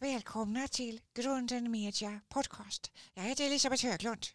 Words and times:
Välkomna 0.00 0.68
till 0.68 1.00
Grunden 1.14 1.70
Media 1.70 2.20
Podcast. 2.28 2.92
Jag 3.14 3.22
heter 3.22 3.44
Elisabeth 3.46 3.86
Höglund 3.86 4.26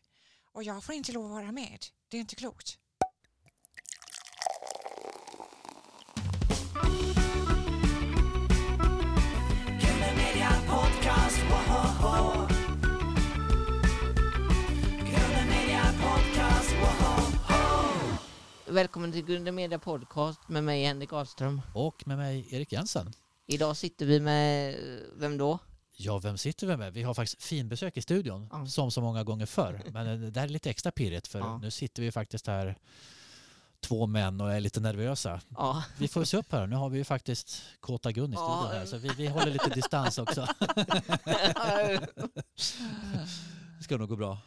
och 0.52 0.64
jag 0.64 0.84
får 0.84 0.96
inte 0.96 1.12
lov 1.12 1.26
att 1.26 1.32
vara 1.32 1.52
med. 1.52 1.86
Det 2.08 2.18
är 2.18 2.22
inte 2.22 2.36
klokt. 2.36 2.78
Grunden 9.68 10.16
Media 10.18 10.50
Podcast, 10.68 11.38
wohoho. 11.50 12.48
Grunden 15.00 15.48
Media 15.50 15.84
Podcast, 16.02 16.72
wohoho. 16.72 18.18
Välkommen 18.68 19.12
till 19.12 19.26
Grunden 19.26 19.56
Media 19.56 19.80
Podcast 19.80 20.50
med 20.50 20.64
mig 20.64 20.84
Henrik 20.84 21.14
Ahlström. 21.14 21.62
Och 21.76 22.08
med 22.08 22.18
mig 22.18 22.48
Erik 22.52 22.72
Jensen. 22.72 23.14
Idag 23.54 23.78
sitter 23.78 24.06
vi 24.06 24.20
med, 24.20 24.76
vem 25.16 25.38
då? 25.38 25.60
Ja, 25.98 26.20
vem 26.20 26.38
sitter 26.38 26.68
vi 26.68 26.78
med? 26.78 26.94
Vi 26.94 27.04
har 27.04 27.14
faktiskt 27.14 27.44
finbesök 27.44 27.98
i 27.98 28.02
studion, 28.02 28.50
Ja. 28.52 28.66
som 28.66 28.92
så 28.92 29.02
många 29.02 29.24
gånger 29.24 29.46
förr. 29.46 29.82
Men 29.94 30.08
eh, 30.24 30.30
det 30.32 30.40
här 30.40 30.48
är 30.48 30.52
lite 30.52 30.70
extra 30.70 30.92
pirrigt 30.92 31.28
för 31.28 31.40
Ja. 31.40 31.58
nu 31.58 31.72
sitter 31.72 32.02
vi 32.04 32.12
faktiskt 32.12 32.48
här 32.48 32.78
två 33.80 34.08
män 34.08 34.42
och 34.42 34.54
är 34.54 34.60
lite 34.60 34.80
nervösa. 34.80 35.42
Ja, 35.50 35.84
Vi 35.98 36.08
får 36.08 36.24
se 36.24 36.38
upp 36.38 36.52
här, 36.52 36.68
nu 36.68 36.76
har 36.76 36.90
vi 36.90 36.98
ju 36.98 37.04
faktiskt 37.04 37.62
Kåta 37.80 38.12
Gun 38.12 38.32
i 38.32 38.36
Ja. 38.36 38.40
studion 38.60 38.80
här, 38.80 38.86
så 38.86 38.98
vi, 38.98 39.10
vi 39.18 39.28
håller 39.28 39.52
lite 39.52 39.70
distans 39.70 40.18
också. 40.18 40.48
Det 43.78 43.84
ska 43.84 43.98
nog 43.98 44.10
gå 44.10 44.16
bra. 44.16 44.38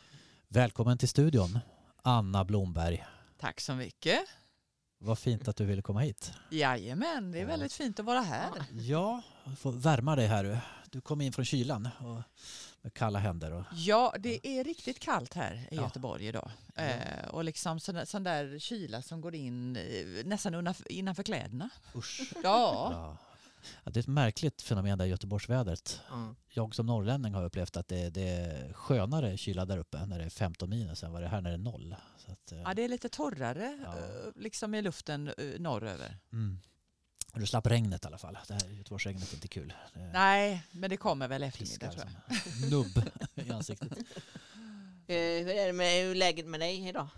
Välkommen 0.48 0.98
till 0.98 1.08
studion, 1.08 1.58
Anna 2.02 2.44
Blomberg. 2.44 3.04
Tack 3.40 3.60
så 3.60 3.74
mycket. 3.74 4.20
Vad 5.04 5.18
fint 5.18 5.48
att 5.48 5.56
du 5.56 5.64
ville 5.64 5.82
komma 5.82 6.00
hit. 6.00 6.32
Jajamän, 6.50 7.32
det 7.32 7.40
är 7.40 7.46
väldigt 7.46 7.72
fint 7.72 8.00
att 8.00 8.06
vara 8.06 8.20
här. 8.20 8.50
Ja, 8.72 9.22
får 9.58 9.72
värma 9.72 10.16
dig 10.16 10.26
här. 10.26 10.44
du. 10.44 10.58
Du 10.90 11.00
kom 11.00 11.20
in 11.20 11.32
från 11.32 11.44
kylan 11.44 11.88
och 11.98 12.22
med 12.82 12.94
kalla 12.94 13.18
händer. 13.18 13.52
Och, 13.52 13.64
Ja, 13.74 14.14
det 14.18 14.46
är 14.46 14.64
riktigt 14.64 14.98
kallt 15.00 15.34
här 15.34 15.54
i 15.54 15.76
Ja. 15.76 15.82
Göteborg 15.82 16.26
idag. 16.26 16.50
Ja. 16.74 16.82
Eh, 16.82 17.28
och 17.30 17.44
liksom 17.44 17.80
sån 17.80 18.06
sån 18.06 18.24
där 18.24 18.58
kyla 18.58 19.02
som 19.02 19.20
går 19.20 19.34
in 19.34 19.76
eh, 19.76 20.24
nästan 20.24 20.74
innanför 20.88 21.22
kläderna. 21.22 21.70
usch. 21.96 22.20
Ja. 22.34 22.88
Ja. 22.92 23.16
Ja, 23.84 23.90
det 23.90 23.98
är 23.98 24.02
ett 24.02 24.06
märkligt 24.06 24.62
fenomen 24.62 24.98
där 24.98 25.04
Göteborgsvädret. 25.06 26.00
ja. 26.10 26.34
Jag 26.48 26.74
som 26.74 26.86
norrlänning 26.86 27.34
har 27.34 27.44
upplevt 27.44 27.76
att 27.76 27.88
det, 27.88 28.10
det 28.10 28.28
är 28.28 28.72
skönare 28.72 29.36
kyla 29.36 29.64
där 29.64 29.78
uppe 29.78 30.06
när 30.06 30.18
det 30.18 30.24
är 30.24 30.30
15 30.30 30.70
minus 30.70 31.02
än 31.02 31.12
vad 31.12 31.22
det 31.22 31.26
är 31.26 31.30
här 31.30 31.40
när 31.40 31.50
det 31.50 31.56
är 31.56 31.58
noll. 31.58 31.96
Så 32.18 32.32
att, 32.32 32.52
eh, 32.52 32.58
ja, 32.58 32.74
det 32.74 32.82
är 32.84 32.88
lite 32.88 33.08
torrare 33.08 33.78
Ja. 33.84 33.98
eh, 33.98 34.32
liksom 34.42 34.74
i 34.74 34.82
luften 34.82 35.28
eh, 35.28 35.60
norröver. 35.60 36.16
mm. 36.32 36.58
Du 37.36 37.46
slapp 37.46 37.66
regnet 37.66 38.04
i 38.04 38.06
alla 38.06 38.18
fall. 38.18 38.38
Det 38.48 38.54
här 38.54 38.68
Göteborgsregnet 38.70 39.30
är 39.30 39.34
inte 39.34 39.48
kul. 39.48 39.72
Det 39.94 40.00
Nej, 40.12 40.62
men 40.70 40.90
det 40.90 40.96
kommer 40.96 41.28
väl 41.28 41.42
eftermiddag 41.42 41.90
tror 41.92 42.04
jag. 42.60 42.70
nubb 42.70 43.10
i 43.34 43.50
ansiktet. 43.50 43.98
Hur 45.06 45.48
är 45.48 45.66
det 45.66 45.72
med 45.72 46.02
hur 46.02 46.10
är 46.10 46.14
läget 46.14 46.46
med 46.46 46.60
dig 46.60 46.88
idag? 46.88 47.08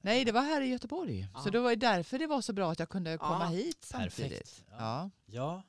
Nej 0.01 0.25
det 0.25 0.33
var 0.33 0.43
här 0.43 0.61
i 0.61 0.67
Göteborg. 0.67 1.29
Ja. 1.35 1.41
Så 1.41 1.51
det 1.51 1.61
var 1.61 1.77
därför 1.77 2.19
det 2.19 2.27
var 2.27 2.41
så 2.41 2.53
bra 2.53 2.73
att 2.73 2.79
jag 2.79 2.89
kunde 2.89 3.19
komma 3.19 3.41
Ja. 3.45 3.49
hit 3.49 3.79
samtidigt. 3.85 4.31
Perfekt. 4.31 4.65
Ja. 4.71 4.77
Ja. 4.79 5.11
Ja, 5.27 5.63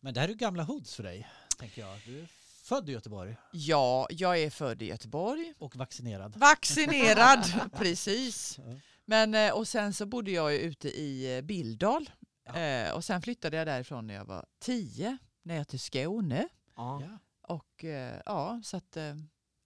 men 0.00 0.14
det 0.14 0.20
här 0.20 0.28
är 0.28 0.34
gamla 0.34 0.62
hoods 0.62 0.94
för 0.94 1.02
dig, 1.02 1.28
tänker 1.58 1.80
jag. 1.82 1.98
Du 2.06 2.20
är 2.20 2.26
född 2.70 2.88
i 2.88 2.92
Göteborg 2.92 3.36
ja, 3.52 4.06
jag 4.10 4.38
är 4.42 4.50
född 4.50 4.82
i 4.82 4.86
Göteborg. 4.86 5.54
och 5.58 5.76
vaccinerad. 5.76 6.36
Vaccinerad, 6.36 7.70
precis. 7.76 8.58
Men, 9.04 9.34
eh, 9.34 9.52
och 9.52 9.68
sen 9.68 9.92
så 9.94 10.06
bodde 10.06 10.30
jag 10.30 10.52
ju 10.52 10.58
ute 10.58 10.88
i 10.88 11.36
eh, 11.36 11.42
Bildal. 11.42 12.10
Ja. 12.44 12.56
Eh, 12.56 12.94
och 12.94 13.04
sen 13.04 13.22
flyttade 13.22 13.56
jag 13.56 13.66
därifrån 13.66 14.06
när 14.06 14.14
jag 14.14 14.24
var 14.24 14.46
tio, 14.58 15.18
ner 15.42 15.64
till 15.64 15.80
Skåne. 15.80 16.48
Ja. 16.76 17.02
Och 17.42 17.84
eh, 17.84 18.20
ja, 18.26 18.60
så 18.64 18.76
att, 18.76 18.96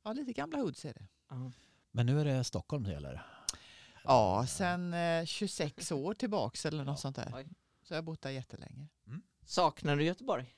ja, 0.05 0.13
lite 0.13 0.33
gamla 0.33 0.59
hoods 0.59 0.85
är 0.85 0.95
det. 0.95 1.07
ja. 1.31 1.53
Men 1.91 2.07
nu 2.07 2.21
är 2.21 2.25
det 2.25 2.45
Stockholm 2.45 2.85
det 2.85 2.93
gäller. 2.93 3.27
Ja, 4.05 4.47
sen 4.49 4.95
eh, 4.95 5.25
26 5.25 5.93
år 5.93 6.15
tillbaks 6.15 6.67
eller 6.67 6.85
något 6.85 6.93
Ja. 6.93 6.97
sånt 6.97 7.17
där. 7.17 7.47
Så 7.83 7.95
jag 7.95 7.99
har 7.99 8.03
bott 8.03 8.23
där 8.23 8.31
jättelänge. 8.31 8.89
Saknar 9.47 9.97
du 9.97 10.05
Göteborg? 10.05 10.55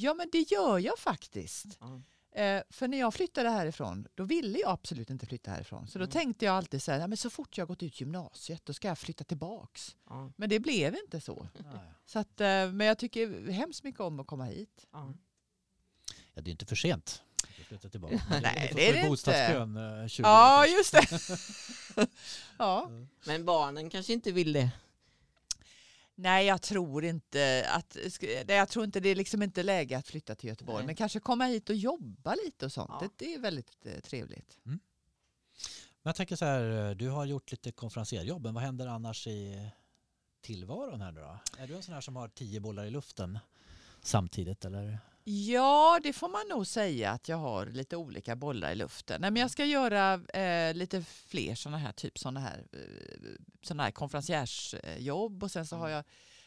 Ja, 0.00 0.14
men 0.14 0.28
det 0.32 0.50
gör 0.52 0.78
jag 0.78 0.98
faktiskt. 0.98 1.66
Ja. 1.80 2.02
Eh, 2.42 2.62
för 2.70 2.88
när 2.88 2.98
jag 2.98 3.14
flyttade 3.14 3.50
härifrån, 3.50 4.06
då 4.14 4.24
ville 4.24 4.58
jag 4.58 4.70
absolut 4.70 5.10
inte 5.10 5.26
flytta 5.26 5.50
härifrån. 5.50 5.88
Så 5.88 5.98
då 5.98 6.04
Mm. 6.04 6.12
tänkte 6.12 6.44
jag 6.44 6.54
alltid 6.54 6.82
så 6.82 6.92
här, 6.92 6.98
ja, 7.00 7.06
men 7.06 7.16
så 7.16 7.30
fort 7.30 7.58
jag 7.58 7.68
gått 7.68 7.82
ut 7.82 8.00
gymnasiet, 8.00 8.66
då 8.66 8.72
ska 8.72 8.88
jag 8.88 8.98
flytta 8.98 9.24
tillbaks. 9.24 9.96
Ja. 10.08 10.32
Men 10.36 10.48
det 10.48 10.60
blev 10.60 10.94
inte 11.04 11.20
så. 11.20 11.48
Så 12.06 12.18
att, 12.18 12.40
eh, 12.40 12.46
men 12.72 12.80
jag 12.80 12.98
tycker 12.98 13.50
hemskt 13.50 13.84
mycket 13.84 14.00
om 14.00 14.20
att 14.20 14.26
komma 14.26 14.44
hit. 14.44 14.86
Ja. 14.92 15.14
Ja, 16.34 16.42
det 16.42 16.50
är 16.50 16.52
inte 16.52 16.66
för 16.66 16.76
sent 16.76 17.22
att 17.42 17.66
flytta 17.66 17.88
tillbaka. 17.88 18.20
Nej, 18.42 18.72
det 18.74 18.88
är 18.88 18.92
det 18.92 18.98
inte. 18.98 19.10
bostadskön, 19.10 19.76
eh, 20.02 20.06
20 20.08 20.22
Ja, 20.26 20.66
just 20.66 20.92
det. 20.92 21.06
ja. 22.58 22.90
Men 23.26 23.44
barnen 23.44 23.90
kanske 23.90 24.12
inte 24.12 24.32
vill 24.32 24.52
det? 24.52 24.70
Nej, 26.20 26.46
jag 26.46 26.62
tror 26.62 27.04
inte 27.04 27.66
att 27.68 27.96
jag 28.48 28.68
tror 28.68 28.84
inte 28.84 29.00
det 29.00 29.08
är 29.08 29.14
liksom 29.14 29.42
inte 29.42 29.62
läge 29.62 29.98
att 29.98 30.08
flytta 30.08 30.34
till 30.34 30.48
Göteborg. 30.48 30.76
Nej. 30.76 30.86
Men 30.86 30.94
kanske 30.94 31.20
komma 31.20 31.44
hit 31.44 31.70
och 31.70 31.76
jobba 31.76 32.34
lite 32.44 32.66
och 32.66 32.72
sånt. 32.72 32.90
Ja. 32.92 32.98
Det, 33.00 33.24
det 33.24 33.34
är 33.34 33.38
väldigt 33.38 33.86
eh, 33.86 34.00
trevligt. 34.00 34.58
Men 34.62 34.80
jag 36.02 36.16
tänker 36.16 36.36
så 36.36 36.44
här, 36.44 36.94
du 36.94 37.08
har 37.08 37.24
gjort 37.24 37.50
lite 37.50 37.72
konferencierjobb, 37.72 38.42
men 38.42 38.54
vad 38.54 38.62
händer 38.62 38.86
annars 38.86 39.26
i 39.26 39.70
tillvaron 40.40 41.00
här 41.00 41.12
nu 41.12 41.20
då? 41.20 41.38
Är 41.58 41.66
du 41.66 41.76
en 41.76 41.82
sån 41.82 41.94
här 41.94 42.00
som 42.00 42.16
har 42.16 42.28
tio 42.28 42.60
bollar 42.60 42.84
i 42.84 42.90
luften 42.90 43.38
samtidigt 44.02 44.64
eller? 44.64 44.98
Ja, 45.30 46.00
det 46.02 46.12
får 46.12 46.28
man 46.28 46.48
nog 46.48 46.66
säga 46.66 47.10
att 47.10 47.28
jag 47.28 47.36
har 47.36 47.66
lite 47.66 47.96
olika 47.96 48.36
bollar 48.36 48.72
i 48.72 48.74
luften. 48.74 49.20
Nej, 49.20 49.30
men 49.30 49.42
jag 49.42 49.50
ska 49.50 49.64
göra 49.64 50.14
eh, 50.14 50.74
lite 50.74 51.02
fler 51.02 51.54
sådana 51.54 51.78
här, 51.78 51.92
typ 51.92 52.18
sådana 52.18 52.40
här, 52.40 52.66
eh, 52.72 53.30
såna 53.62 53.82
här 53.82 53.90
konferenciersjobb 53.90 55.42
och 55.42 55.50
sen 55.50 55.66
så 55.66 55.76
har 55.76 55.88
jag 55.88 56.04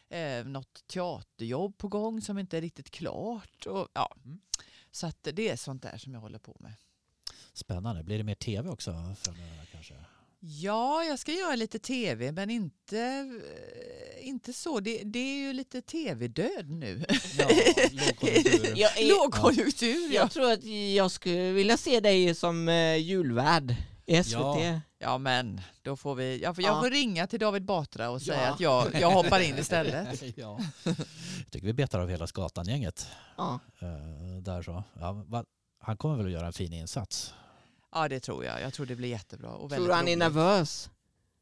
eh, 0.09 0.45
något 0.45 0.87
teaterjobb 0.87 1.77
på 1.77 1.87
gång 1.87 2.21
som 2.21 2.37
inte 2.37 2.57
är 2.57 2.61
riktigt 2.61 2.91
klart. 2.91 3.65
Och, 3.65 3.87
ja. 3.93 4.15
Mm. 4.25 4.41
Så 4.91 5.07
att 5.07 5.27
det 5.33 5.49
är 5.49 5.55
sånt 5.55 5.83
där 5.83 5.97
som 5.97 6.13
jag 6.13 6.21
håller 6.21 6.39
på 6.39 6.57
med. 6.59 6.73
Spännande. 7.53 8.03
Blir 8.03 8.17
det 8.17 8.23
mer 8.23 8.35
tv 8.35 8.69
också 8.69 9.15
framöver 9.17 9.65
kanske? 9.71 9.93
Ja, 10.43 11.03
jag 11.03 11.19
ska 11.19 11.31
göra 11.31 11.55
lite 11.55 11.79
tv, 11.79 12.31
men 12.31 12.49
inte, 12.49 12.99
eh, 14.19 14.27
inte 14.27 14.53
så. 14.53 14.79
Det, 14.79 15.01
det 15.03 15.19
är 15.19 15.37
ju 15.47 15.53
lite 15.53 15.81
tv-död 15.81 16.69
nu. 16.69 17.05
Ja, 17.37 17.47
lågkonjunktur. 17.91 18.73
Jag, 18.75 18.97
är- 18.99 19.09
Lågkonjunktur, 19.09 20.07
ja. 20.13 20.21
jag 20.21 20.31
tror 20.31 20.51
att 20.51 20.63
jag 20.95 21.11
skulle 21.11 21.51
vilja 21.51 21.77
se 21.77 21.99
dig 21.99 22.35
som 22.35 22.69
eh, 22.69 22.95
julvärd 22.97 23.75
i 24.05 24.23
SVT. 24.23 24.33
Ja. 24.33 24.79
Ja, 24.99 25.17
men 25.17 25.61
då 25.81 25.95
får 25.97 26.15
vi... 26.15 26.41
Jag 26.41 26.55
får, 26.55 26.63
jag 26.63 26.75
Ja. 26.75 26.81
får 26.81 26.89
ringa 26.89 27.27
till 27.27 27.39
David 27.39 27.65
Batra 27.65 28.09
och 28.09 28.21
säga 28.21 28.41
Ja. 28.41 28.53
att 28.53 28.59
jag, 28.59 29.01
jag 29.01 29.11
hoppar 29.11 29.39
in 29.39 29.57
istället. 29.57 30.23
ja. 30.37 30.59
Jag 30.83 30.95
tycker 31.51 31.67
vi 31.67 31.73
betar 31.73 31.99
av 31.99 32.09
hela 32.09 32.27
Skatan-gänget. 32.27 33.07
Ja. 33.37 33.59
eh, 33.81 34.41
där 34.41 34.61
så. 34.61 34.83
Ja, 34.99 35.11
va- 35.27 35.45
han 35.79 35.97
kommer 35.97 36.15
väl 36.17 36.25
att 36.25 36.31
göra 36.31 36.47
en 36.47 36.53
fin 36.53 36.73
insats. 36.73 37.33
Ja, 37.91 38.07
det 38.07 38.19
tror 38.19 38.45
jag. 38.45 38.61
Jag 38.61 38.73
tror 38.73 38.85
det 38.85 38.95
blir 38.95 39.09
jättebra. 39.09 39.49
Och 39.49 39.69
Tror 39.71 39.87
du 39.87 39.93
han 39.93 40.07
är 40.07 40.17
nervös? 40.17 40.89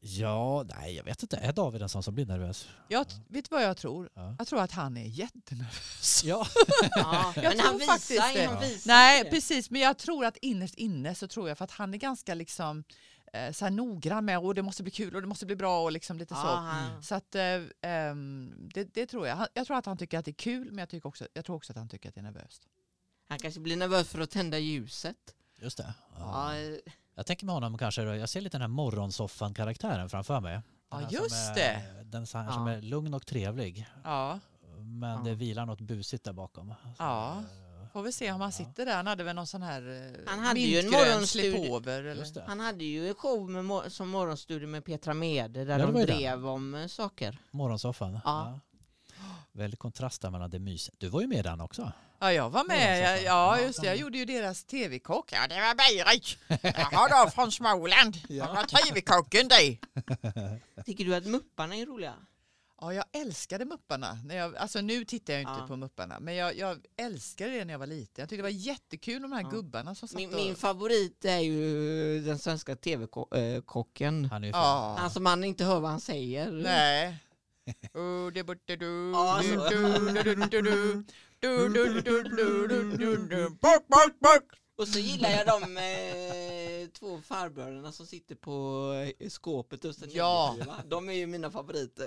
Ja, 0.02 0.62
nej 0.76 0.94
jag 0.96 1.04
vet 1.04 1.22
inte. 1.22 1.36
Är 1.36 1.52
David 1.52 1.82
en 1.82 1.88
sån 1.88 2.02
som 2.02 2.14
blir 2.14 2.26
nervös? 2.26 2.68
Jag, 2.88 3.06
vet 3.28 3.50
du 3.50 3.54
vad 3.54 3.62
jag 3.64 3.76
tror? 3.76 4.10
Ja. 4.14 4.34
Jag 4.38 4.46
tror 4.48 4.60
att 4.60 4.72
han 4.72 4.96
är 4.96 5.04
jättenervös. 5.06 6.22
Ja. 6.24 6.46
Ja. 6.90 7.32
Jag 7.36 7.42
Men 7.44 7.52
tror 7.52 7.62
han 7.66 7.78
visar, 7.78 7.92
faktiskt 7.92 8.34
det. 8.34 8.44
han 8.46 8.60
visar 8.60 8.88
Nej, 8.92 9.24
det. 9.24 9.30
precis. 9.30 9.70
Men 9.70 9.80
jag 9.80 9.98
tror 9.98 10.24
att 10.24 10.36
innerst 10.36 10.74
inne 10.74 11.14
så 11.14 11.28
tror 11.28 11.48
jag 11.48 11.58
för 11.58 11.64
att 11.64 11.70
han 11.70 11.94
är 11.94 11.98
ganska 11.98 12.34
liksom 12.34 12.84
eh, 13.32 13.52
så 13.52 13.64
här 13.64 13.70
noggrann 13.70 14.24
med 14.24 14.38
och 14.38 14.54
det 14.54 14.62
måste 14.62 14.82
bli 14.82 14.92
kul 14.92 15.14
och 15.16 15.20
det 15.22 15.28
måste 15.28 15.46
bli 15.46 15.56
bra 15.56 15.82
och 15.84 15.92
liksom 15.92 16.18
lite 16.18 16.34
Ja, 16.34 16.40
så. 16.42 16.46
han- 16.48 17.02
Så 17.02 17.14
att, 17.14 17.34
eh, 17.34 17.42
ehm, 17.82 18.68
det, 18.74 18.84
det 18.94 19.06
tror 19.06 19.26
jag. 19.26 19.46
Jag 19.54 19.66
tror 19.66 19.76
att 19.76 19.86
han 19.86 19.96
tycker 19.98 20.18
att 20.18 20.24
det 20.24 20.30
är 20.30 20.32
kul 20.32 20.66
men 20.70 20.78
jag, 20.78 20.88
tycker 20.88 21.08
också, 21.08 21.26
jag 21.32 21.44
tror 21.44 21.56
också 21.56 21.72
att 21.72 21.76
han 21.76 21.88
tycker 21.88 22.08
att 22.08 22.14
det 22.14 22.20
är 22.20 22.22
nervöst. 22.22 22.62
Han 23.28 23.38
kanske 23.38 23.60
blir 23.60 23.76
nervös 23.76 24.08
för 24.08 24.20
att 24.20 24.30
tända 24.30 24.58
ljuset. 24.58 25.16
Just 25.62 25.76
det. 25.76 25.94
Ja. 26.18 26.54
Ja, 26.54 26.78
Jag 27.14 27.26
tänker 27.26 27.46
med 27.46 27.54
honom 27.54 27.78
kanske, 27.78 28.02
jag 28.02 28.28
ser 28.28 28.40
lite 28.40 28.54
den 28.58 28.60
här 28.62 28.68
morgonsoffan-karaktären 28.68 30.08
framför 30.08 30.40
mig. 30.40 30.52
Den 30.90 31.00
Ja, 31.02 31.08
just 31.10 31.50
är, 31.50 31.54
det. 31.54 31.82
Den 32.04 32.26
så 32.26 32.38
här 32.38 32.50
som 32.50 32.66
Ja. 32.66 32.72
är 32.74 32.82
lugn 32.82 33.14
och 33.14 33.26
trevlig. 33.26 33.86
Ja, 34.04 34.38
Men 34.78 35.10
Ja. 35.10 35.20
det 35.24 35.34
vilar 35.34 35.66
något 35.66 35.80
busigt 35.80 36.24
där 36.24 36.32
bakom. 36.32 36.68
Så, 36.68 36.74
Ja. 36.98 37.42
får 37.92 38.02
vi 38.02 38.12
se 38.12 38.32
om 38.32 38.40
han 38.40 38.52
sitter 38.52 38.86
där. 38.86 38.96
Han 38.96 39.06
hade 39.06 39.24
väl 39.24 39.36
någon 39.36 39.46
sån 39.46 39.62
här 39.62 40.12
eh, 40.16 40.30
Han 40.30 40.38
hade 40.38 40.60
ju 40.60 40.78
en 40.80 40.90
morgonstudio. 40.90 42.42
Han 42.46 42.60
hade 42.60 42.84
ju 42.84 43.08
en 43.08 43.14
show 43.14 43.50
med 43.50 43.92
som 43.92 44.08
morgonstudio 44.08 44.68
med 44.68 44.84
Petra 44.84 45.14
Mede 45.14 45.64
där 45.64 45.78
Ja, 45.78 45.86
de 45.86 46.02
drev 46.02 46.46
om 46.46 46.74
eh, 46.74 46.86
saker. 46.86 47.38
Morgonsoffan. 47.50 48.20
Ja. 48.24 48.60
Väldigt 49.52 49.80
kontrast 49.80 50.22
där 50.22 50.30
mellan 50.30 50.50
det 50.50 50.58
mys. 50.58 50.90
Du 50.98 51.08
var 51.08 51.20
ju 51.20 51.26
med 51.26 51.44
den 51.44 51.60
också. 51.60 51.92
Ja, 52.20 52.32
jag 52.32 52.50
var 52.50 52.60
Ja, 52.60 52.64
med. 52.64 53.18
så 53.18 53.24
Ja, 53.24 53.30
ja 53.30 53.56
Ja, 53.56 53.62
just 53.66 53.80
det. 53.80 53.86
Jag 53.86 53.96
gjorde 53.96 54.18
ju 54.18 54.24
deras 54.24 54.64
tv-kock. 54.64 55.32
Ja, 55.32 55.46
det 55.48 55.54
var 55.54 55.74
Berit. 55.74 56.38
Jaha 56.90 57.24
då, 57.24 57.30
från 57.30 57.52
Småland. 57.52 58.16
Det 58.28 58.38
var 58.40 58.64
tv-kocken 58.64 59.48
det. 59.48 59.78
Tycker 60.86 61.04
du 61.04 61.14
att 61.14 61.26
Mupparna 61.26 61.76
är 61.76 61.86
roliga? 61.86 62.14
Ja, 62.82 62.94
jag 62.94 63.04
älskade 63.12 63.64
Mupparna. 63.64 64.18
När 64.24 64.36
jag, 64.36 64.56
alltså 64.56 64.80
nu 64.80 65.04
tittar 65.04 65.32
jag 65.32 65.42
inte 65.42 65.52
Ja. 65.58 65.66
på 65.66 65.76
Mupparna, 65.76 66.20
men 66.20 66.34
jag, 66.34 66.56
jag 66.58 66.78
älskade 66.96 67.50
det 67.50 67.64
när 67.64 67.74
jag 67.74 67.78
var 67.78 67.86
liten. 67.86 68.22
Jag 68.22 68.28
tyckte 68.28 68.36
det 68.38 68.42
var 68.42 68.48
jättekul 68.50 69.20
med 69.20 69.30
de 69.30 69.32
här 69.36 69.42
Ja. 69.42 69.48
gubbarna 69.48 69.94
som 69.94 70.08
satt 70.08 70.16
Min, 70.16 70.28
och... 70.34 70.40
min 70.40 70.56
favorit 70.56 71.24
är 71.24 71.38
ju 71.38 72.20
den 72.20 72.38
svenska 72.38 72.76
tv-kocken. 72.76 74.24
Han 74.24 74.44
är 74.44 74.48
Ja. 74.48 74.96
Alltså 75.00 75.20
man 75.20 75.44
inte 75.44 75.64
hör 75.64 75.80
vad 75.80 75.90
han 75.90 76.00
säger. 76.00 76.50
Nej. 76.50 77.16
Oh, 77.94 78.32
det 78.32 78.44
borde 78.44 78.76
du. 78.76 79.12
Och 84.76 84.88
så 84.88 84.98
gillar 84.98 85.30
jag 85.30 85.46
de 85.46 85.76
eh, 85.76 86.88
två 86.88 87.20
farbröderna 87.22 87.92
som 87.92 88.06
sitter 88.06 88.34
på 88.34 88.92
eh, 89.18 89.28
skåpet 89.28 89.82
hos 89.82 89.96
den 89.96 90.10
Ja. 90.12 90.56
De 90.86 91.08
är 91.08 91.12
ju 91.12 91.26
mina 91.26 91.50
favoriter. 91.50 92.06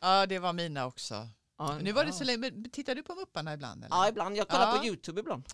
Ja, 0.00 0.26
det 0.26 0.38
var 0.38 0.52
mina 0.52 0.86
också. 0.86 1.28
Ja, 1.58 1.78
Nu 1.82 1.92
var 1.92 2.04
det 2.04 2.12
så 2.12 2.24
länge, 2.24 2.38
men 2.38 2.70
tittar 2.70 2.94
du 2.94 3.02
på 3.02 3.14
Mupparna 3.14 3.54
ibland? 3.54 3.84
Eller? 3.84 3.96
ja 3.96 4.08
ibland. 4.08 4.36
Jag 4.36 4.48
kollar 4.48 4.72
Ja. 4.74 4.78
på 4.80 4.86
Youtube 4.86 5.20
ibland. 5.20 5.44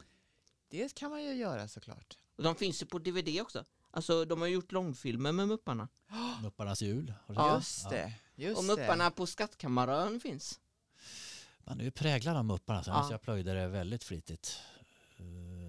Det 0.71 0.95
kan 0.95 1.11
man 1.11 1.25
ju 1.25 1.33
göra 1.35 1.69
såklart. 1.69 2.19
Och 2.37 2.43
de 2.43 2.55
finns 2.55 2.83
ju 2.83 2.87
på 2.87 2.99
DVD 2.99 3.41
också. 3.41 3.65
Alltså 3.91 4.25
de 4.25 4.41
har 4.41 4.49
gjort 4.49 4.73
långfilmer 4.73 5.33
med 5.33 5.49
Mupparna. 5.49 5.89
Mupparnas 6.43 6.83
jul. 6.83 7.15
Har 7.27 7.35
du 7.35 7.41
Ja. 7.41 7.61
sett? 7.63 7.83
Just 7.83 7.91
det. 7.91 8.13
Just 8.35 8.59
Och 8.59 8.65
Mupparna 8.65 9.11
på 9.11 9.27
Skattkammarön 9.27 10.21
finns. 10.21 10.61
Man 11.67 11.81
är 11.81 11.85
ju 11.85 11.91
präglad 11.91 12.37
av 12.37 12.45
Mupparna, 12.45 12.83
så 12.85 12.91
Ja. 12.91 13.09
jag 13.11 13.23
plöjde 13.23 13.55
det 13.55 13.69
väldigt 13.69 14.05
flitigt. 14.05 14.59
Eh, 15.19 15.25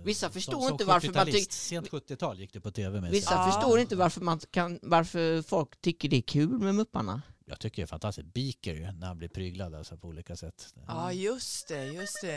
Vissa 0.06 0.30
förstår 0.30 0.54
som, 0.54 0.62
som 0.62 0.72
inte 0.72 0.86
varför 0.86 1.08
man 1.08 1.16
70-talist. 1.28 1.50
tyck- 1.52 1.54
Sent 1.54 1.90
70-tal 1.90 2.40
gick 2.40 2.54
det 2.54 2.62
på 2.62 2.72
tv 2.72 3.02
med. 3.02 3.12
Vissa 3.12 3.34
Ja. 3.34 3.52
förstår 3.52 3.80
inte 3.80 3.96
varför, 3.96 4.22
man 4.22 4.40
kan, 4.40 4.80
varför 4.82 5.42
folk 5.42 5.82
tycker 5.82 6.10
det 6.10 6.18
är 6.18 6.22
kul 6.22 6.50
med 6.60 6.76
Mupparna. 6.76 7.22
Jag 7.46 7.60
tycker 7.60 7.82
det 7.82 7.86
är 7.86 7.88
fantastiskt. 7.88 8.34
Beaker 8.34 8.74
ju, 8.74 8.92
när 8.92 9.08
han 9.08 9.18
blir 9.18 9.28
pryglad 9.30 9.76
alltså, 9.76 9.98
på 9.98 10.08
olika 10.08 10.36
sätt. 10.36 10.74
Ja, 10.88 11.12
just 11.14 11.68
det. 11.68 11.86
Just 11.86 12.22
det. 12.22 12.36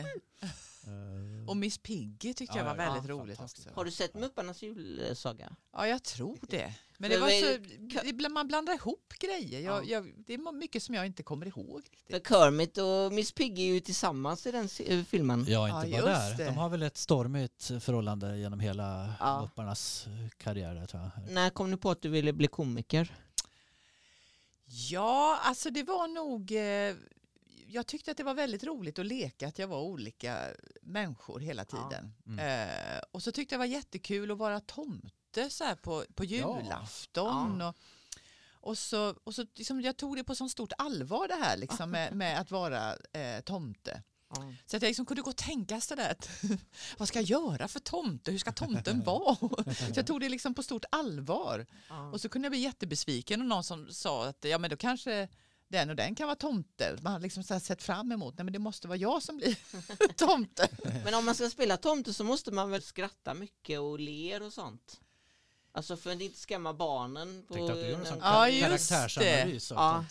Eh, 0.84 1.48
Och 1.48 1.56
Miss 1.56 1.78
Piggy 1.78 2.34
tyckte 2.34 2.58
Ja, 2.58 2.64
jag 2.64 2.64
var 2.76 2.84
ja, 2.84 2.92
väldigt 2.92 3.08
ja, 3.10 3.14
roligt 3.16 3.40
också. 3.40 3.68
Har 3.74 3.84
du 3.84 3.90
sett 3.90 4.14
Mupparnas 4.14 4.62
julsaga? 4.62 5.56
Ja, 5.72 5.86
jag 5.86 6.02
tror 6.04 6.38
det. 6.48 6.74
Men 7.00 7.10
det 7.10 7.18
var 7.18 7.28
så, 7.30 7.58
det, 8.12 8.28
man 8.28 8.48
blandar 8.48 8.74
ihop 8.74 9.12
grejer. 9.20 9.60
Jag, 9.60 9.84
Ja. 9.84 9.88
jag, 9.90 10.12
det 10.26 10.34
är 10.34 10.52
mycket 10.52 10.82
som 10.82 10.94
jag 10.94 11.06
inte 11.06 11.22
kommer 11.22 11.46
ihåg. 11.46 11.82
För 12.06 12.12
Riktigt. 12.14 12.28
Kermit 12.28 12.78
och 12.78 13.12
Miss 13.12 13.32
Piggy 13.32 13.62
är 13.62 13.74
ju 13.74 13.80
tillsammans 13.80 14.46
i 14.46 14.50
den 14.52 14.68
eh, 14.86 15.04
filmen. 15.04 15.44
Ja, 15.48 15.82
inte 15.82 15.96
Ja, 15.96 16.02
bara 16.02 16.12
där. 16.12 16.36
det. 16.36 16.44
De 16.44 16.56
har 16.56 16.68
väl 16.68 16.82
ett 16.82 16.96
stormigt 16.96 17.62
förhållande 17.80 18.38
genom 18.38 18.60
hela 18.60 19.14
Ja. 19.20 19.40
Mupparnas 19.42 20.06
eh, 20.06 20.28
karriär 20.38 20.86
tror 20.86 21.02
jag. 21.02 21.32
När 21.34 21.50
kom 21.50 21.70
du 21.70 21.76
på 21.76 21.90
att 21.90 22.02
du 22.02 22.08
ville 22.08 22.32
bli 22.32 22.46
komiker? 22.46 23.14
Ja, 24.90 25.38
alltså 25.42 25.70
det 25.70 25.82
var 25.82 26.08
nog... 26.08 26.52
Eh, 26.52 26.94
jag 27.70 27.86
tyckte 27.86 28.10
att 28.10 28.16
det 28.16 28.24
var 28.24 28.34
väldigt 28.34 28.64
roligt 28.64 28.98
att 28.98 29.06
leka 29.06 29.48
att 29.48 29.58
jag 29.58 29.68
var 29.68 29.80
olika 29.80 30.46
människor 30.82 31.40
hela 31.40 31.64
Ja. 31.72 31.76
tiden. 31.90 32.12
Mm. 32.26 32.68
Eh, 32.68 33.02
och 33.12 33.22
så 33.22 33.32
tyckte 33.32 33.54
jag 33.54 33.60
det 33.60 33.66
var 33.66 33.74
jättekul 33.74 34.30
att 34.30 34.38
vara 34.38 34.60
tomte 34.60 35.50
så 35.50 35.64
här 35.64 35.74
på, 35.74 36.04
på 36.14 36.24
julafton. 36.24 37.62
Och, 37.62 37.76
och 38.52 38.78
så, 38.78 39.14
och 39.24 39.34
så 39.34 39.46
liksom, 39.54 39.80
jag 39.80 39.96
tog 39.96 40.16
det 40.16 40.24
på 40.24 40.34
så 40.34 40.48
stort 40.48 40.72
allvar 40.78 41.28
det 41.28 41.34
här 41.34 41.56
liksom, 41.56 41.90
med, 41.90 42.12
med 42.16 42.40
att 42.40 42.50
vara 42.50 42.96
eh, 43.12 43.40
tomte. 43.44 44.02
Ja. 44.34 44.54
Så 44.66 44.76
att 44.76 44.82
jag 44.82 44.88
liksom 44.88 45.06
kunde 45.06 45.22
gå 45.22 45.30
och 45.30 45.36
tänka 45.36 45.80
sådär, 45.80 46.10
att, 46.10 46.28
vad 46.98 47.08
ska 47.08 47.18
jag 47.20 47.26
göra 47.26 47.68
för 47.68 47.80
tomte? 47.80 48.30
Hur 48.30 48.38
ska 48.38 48.52
tomten 48.52 49.00
vara? 49.04 49.36
Så 49.74 49.92
jag 49.94 50.06
tog 50.06 50.20
det 50.20 50.28
liksom 50.28 50.54
på 50.54 50.62
stort 50.62 50.84
allvar. 50.90 51.66
Ja. 51.88 52.10
Och 52.10 52.20
så 52.20 52.28
kunde 52.28 52.46
jag 52.46 52.52
bli 52.52 52.60
jättebesviken 52.60 53.40
och 53.40 53.46
någon 53.46 53.64
som 53.64 53.88
sa 53.92 54.26
att 54.26 54.44
ja, 54.44 54.58
men 54.58 54.70
då 54.70 54.76
kanske 54.76 55.28
den 55.70 55.90
och 55.90 55.96
den 55.96 56.14
kan 56.14 56.26
vara 56.26 56.36
tomte. 56.36 56.96
Man 57.02 57.12
har 57.12 57.20
liksom 57.20 57.42
så 57.42 57.54
här 57.54 57.60
sett 57.60 57.82
fram 57.82 58.12
emot, 58.12 58.34
nej 58.38 58.44
men 58.44 58.52
det 58.52 58.58
måste 58.58 58.88
vara 58.88 58.98
jag 58.98 59.22
som 59.22 59.36
blir 59.36 59.56
tomte. 60.16 60.68
Men 61.04 61.14
om 61.14 61.24
man 61.24 61.34
ska 61.34 61.50
spela 61.50 61.76
tomte 61.76 62.14
så 62.14 62.24
måste 62.24 62.50
man 62.50 62.70
väl 62.70 62.82
skratta 62.82 63.34
mycket 63.34 63.80
och 63.80 63.98
ler 64.00 64.42
och 64.42 64.52
sånt? 64.52 65.00
Alltså 65.72 65.96
för 65.96 66.12
att 66.12 66.20
inte 66.20 66.38
skrämma 66.40 66.72
barnen. 66.74 67.44
På 67.48 67.54
Tänkte 67.54 67.72
att 67.72 67.80
du 67.80 67.94
en 67.94 68.06
sån 68.06 68.18
Ja, 68.18 68.46
karaktärsanalys 68.60 69.70
Ja. 69.70 70.04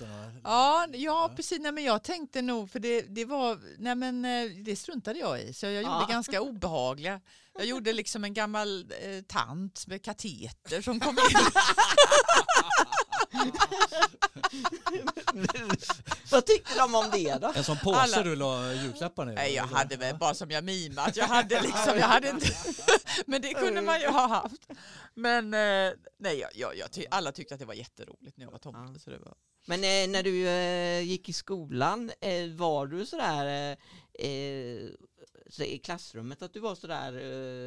Ja, 0.43 0.87
ja 0.93 1.31
precis. 1.35 1.59
Nej, 1.61 1.71
men 1.71 1.83
jag 1.83 2.03
tänkte 2.03 2.41
nog, 2.41 2.71
för 2.71 2.79
det, 2.79 3.01
det 3.01 3.25
var, 3.25 3.59
nej 3.77 3.95
men 3.95 4.25
eh, 4.25 4.49
det 4.65 4.75
struntade 4.75 5.19
jag 5.19 5.41
i. 5.41 5.53
Så 5.53 5.65
jag 5.65 5.73
gjorde 5.73 5.85
Ja. 5.85 6.07
ganska 6.09 6.41
obehagliga. 6.41 7.21
Jag 7.53 7.65
gjorde 7.65 7.93
liksom 7.93 8.23
en 8.23 8.33
gammal 8.33 8.91
eh, 9.01 9.21
tant 9.27 9.87
med 9.87 10.03
kateter 10.03 10.81
som 10.81 10.99
kom 10.99 11.17
in. 11.31 11.35
Vad 16.31 16.45
tyckte 16.45 16.77
de 16.77 16.95
om 16.95 17.09
det 17.11 17.37
då? 17.41 17.51
En 17.55 17.63
sån 17.63 17.77
påse 17.77 17.99
Alla- 17.99 18.23
du 18.23 18.35
la 18.35 18.73
julklapparna 18.73 19.31
i? 19.31 19.35
Nej, 19.35 19.53
jag 19.53 19.63
hade 19.63 19.95
väl 19.97 20.15
bara 20.17 20.33
som 20.33 20.51
jag 20.51 20.63
mimat. 20.63 21.15
Jag 21.15 21.27
hade 21.27 21.61
liksom, 21.61 21.97
jag 21.97 22.07
hade 22.07 22.29
inte, 22.29 22.47
men 23.25 23.41
det 23.41 23.53
kunde 23.53 23.81
man 23.81 24.01
ju 24.01 24.07
ha 24.07 24.27
haft. 24.27 24.67
Men 25.13 25.53
eh, 25.53 25.93
nej, 26.19 26.39
jag, 26.39 26.49
jag, 26.53 26.77
jag 26.77 26.91
ty, 26.91 27.05
alla 27.11 27.31
tyckte 27.31 27.53
att 27.53 27.59
det 27.59 27.65
var 27.65 27.73
jätteroligt 27.73 28.37
när 28.37 28.45
jag 28.45 28.51
var 28.51 28.59
tomte. 28.59 28.91
Ja. 28.93 28.99
Så 28.99 29.09
det 29.09 29.17
var. 29.17 29.33
Men 29.65 29.83
eh, 29.83 30.07
när 30.11 30.23
du 30.23 30.47
eh, 30.47 31.01
gick 31.01 31.29
i 31.29 31.33
skolan, 31.33 32.11
eh, 32.21 32.49
var 32.55 32.87
du 32.87 33.05
sådär 33.05 33.77
eh, 34.19 34.89
så 35.49 35.63
i 35.63 35.77
klassrummet 35.79 36.41
att 36.41 36.53
du 36.53 36.59
var 36.59 36.75
sådär, 36.75 37.13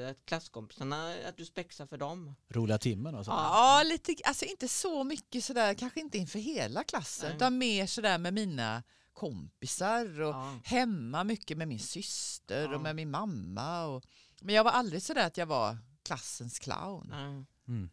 eh, 0.04 0.10
att 0.10 0.24
klasskompisarna, 0.26 1.14
att 1.28 1.36
du 1.36 1.44
spexade 1.44 1.88
för 1.88 1.96
dem? 1.96 2.34
Roliga 2.48 2.78
timmen 2.78 3.14
och 3.14 3.24
så. 3.24 3.30
Ja, 3.30 3.82
lite, 3.86 4.14
alltså 4.24 4.44
inte 4.44 4.68
så 4.68 5.04
mycket 5.04 5.44
sådär, 5.44 5.74
kanske 5.74 6.00
inte 6.00 6.18
inför 6.18 6.38
hela 6.38 6.84
klassen, 6.84 7.28
Nej. 7.28 7.36
utan 7.36 7.58
mer 7.58 7.86
sådär 7.86 8.18
med 8.18 8.34
mina 8.34 8.82
kompisar 9.12 10.20
och 10.20 10.34
Ja. 10.34 10.58
hemma 10.64 11.24
mycket 11.24 11.58
med 11.58 11.68
min 11.68 11.78
syster 11.78 12.62
Ja. 12.68 12.74
och 12.74 12.80
med 12.80 12.96
min 12.96 13.10
mamma. 13.10 13.84
Och, 13.84 14.04
men 14.40 14.54
jag 14.54 14.64
var 14.64 14.70
aldrig 14.70 15.02
sådär 15.02 15.26
att 15.26 15.36
jag 15.36 15.46
var 15.46 15.78
klassens 16.02 16.58
clown. 16.58 17.06
Nej. 17.10 17.44
Mm. 17.68 17.90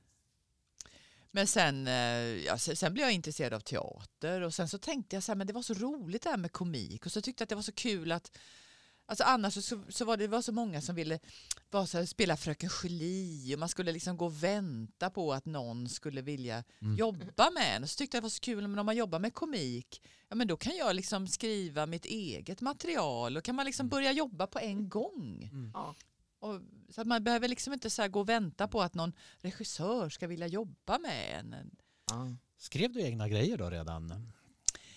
Men 1.31 1.47
sen, 1.47 1.87
eh, 1.87 1.93
ja, 2.45 2.57
sen, 2.57 2.75
sen 2.75 2.93
blev 2.93 3.03
jag 3.05 3.13
intresserad 3.13 3.53
av 3.53 3.59
teater 3.59 4.41
och 4.41 4.53
sen 4.53 4.69
så 4.69 4.77
tänkte 4.77 5.15
jag 5.15 5.23
så 5.23 5.31
här, 5.31 5.37
men 5.37 5.47
det 5.47 5.53
var 5.53 5.61
så 5.61 5.73
roligt 5.73 6.21
det 6.21 6.29
här 6.29 6.37
med 6.37 6.51
komik 6.51 7.05
och 7.05 7.11
så 7.11 7.21
tyckte 7.21 7.41
jag 7.41 7.45
att 7.45 7.49
det 7.49 7.55
var 7.55 7.61
så 7.61 7.71
kul 7.71 8.11
att 8.11 8.37
Alltså 9.09 9.23
annars 9.23 9.53
så, 9.65 9.81
så 9.89 10.05
var 10.05 10.17
det, 10.17 10.23
det 10.23 10.27
var 10.27 10.41
så 10.41 10.51
många 10.51 10.81
som 10.81 10.95
ville 10.95 11.19
vara 11.71 11.85
så 11.87 11.97
här, 11.97 12.05
spela 12.05 12.37
Fröken 12.37 12.69
Julie 12.83 13.53
och 13.55 13.59
man 13.59 13.69
skulle 13.69 13.91
liksom 13.91 14.17
gå 14.17 14.25
och 14.25 14.43
vänta 14.43 15.09
på 15.09 15.33
att 15.33 15.45
någon 15.45 15.89
skulle 15.89 16.21
vilja 16.21 16.63
Mm. 16.81 16.95
jobba 16.95 17.49
med 17.51 17.75
en. 17.75 17.83
Och 17.83 17.89
så 17.89 17.97
tyckte 17.97 18.17
jag 18.17 18.21
det 18.21 18.25
var 18.25 18.29
så 18.29 18.39
kul, 18.39 18.67
men 18.67 18.79
om 18.79 18.85
man 18.85 18.95
jobbar 18.97 19.19
med 19.19 19.33
komik, 19.33 20.01
ja 20.29 20.35
men 20.35 20.47
då 20.47 20.57
kan 20.57 20.75
jag 20.75 20.95
liksom 20.95 21.27
skriva 21.27 21.85
mitt 21.85 22.05
eget 22.05 22.61
material 22.61 23.37
och 23.37 23.43
kan 23.43 23.55
man 23.55 23.65
liksom 23.65 23.89
börja 23.89 24.11
jobba 24.11 24.47
på 24.47 24.59
en 24.59 24.89
gång. 24.89 25.49
Mm. 25.53 25.71
Ja. 25.73 25.95
Och, 26.39 26.61
så 26.89 27.01
att 27.01 27.07
man 27.07 27.23
behöver 27.23 27.47
liksom 27.47 27.73
inte 27.73 27.89
så 27.89 28.01
här 28.01 28.09
gå 28.09 28.19
och 28.19 28.29
vänta 28.29 28.67
på 28.67 28.81
att 28.81 28.93
någon 28.93 29.13
regissör 29.37 30.09
ska 30.09 30.27
vilja 30.27 30.47
jobba 30.47 30.99
med 30.99 31.39
en. 31.39 31.55
Ja. 32.09 32.35
Skrev 32.57 32.91
du 32.93 33.01
egna 33.01 33.29
grejer 33.29 33.57
då 33.57 33.69
redan 33.69 34.31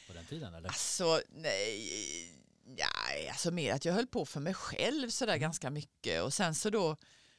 på 0.06 0.12
den 0.12 0.24
tiden? 0.26 0.54
Eller? 0.54 0.68
Alltså 0.68 1.20
nej, 1.36 2.41
nej, 2.64 3.28
alltså 3.28 3.50
mer 3.50 3.74
att 3.74 3.84
jag 3.84 3.92
höll 3.92 4.06
på 4.06 4.26
för 4.26 4.40
mig 4.40 4.54
själv 4.54 5.10
sådär 5.10 5.36
ganska 5.36 5.70
mycket 5.70 6.22
och 6.22 6.34
sen 6.34 6.54
så 6.54 6.70
då 6.70 6.96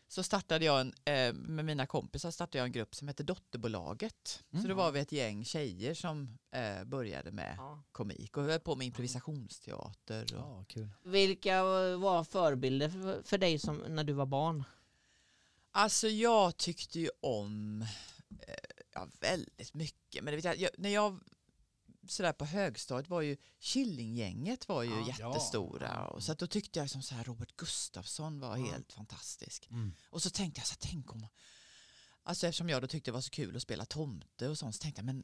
så 0.08 0.24
startade 0.24 0.66
jag 0.66 0.82
en, 0.82 0.94
eh, 1.06 1.34
med 1.34 1.66
mina 1.66 1.86
kompisar 1.86 2.32
startade 2.32 2.58
jag 2.58 2.66
en 2.66 2.72
grupp 2.72 2.96
som 2.96 3.08
hette 3.08 3.24
Dotterbolaget. 3.24 4.44
Mm. 4.52 4.62
Så 4.64 4.70
då 4.70 4.76
var 4.76 4.92
vi 4.92 5.00
ett 5.00 5.12
gäng 5.12 5.46
tjejer 5.46 5.94
som 5.94 6.38
eh, 6.52 6.84
började 6.84 7.32
med 7.32 7.56
Ja. 7.58 7.84
komik 7.92 8.38
och 8.38 8.44
höll 8.44 8.60
på 8.60 8.76
med 8.76 8.88
improvisationsteater. 8.88 10.24
Och, 10.24 10.40
Ja, 10.40 10.66
kul. 10.68 10.90
Vilka 11.04 11.64
var 11.98 12.24
förebilder 12.24 12.90
för, 12.90 13.24
för 13.24 13.38
dig 13.38 13.60
som, 13.60 13.78
när 13.78 14.04
du 14.04 14.14
var 14.14 14.26
barn? 14.26 14.64
Alltså 15.72 16.08
jag 16.08 16.58
tyckte 16.58 17.00
ju 17.00 17.10
om 17.22 17.82
eh, 18.48 18.54
ja, 18.94 19.08
väldigt 19.20 19.74
mycket. 19.74 20.24
Men 20.24 20.32
det 20.32 20.36
vet 20.36 20.46
jag, 20.46 20.58
jag, 20.58 20.70
när 20.78 20.90
jag 20.90 21.20
sådär 22.08 22.34
på 22.34 22.46
högstadiet 22.46 23.10
var 23.10 23.22
ju 23.22 23.38
Killinggänget 23.60 24.68
var 24.68 24.84
ju 24.84 24.90
Ja. 24.90 25.08
jättestora. 25.08 26.08
Och 26.08 26.24
så 26.24 26.32
att 26.32 26.40
då 26.40 26.48
tyckte 26.48 26.80
jag 26.80 26.90
som 26.90 27.02
så 27.02 27.16
här 27.16 27.24
Robert 27.24 27.56
Gustafsson 27.56 28.40
var 28.40 28.58
Ja. 28.58 28.66
helt 28.72 28.94
fantastisk. 28.94 29.68
Mm. 29.72 29.94
Och 30.10 30.22
så 30.24 30.30
tänkte 30.30 30.60
jag 30.60 30.68
så 30.68 30.74
här, 30.74 30.90
tänk 30.92 31.14
om... 31.14 31.28
Alltså 32.26 32.48
eftersom 32.48 32.70
jag 32.70 32.82
då 32.82 32.88
tyckte 32.88 33.12
det 33.12 33.14
var 33.14 33.22
så 33.22 33.30
kul 33.30 33.56
att 33.56 33.62
spela 33.62 33.86
tomte 33.86 34.50
och 34.50 34.58
sånt 34.58 34.76
så 34.76 34.80
tänkte 34.80 35.00
jag 35.00 35.06
men 35.06 35.24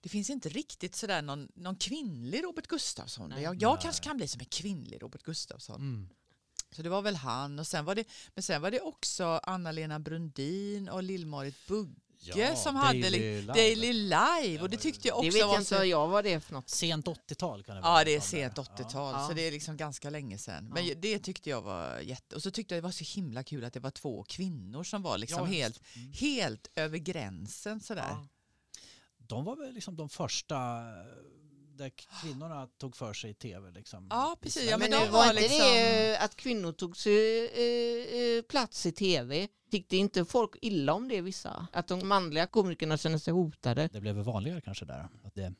det 0.00 0.08
finns 0.08 0.30
inte 0.30 0.48
riktigt 0.48 0.94
sådär 0.96 1.22
någon, 1.22 1.48
någon 1.54 1.76
kvinnlig 1.76 2.44
Robert 2.44 2.66
Gustafsson. 2.66 3.30
Nej. 3.30 3.42
Jag, 3.42 3.62
jag 3.62 3.72
Nej. 3.74 3.82
kanske 3.82 4.04
kan 4.04 4.16
bli 4.16 4.28
som 4.28 4.40
en 4.40 4.46
kvinnlig 4.46 5.02
Robert 5.02 5.22
Gustafsson. 5.22 5.80
Mm. 5.80 6.08
Så 6.70 6.82
det 6.82 6.88
var 6.88 7.02
väl 7.02 7.16
han 7.16 7.58
och 7.58 7.66
sen 7.66 7.84
var 7.84 7.94
det, 7.94 8.04
men 8.34 8.42
sen 8.42 8.62
var 8.62 8.70
det 8.70 8.80
också 8.80 9.24
Anna-Lena 9.42 9.98
Brundin 10.00 10.88
och 10.88 11.02
Lill-Marit 11.02 11.66
Bugge 11.66 12.00
Ja, 12.20 12.56
som 12.56 12.76
hade 12.76 13.00
Daily 13.00 13.18
li- 13.18 13.40
Live. 13.40 13.52
Daily 13.52 13.92
Live 13.92 14.62
och 14.62 14.70
det 14.70 14.76
var 14.76 14.82
tyckte 14.82 15.08
jag 15.08 15.22
Det 15.22 15.28
också 15.28 15.38
vet 15.38 15.46
var 15.46 15.52
jag 15.54 15.60
inte 15.60 15.78
så... 15.78 15.84
jag 15.84 16.08
vad 16.08 16.24
det 16.24 16.40
för 16.40 16.52
något. 16.52 16.68
Sent 16.70 17.06
80-tal 17.06 17.62
kan 17.64 17.74
det 17.76 17.80
Ja, 17.84 17.90
vara. 17.92 18.04
det 18.04 18.14
är 18.14 18.20
sent 18.20 18.56
där. 18.56 18.62
80-tal, 18.62 19.14
Ja. 19.14 19.28
så 19.28 19.34
det 19.34 19.42
är 19.42 19.52
liksom 19.52 19.76
ganska 19.76 20.10
länge 20.10 20.38
sedan. 20.38 20.68
Men 20.74 20.86
Ja. 20.86 20.94
det 20.98 21.18
tyckte 21.18 21.50
jag 21.50 21.62
var 21.62 22.00
jätte... 22.00 22.36
Och 22.36 22.42
så 22.42 22.50
tyckte 22.50 22.74
jag 22.74 22.82
det 22.82 22.86
var 22.86 22.92
så 22.92 23.04
himla 23.20 23.42
kul 23.42 23.64
att 23.64 23.72
det 23.72 23.80
var 23.80 23.90
två 23.90 24.22
kvinnor 24.28 24.84
som 24.84 25.02
var 25.02 25.18
liksom 25.18 25.38
Ja, 25.38 25.44
helt, 25.44 25.76
just. 25.84 25.96
Mm. 25.96 26.12
helt 26.12 26.70
över 26.76 26.98
gränsen 26.98 27.80
sådär. 27.80 28.08
Ja. 28.10 28.26
De 29.18 29.44
var 29.44 29.56
väl 29.56 29.74
liksom 29.74 29.96
de 29.96 30.08
första 30.08 30.56
eh, 30.56 31.06
där 31.76 31.90
kvinnorna 32.22 32.66
tog 32.78 32.96
för 32.96 33.12
sig 33.12 33.30
i 33.30 33.34
tv. 33.34 33.70
Liksom, 33.70 34.06
Ja, 34.10 34.36
precis. 34.40 34.70
Ja, 34.70 34.78
men 34.78 34.90
men 34.90 35.00
de 35.00 35.04
det 35.06 35.10
var 35.12 35.18
var 35.18 35.30
inte 35.30 35.40
liksom- 35.42 35.58
det 35.66 36.18
att 36.18 36.36
kvinnor 36.36 36.72
tog 36.72 36.96
sig 36.96 37.44
eh, 37.46 38.20
eh, 38.38 38.42
plats 38.42 38.86
i 38.86 38.92
tv? 38.92 39.48
Tyckte 39.70 39.96
inte 39.96 40.24
folk 40.24 40.56
illa 40.62 40.92
om 40.94 41.08
det 41.08 41.20
vissa? 41.20 41.66
Att 41.72 41.88
de 41.88 42.08
manliga 42.08 42.46
komikerna 42.46 42.96
kände 42.96 43.18
sig 43.20 43.32
hotade? 43.32 43.88
Det 43.92 44.00
blev 44.00 44.14
väl 44.14 44.24
vanligare 44.24 44.60
kanske 44.60 44.84
där. 44.84 45.08
Att 45.24 45.34
det 45.34 45.52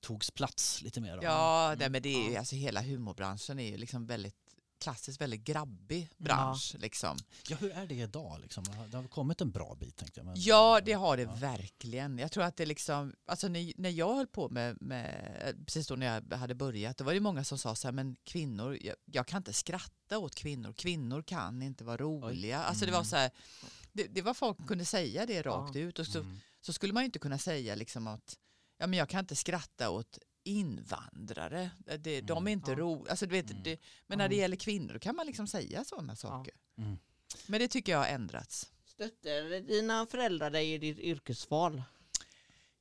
togs 0.00 0.30
plats 0.30 0.82
lite 0.82 1.00
mer. 1.00 1.18
Ja, 1.22 1.66
Mm. 1.66 1.78
nej, 1.78 1.90
men 1.90 2.02
det 2.02 2.08
är 2.08 2.30
ju, 2.30 2.36
alltså 2.36 2.54
hela 2.56 2.80
humorbranschen 2.82 3.58
är 3.58 3.70
ju 3.70 3.76
liksom 3.76 4.06
väldigt 4.06 4.45
klassiskt 4.78 5.20
väldigt 5.20 5.40
grabbig 5.44 6.08
bransch. 6.16 6.74
Liksom. 6.78 7.16
ja, 7.48 7.56
hur 7.56 7.70
är 7.70 7.86
det 7.86 7.94
idag? 7.94 8.40
Liksom? 8.40 8.64
Det 8.90 8.96
har 8.96 9.04
kommit 9.08 9.40
en 9.40 9.50
bra 9.50 9.74
bit 9.80 9.96
tänkte 9.96 10.20
jag. 10.20 10.24
Men, 10.26 10.34
Ja, 10.38 10.80
det 10.84 10.92
har 10.92 11.16
det 11.16 11.22
Ja. 11.22 11.34
verkligen. 11.34 12.18
Jag 12.18 12.32
tror 12.32 12.44
att 12.44 12.56
det 12.56 12.66
liksom, 12.66 13.14
alltså 13.26 13.48
när, 13.48 13.72
när 13.76 13.90
jag 13.90 14.14
höll 14.14 14.26
på 14.26 14.48
med, 14.48 14.82
med, 14.82 15.56
precis 15.66 15.86
då 15.86 15.96
när 15.96 16.06
jag 16.30 16.36
hade 16.38 16.54
börjat, 16.54 16.96
då 16.96 17.04
var 17.04 17.14
det 17.14 17.20
många 17.20 17.44
som 17.44 17.58
sa 17.58 17.74
så 17.74 17.86
här, 17.88 17.92
men 17.92 18.16
kvinnor, 18.24 18.78
jag, 18.80 18.96
jag 19.04 19.26
kan 19.26 19.36
inte 19.38 19.52
skratta 19.52 20.18
åt 20.18 20.34
kvinnor, 20.34 20.72
kvinnor 20.72 21.22
kan 21.22 21.62
inte 21.62 21.84
vara 21.84 21.96
roliga. 21.96 22.58
Alltså 22.62 22.86
det 22.86 22.92
var 22.92 22.98
Mm. 22.98 23.06
så 23.08 23.16
här, 23.16 23.30
det, 23.92 24.04
det 24.06 24.22
var 24.22 24.34
folk 24.34 24.56
som 24.56 24.66
kunde 24.66 24.84
säga 24.84 25.26
det 25.26 25.42
rakt 25.42 25.74
Ja. 25.74 25.80
ut 25.80 25.98
och 25.98 26.06
så, 26.06 26.18
Mm. 26.20 26.38
så 26.60 26.72
skulle 26.72 26.92
man 26.92 27.02
ju 27.02 27.04
inte 27.04 27.18
kunna 27.18 27.38
säga 27.38 27.74
liksom 27.74 28.06
att, 28.06 28.36
ja 28.78 28.86
men 28.86 28.98
jag 28.98 29.08
kan 29.08 29.20
inte 29.20 29.36
skratta 29.36 29.90
åt 29.90 30.18
invandrare, 30.46 31.70
det, 31.98 32.20
de 32.20 32.32
Mm. 32.38 32.46
är 32.46 32.52
inte 32.52 32.70
Ja. 32.70 32.76
roliga. 32.78 33.10
Alltså, 33.10 33.26
du 33.26 33.32
vet, 33.32 33.50
Mm. 33.50 33.62
det, 33.62 33.80
men 34.06 34.18
när 34.18 34.28
det 34.28 34.34
Ja. 34.34 34.40
gäller 34.40 34.56
kvinnor 34.56 34.98
kan 34.98 35.16
man 35.16 35.26
liksom 35.26 35.46
säga 35.46 35.84
sådana 35.84 36.16
saker. 36.16 36.54
Mm. 36.78 36.98
Men 37.46 37.60
det 37.60 37.68
tycker 37.68 37.92
jag 37.92 37.98
har 37.98 38.06
ändrats. 38.06 38.72
Stötte 38.86 39.60
dina 39.60 40.06
föräldrar 40.06 40.50
dig 40.50 40.72
i 40.72 40.78
ditt 40.78 40.98
yrkesval? 40.98 41.82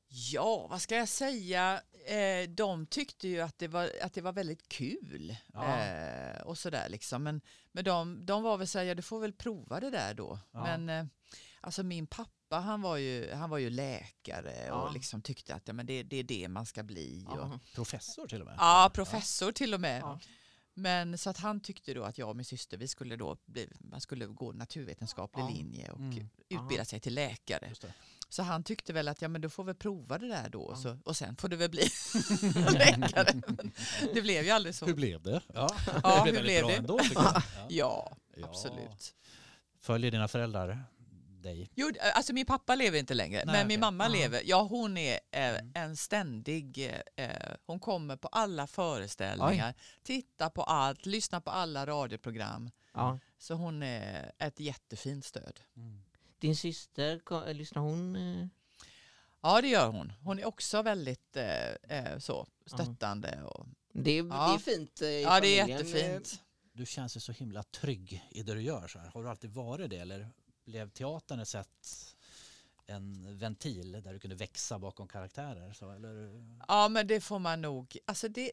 Ja, 0.08 0.68
vad 0.68 0.82
ska 0.82 0.96
jag 0.96 1.08
säga? 1.08 1.82
Eh, 2.08 2.50
de 2.50 2.86
tyckte 2.86 3.28
ju 3.28 3.42
att 3.42 3.58
det 3.60 3.68
var, 3.68 3.90
att 4.02 4.14
det 4.14 4.22
var 4.22 4.32
väldigt 4.34 4.70
kul. 4.70 5.36
Ja. 5.54 5.78
Eh, 5.80 6.42
och 6.42 6.58
sådär 6.58 6.90
liksom. 6.90 7.24
Men, 7.24 7.42
men 7.72 7.84
de, 7.84 8.26
de 8.26 8.44
var 8.44 8.58
väl 8.58 8.68
så 8.68 8.78
här, 8.80 8.86
ja 8.86 8.96
du 8.96 9.02
får 9.02 9.20
väl 9.20 9.34
prova 9.34 9.80
det 9.80 9.90
där 9.90 10.14
då. 10.14 10.40
Ja. 10.52 10.64
Men 10.78 10.90
eh, 10.90 11.06
alltså 11.62 11.84
min 11.84 12.08
pappa 12.08 12.32
han 12.60 12.82
var 12.82 12.98
ju, 12.98 13.32
han 13.34 13.50
var 13.50 13.58
ju 13.58 13.70
läkare 13.70 14.66
Ja. 14.68 14.74
och 14.74 14.94
liksom 14.94 15.22
tyckte 15.22 15.56
att 15.56 15.64
ja, 15.68 15.74
men 15.74 15.86
det, 15.86 16.04
det 16.04 16.18
är 16.18 16.24
det 16.24 16.48
man 16.48 16.66
ska 16.66 16.84
bli. 16.84 17.26
Och. 17.28 17.74
Professor 17.76 18.28
till 18.28 18.42
och 18.42 18.48
med. 18.48 18.56
ja, 18.60 18.92
professor 18.94 19.52
till 19.52 19.74
och 19.74 19.82
med. 19.82 20.02
Ja. 20.02 20.20
Men 20.78 21.18
så 21.18 21.30
att 21.30 21.38
han 21.38 21.60
tyckte 21.60 21.94
då 21.94 22.04
att 22.04 22.18
jag 22.18 22.30
och 22.30 22.36
min 22.36 22.46
syster, 22.46 22.78
vi 22.78 22.88
skulle 22.88 23.16
då 23.16 23.38
bli, 23.46 23.70
man 23.80 24.02
skulle 24.02 24.26
gå 24.26 24.52
naturvetenskaplig 24.52 25.44
Ja. 25.44 25.50
linje 25.50 25.92
och 25.92 26.00
Mm. 26.00 26.30
utbilda 26.50 26.86
sig 26.86 27.00
till 27.00 27.14
läkare. 27.16 27.68
Just 27.70 27.82
det. 27.82 27.94
Så 28.30 28.44
han 28.44 28.64
tyckte 28.64 28.94
väl 28.94 29.08
att 29.08 29.22
ja, 29.22 29.28
men 29.28 29.42
du 29.42 29.50
får 29.50 29.64
väl 29.64 29.76
prova 29.76 30.18
det 30.18 30.28
där 30.28 30.50
då 30.50 30.70
Ja. 30.72 30.76
så, 30.82 30.98
och 31.06 31.18
sen 31.18 31.36
får 31.36 31.48
du 31.48 31.56
väl 31.56 31.70
bli 31.70 31.84
läkare. 32.74 33.42
Men 33.48 33.72
det 34.14 34.22
blev 34.22 34.44
ju 34.46 34.50
aldrig 34.52 34.76
så. 34.76 34.86
Hur 34.86 34.94
blev 34.94 35.22
det? 35.22 35.42
Ja, 35.54 35.70
Ja, 36.04 36.24
det 36.26 36.32
blev 36.32 36.36
hur 36.36 36.54
väldigt 36.54 36.78
blev 36.78 36.84
bra 36.84 36.98
det? 36.98 37.06
ändå. 37.08 37.42
Ja, 37.70 38.18
Ja. 38.38 38.48
absolut. 38.50 39.16
Följer 39.82 40.12
dina 40.12 40.28
föräldrar 40.28 40.84
dig? 41.46 41.70
Jo, 41.76 41.92
alltså 42.16 42.34
min 42.34 42.46
pappa 42.46 42.76
lever 42.76 43.00
inte 43.00 43.14
längre, 43.14 43.38
Nej, 43.38 43.46
men 43.46 43.56
okej. 43.56 43.68
min 43.68 43.80
mamma 43.80 44.04
Ja. 44.04 44.10
lever. 44.10 44.42
Ja, 44.46 44.62
hon 44.62 44.98
är 44.98 45.14
eh, 45.32 45.50
Mm. 45.50 45.72
en 45.76 45.98
ständig... 45.98 46.92
Eh, 47.16 47.30
hon 47.66 47.80
kommer 47.80 48.16
på 48.16 48.28
alla 48.28 48.68
föreställningar, 48.68 49.74
tittar 50.04 50.50
på 50.50 50.64
allt, 50.64 51.06
lyssnar 51.06 51.40
på 51.40 51.50
alla 51.52 51.86
radioprogram. 51.86 52.70
Ja. 52.94 53.20
Så 53.38 53.54
hon 53.54 53.84
är 53.84 54.32
ett 54.40 54.60
jättefint 54.60 55.26
stöd. 55.26 55.60
Mm. 55.78 56.02
Din 56.40 56.56
syster, 56.56 57.54
lyssnar 57.54 57.82
hon? 57.82 58.16
eh? 58.16 58.48
Ja, 59.42 59.62
det 59.62 59.68
gör 59.68 59.88
hon. 59.88 60.14
Hon 60.24 60.40
är 60.40 60.46
också 60.46 60.82
väldigt 60.82 61.38
eh, 61.38 61.70
eh, 61.98 62.18
så 62.20 62.48
stöttande. 62.66 63.44
Och, 63.44 63.68
Det, 63.94 64.12
är, 64.12 64.24
Ja. 64.24 64.48
det 64.48 64.72
är 64.72 64.76
fint 64.78 65.02
eh, 65.02 65.08
i 65.08 65.24
ja, 65.24 65.40
det 65.40 65.48
är 65.60 65.62
familjen. 65.62 65.88
jättefint. 65.88 66.42
Du 66.74 66.86
känns 66.86 67.16
ju 67.16 67.20
så 67.20 67.32
himla 67.32 67.64
trygg 67.64 68.24
i 68.32 68.44
det 68.44 68.54
du 68.54 68.62
gör. 68.62 68.88
Så 68.88 69.00
här. 69.00 69.08
Har 69.14 69.24
du 69.24 69.30
alltid 69.30 69.50
varit 69.54 69.90
det 69.90 69.98
eller 69.98 70.30
blev 70.66 70.90
teatern 70.90 71.40
ett 71.40 71.48
sätt, 71.48 72.16
en 72.86 73.38
ventil 73.38 73.92
där 73.92 74.14
du 74.14 74.20
kunde 74.20 74.36
växa 74.36 74.80
bakom 74.80 75.08
karaktärer? 75.08 75.74
Så, 75.74 75.92
eller? 75.92 76.42
Ja, 76.68 76.88
men 76.90 77.08
det 77.08 77.22
får 77.22 77.40
man 77.40 77.62
nog. 77.62 77.98
Alltså 78.06 78.28
det, 78.28 78.52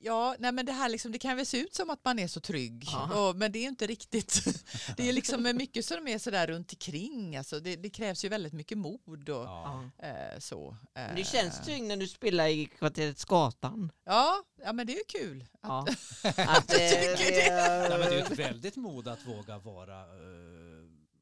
ja, 0.00 0.36
nej, 0.38 0.52
men 0.52 0.66
det 0.66 0.72
här 0.72 0.88
liksom, 0.88 1.12
det 1.12 1.18
kan 1.18 1.36
väl 1.36 1.46
se 1.46 1.58
ut 1.60 1.74
som 1.74 1.90
att 1.90 2.04
man 2.04 2.18
är 2.18 2.28
så 2.28 2.40
trygg, 2.40 2.88
och, 3.14 3.36
men 3.36 3.52
det 3.52 3.58
är 3.58 3.68
inte 3.68 3.86
riktigt. 3.86 4.44
Det 4.96 5.08
är 5.08 5.12
liksom 5.12 5.42
mycket 5.42 5.84
som 5.84 6.08
är 6.08 6.18
sådär 6.18 6.46
runt 6.46 6.72
omkring. 6.72 7.36
Alltså 7.36 7.60
det, 7.60 7.76
det 7.76 7.90
krävs 7.90 8.24
ju 8.24 8.28
väldigt 8.28 8.52
mycket 8.52 8.78
mod 8.78 9.28
och 9.28 9.44
Ja. 9.44 9.90
Eh, 9.98 10.38
så. 10.38 10.76
Det 10.94 11.00
Eh, 11.00 11.24
känns 11.24 11.60
trygg 11.64 11.82
när 11.82 11.96
du 11.96 12.08
spelar 12.08 12.48
i 12.48 12.66
kvarteret 12.66 13.18
Skatan. 13.18 13.92
Ja, 14.04 14.42
ja, 14.64 14.72
men 14.72 14.86
det 14.86 14.92
är 14.92 14.96
ju 14.96 15.20
kul. 15.20 15.44
Ja. 15.62 15.86
Att, 16.24 16.72
eh, 16.72 16.78
tycker 16.78 17.30
det. 17.30 17.88
Nej, 17.88 17.98
men 17.98 18.00
det 18.00 18.06
är 18.06 18.12
ju 18.12 18.18
ett 18.20 18.38
väldigt 18.38 18.76
mod 18.76 19.08
att 19.08 19.26
våga 19.26 19.58
vara 19.58 20.00
eh, 20.00 20.53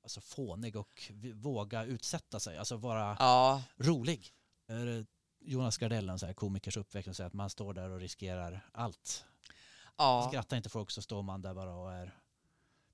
alltså 0.02 0.21
fånig 0.21 0.76
och 0.76 1.11
våga 1.35 1.85
utsätta 1.85 2.40
sig, 2.40 2.59
alltså 2.59 2.76
vara 2.76 3.16
Ja, 3.18 3.62
rolig. 3.76 4.32
Jonas 5.40 5.78
Gardell, 5.78 6.09
en 6.09 6.18
så 6.18 6.26
här 6.26 6.32
komikers 6.32 6.76
uppväxt, 6.76 7.16
säger 7.16 7.26
att 7.28 7.32
man 7.32 7.50
står 7.50 7.75
där 7.75 7.90
och 7.90 8.00
riskerar 8.00 8.66
allt. 8.73 9.25
ja. 9.97 10.26
Skrattar 10.28 10.56
inte 10.56 10.68
folk 10.68 10.90
så 10.90 11.02
står 11.02 11.23
man 11.23 11.42
där 11.42 11.54
bara 11.54 11.75
och 11.75 11.92
är 11.92 12.14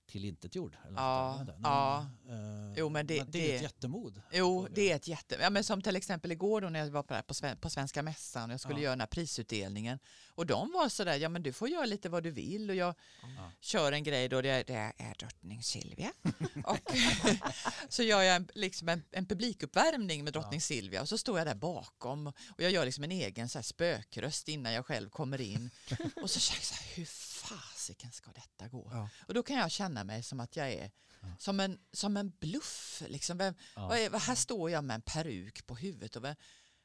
tillintetgjord. 0.08 0.76
Eller 0.86 0.96
Ja, 0.96 1.46
ja. 1.62 2.06
men, 2.26 2.68
eh, 2.70 2.78
Jo, 2.78 2.88
men 2.88 3.06
det- 3.06 3.14
det 3.32 3.38
är 3.38 3.48
ju 3.48 3.54
ett 3.54 3.60
det- 3.60 3.62
jättemod. 3.62 4.22
Jo, 4.32 4.68
det 4.74 4.92
är 4.92 4.96
ett 4.96 5.08
jätte... 5.08 5.36
Ja, 5.40 5.50
men 5.50 5.64
som 5.64 5.82
till 5.82 5.96
exempel 5.96 6.32
igår 6.32 6.60
då 6.60 6.68
när 6.68 6.78
jag 6.80 6.86
var 6.90 7.02
på, 7.02 7.22
på, 7.22 7.34
Sven- 7.34 7.56
på 7.56 7.70
Svenska 7.70 8.02
Mässan 8.02 8.50
och 8.50 8.52
jag 8.52 8.60
skulle 8.60 8.78
Ja. 8.78 8.82
göra 8.82 8.92
den 8.92 9.00
här 9.00 9.06
prisutdelningen. 9.06 9.98
Och 10.28 10.46
de 10.46 10.72
var 10.72 10.88
sådär, 10.88 11.16
ja 11.16 11.28
men 11.28 11.42
du 11.42 11.52
får 11.52 11.68
göra 11.68 11.84
lite 11.86 12.08
vad 12.08 12.22
du 12.22 12.30
vill 12.30 12.70
och 12.70 12.76
jag 12.76 12.94
Ja. 13.22 13.50
kör 13.60 13.92
en 13.92 14.02
grej 14.02 14.28
då 14.28 14.42
det 14.42 14.48
är, 14.50 14.64
det 14.64 14.92
är 14.98 15.14
drottning 15.18 15.62
Silvia. 15.62 16.12
och 16.64 16.78
så 17.88 18.02
gör 18.02 18.22
jag 18.22 18.36
en, 18.36 18.48
liksom 18.54 18.88
en, 18.88 19.02
en 19.10 19.26
publikuppvärmning 19.26 20.24
med 20.24 20.32
drottning 20.32 20.60
Silvia 20.60 21.00
och 21.02 21.08
så 21.08 21.18
står 21.18 21.38
jag 21.38 21.46
där 21.46 21.54
bakom 21.54 22.26
och 22.26 22.34
jag 22.62 22.70
gör 22.70 22.84
liksom 22.84 23.04
en 23.04 23.10
egen 23.12 23.48
så 23.48 23.58
här 23.58 23.62
spökröst 23.62 24.48
innan 24.48 24.72
jag 24.72 24.86
själv 24.86 25.08
kommer 25.10 25.40
in. 25.40 25.70
och 26.22 26.30
så 26.30 26.40
känner 26.40 26.58
jag 26.58 26.64
så 26.66 26.74
här, 26.74 26.96
hur 26.96 27.04
fasiken 27.48 28.12
ska 28.12 28.32
detta 28.32 28.68
gå? 28.68 28.90
Ja. 28.92 29.08
Och 29.26 29.34
då 29.34 29.42
kan 29.42 29.56
jag 29.56 29.70
känna 29.70 30.04
mig 30.04 30.22
som 30.22 30.40
att 30.40 30.56
jag 30.56 30.72
är 30.72 30.90
som, 31.38 31.60
en, 31.60 31.78
som 31.92 32.16
en 32.16 32.30
bluff. 32.30 33.02
Liksom. 33.08 33.38
Vem, 33.38 33.54
Ja. 33.76 33.88
vad 33.88 33.98
är, 33.98 34.18
här 34.18 34.34
står 34.34 34.70
jag 34.70 34.84
med 34.84 34.94
en 34.94 35.02
peruk 35.02 35.66
på 35.66 35.76
huvudet 35.76 36.16
och, 36.16 36.24
vem, 36.24 36.34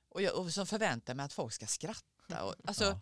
och, 0.09 0.21
jag, 0.21 0.35
och 0.35 0.53
som 0.53 0.67
förväntar 0.67 1.13
mig 1.13 1.25
att 1.25 1.33
folk 1.33 1.53
ska 1.53 1.67
skratta. 1.67 2.43
Och, 2.43 2.55
alltså, 2.67 2.83
Ja. 2.83 2.99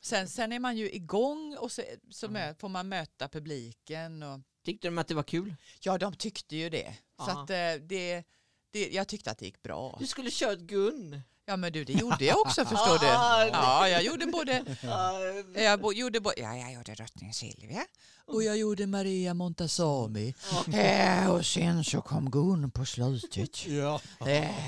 sen, 0.00 0.28
sen 0.28 0.52
är 0.52 0.58
man 0.58 0.76
ju 0.76 0.90
igång 0.92 1.56
och 1.56 1.72
så, 1.72 1.82
så 2.10 2.28
mö, 2.28 2.54
får 2.54 2.68
man 2.68 2.88
möta 2.88 3.28
publiken. 3.28 4.22
Och, 4.22 4.40
Tyckte 4.64 4.88
de 4.88 4.98
att 4.98 5.08
det 5.08 5.14
var 5.14 5.22
kul? 5.22 5.54
ja, 5.80 5.98
de 5.98 6.14
tyckte 6.14 6.56
ju 6.56 6.70
det. 6.70 6.96
Så 7.16 7.24
Ja. 7.28 7.42
att, 7.42 7.50
eh, 7.50 7.86
det, 7.86 8.24
det, 8.70 8.88
jag 8.90 9.08
tyckte 9.08 9.30
att 9.30 9.38
det 9.38 9.44
gick 9.46 9.62
bra. 9.62 9.96
Du 10.00 10.06
skulle 10.06 10.30
kört 10.32 10.58
Gun. 10.58 11.20
Ja, 11.48 11.56
men 11.56 11.72
du, 11.72 11.84
det 11.84 11.92
gjorde 11.92 12.24
jag 12.24 12.40
också 12.40 12.64
förstår 12.72 12.98
du. 12.98 13.06
Ah, 13.06 13.46
Ja, 13.46 13.88
jag 13.88 14.02
gjorde 14.02 14.26
både... 14.26 14.64
Ja, 14.82 15.20
Jag 15.60 15.80
bo, 15.80 15.92
gjorde 15.92 16.20
både 16.20 16.40
ja, 16.40 16.56
jag 16.56 16.72
gjorde 16.72 16.94
drottning 16.94 17.32
Silvia 17.34 17.84
och 18.26 18.42
jag 18.42 18.58
gjorde 18.58 18.86
Maria 18.86 19.34
Montazami. 19.34 20.34
Eh, 20.72 21.30
och 21.30 21.46
sen 21.46 21.84
så 21.84 22.00
kom 22.00 22.30
Gun 22.30 22.70
på 22.70 22.84
slutet. 22.84 23.66
Ja. 23.66 24.00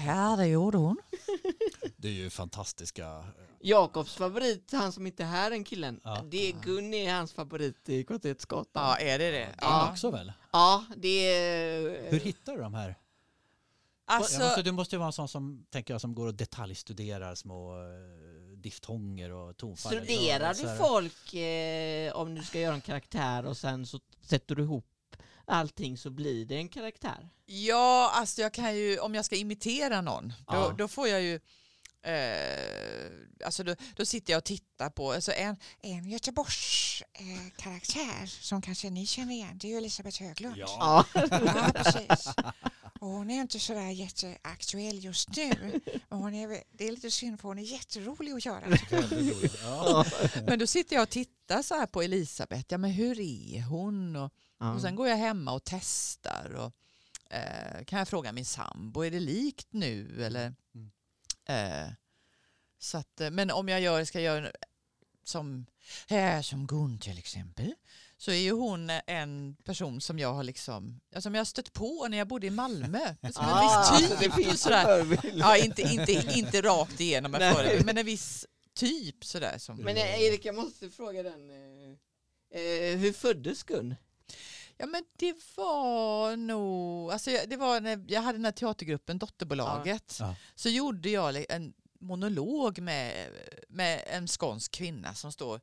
Ja, 0.06 0.37
det 0.38 0.46
gjorde 0.46 0.78
hon. 0.78 0.96
Det 1.96 2.08
är 2.08 2.12
ju 2.12 2.30
fantastiska. 2.30 3.25
Jakobs 3.62 4.14
favorit, 4.14 4.72
han 4.72 4.92
som 4.92 5.06
inte 5.06 5.22
är 5.22 5.26
här, 5.26 5.50
den 5.50 5.64
killen. 5.64 6.00
Ja. 6.04 6.25
Det 6.30 6.49
är 6.49 6.52
Gun 6.52 6.94
är 6.94 7.14
hans 7.14 7.32
favorit 7.32 7.88
i 7.88 8.04
kvarteret 8.04 8.40
Skatan. 8.40 8.88
Ja, 8.88 8.96
är 8.96 9.18
det 9.18 9.30
det? 9.30 9.49
Ja. 9.49 9.56
Ja. 9.60 9.90
också 9.90 10.10
väl? 10.10 10.32
Ja, 10.52 10.84
det 10.96 11.08
är... 11.37 12.10
Hur 12.10 12.20
hittar 12.20 12.52
du 12.56 12.62
de 12.62 12.75
här? 12.75 12.94
Alltså, 14.10 14.40
måste, 14.40 14.62
du 14.62 14.72
måste 14.72 14.94
ju 14.94 14.98
vara 14.98 15.06
en 15.06 15.12
sån 15.12 15.28
som, 15.28 15.66
tänker 15.70 15.94
jag, 15.94 16.00
som 16.00 16.14
går 16.14 16.26
och 16.26 16.34
detaljstuderar 16.34 17.34
små 17.34 17.72
eh, 17.82 18.56
diftonger 18.56 19.30
och 19.32 19.56
tonfall. 19.56 19.92
Studerar 19.92 20.54
du 20.54 20.76
folk 20.78 21.34
eh, 21.34 22.12
om 22.16 22.34
du 22.34 22.42
ska 22.42 22.60
göra 22.60 22.74
en 22.74 22.80
karaktär 22.80 23.46
och 23.46 23.56
sen 23.56 23.86
så 23.86 24.00
sätter 24.22 24.54
du 24.54 24.62
ihop 24.62 24.86
allting 25.44 25.98
så 25.98 26.10
blir 26.10 26.44
det 26.46 26.56
en 26.56 26.68
karaktär? 26.68 27.28
ja, 27.46 28.10
alltså 28.14 28.42
jag 28.42 28.54
kan 28.54 28.76
ju, 28.76 28.98
om 28.98 29.14
jag 29.14 29.24
ska 29.24 29.36
imitera 29.36 30.00
någon, 30.00 30.28
då, 30.28 30.34
Ja. 30.46 30.74
då 30.78 30.88
får 30.88 31.08
jag 31.08 31.22
ju 31.22 31.40
Eh, 32.02 33.10
alltså 33.44 33.64
då, 33.64 33.74
då 33.96 34.04
sitter 34.04 34.32
jag 34.32 34.38
och 34.38 34.44
tittar 34.44 34.90
på 34.90 35.12
alltså 35.12 35.32
en, 35.32 35.56
En 35.82 36.08
Göteborgs 36.08 37.02
eh, 37.12 37.62
karaktär 37.62 38.26
som 38.26 38.62
kanske 38.62 38.90
ni 38.90 39.06
känner 39.06 39.32
igen, 39.34 39.58
det 39.58 39.66
är 39.66 39.70
ju 39.70 39.76
Elisabeth 39.76 40.22
Höglund. 40.22 40.56
Ja. 40.56 41.04
Ja, 41.14 41.70
precis. 41.74 42.28
Och 43.02 43.09
hon 43.09 43.30
är 43.30 43.40
inte 43.40 43.61
sådär 43.61 43.90
jätteaktuell 43.90 45.04
just 45.04 45.37
nu. 45.37 45.80
Men 46.09 46.19
hon 46.19 46.35
är, 46.35 46.62
det 46.73 46.88
är 46.88 46.90
lite 46.92 47.11
synd 47.11 47.40
för 47.40 47.49
hon 47.49 47.59
är 47.59 47.62
jätterolig 47.62 48.33
att 48.33 48.45
göra. 48.45 48.64
Ja. 49.62 50.04
Men 50.47 50.59
då 50.59 50.66
sitter 50.66 50.97
jag 50.97 51.02
och 51.02 51.11
tittar 51.11 51.62
så 51.62 51.75
här 51.75 51.87
på 51.87 52.02
Elisabeth. 52.02 52.64
Ja, 52.69 52.78
men 52.78 52.90
hur 52.90 53.21
är 53.21 53.62
hon? 53.62 54.16
Och, 54.16 54.33
Ja. 54.59 54.73
och 54.75 54.80
sen 54.80 54.97
går 54.97 55.09
jag 55.09 55.16
hemma 55.16 55.52
och 55.52 55.64
testar. 55.64 56.50
Och, 56.54 56.73
eh, 57.35 57.85
kan 57.85 57.99
jag 57.99 58.09
fråga 58.09 58.33
min 58.33 58.45
sambo, 58.45 59.02
är 59.02 59.11
det 59.11 59.21
likt 59.21 59.66
nu? 59.71 60.25
Eller, 60.25 60.54
Mm. 60.75 60.90
eh, 61.88 61.92
så 62.78 62.99
att, 62.99 63.21
eh, 63.21 63.30
men 63.30 63.50
om 63.50 63.69
jag 63.69 63.80
gör, 63.80 64.04
ska 64.04 64.21
göra 64.21 64.50
som, 65.25 65.66
eh, 66.09 66.40
som 66.40 66.66
Gun 66.66 66.99
till 66.99 67.19
exempel 67.19 67.75
så 68.20 68.30
är 68.30 68.34
ju 68.36 68.50
hon 68.52 68.90
en 69.06 69.56
person 69.64 70.00
som 70.00 70.18
jag 70.18 70.32
har 70.34 70.42
liksom, 70.44 71.00
som 71.18 71.34
jag 71.34 71.40
har 71.40 71.44
stött 71.44 71.72
på 71.72 72.06
när 72.10 72.18
jag 72.18 72.28
bodde 72.28 72.46
i 72.46 72.50
Malmö. 72.50 72.98
Som 73.32 73.44
en 73.44 73.50
Ah, 73.50 73.98
viss 74.00 74.18
typ. 74.18 74.34
finns 74.34 74.60
sådär. 74.62 75.18
Ja, 75.34 75.56
inte, 75.56 75.82
inte, 75.82 76.12
inte 76.34 76.60
rakt 76.62 77.00
igenom 77.00 77.34
en 77.34 77.54
förebild, 77.54 77.86
men 77.86 77.98
en 77.98 78.06
viss 78.06 78.46
typ 78.74 79.24
sådär. 79.24 79.58
Som, 79.58 79.76
Men 79.76 79.96
eh, 79.96 80.22
Erik, 80.22 80.44
jag 80.44 80.54
måste 80.54 80.90
fråga 80.90 81.22
den. 81.22 81.50
eh, 81.50 81.96
Eh, 82.54 82.96
hur 82.98 83.12
föddes 83.12 83.62
Gun? 83.62 83.94
Ja 84.76 84.86
men 84.86 85.04
det 85.18 85.34
var 85.56 86.36
nog, 86.36 87.12
alltså 87.12 87.30
jag- 87.30 87.48
det 87.48 87.56
var 87.56 87.80
när 87.80 88.04
jag 88.08 88.20
hade 88.22 88.38
den 88.38 88.44
här 88.44 88.52
teatergruppen 88.52 89.18
Dotterbolaget. 89.18 90.16
Ja. 90.20 90.34
Så 90.54 90.68
gjorde 90.68 91.10
jag 91.10 91.44
en 91.48 91.72
monolog 92.00 92.78
med, 92.78 93.28
med 93.69 94.04
en 94.07 94.28
skånsk 94.28 94.73
kvinna 94.73 95.14
som 95.14 95.33
står, 95.33 95.61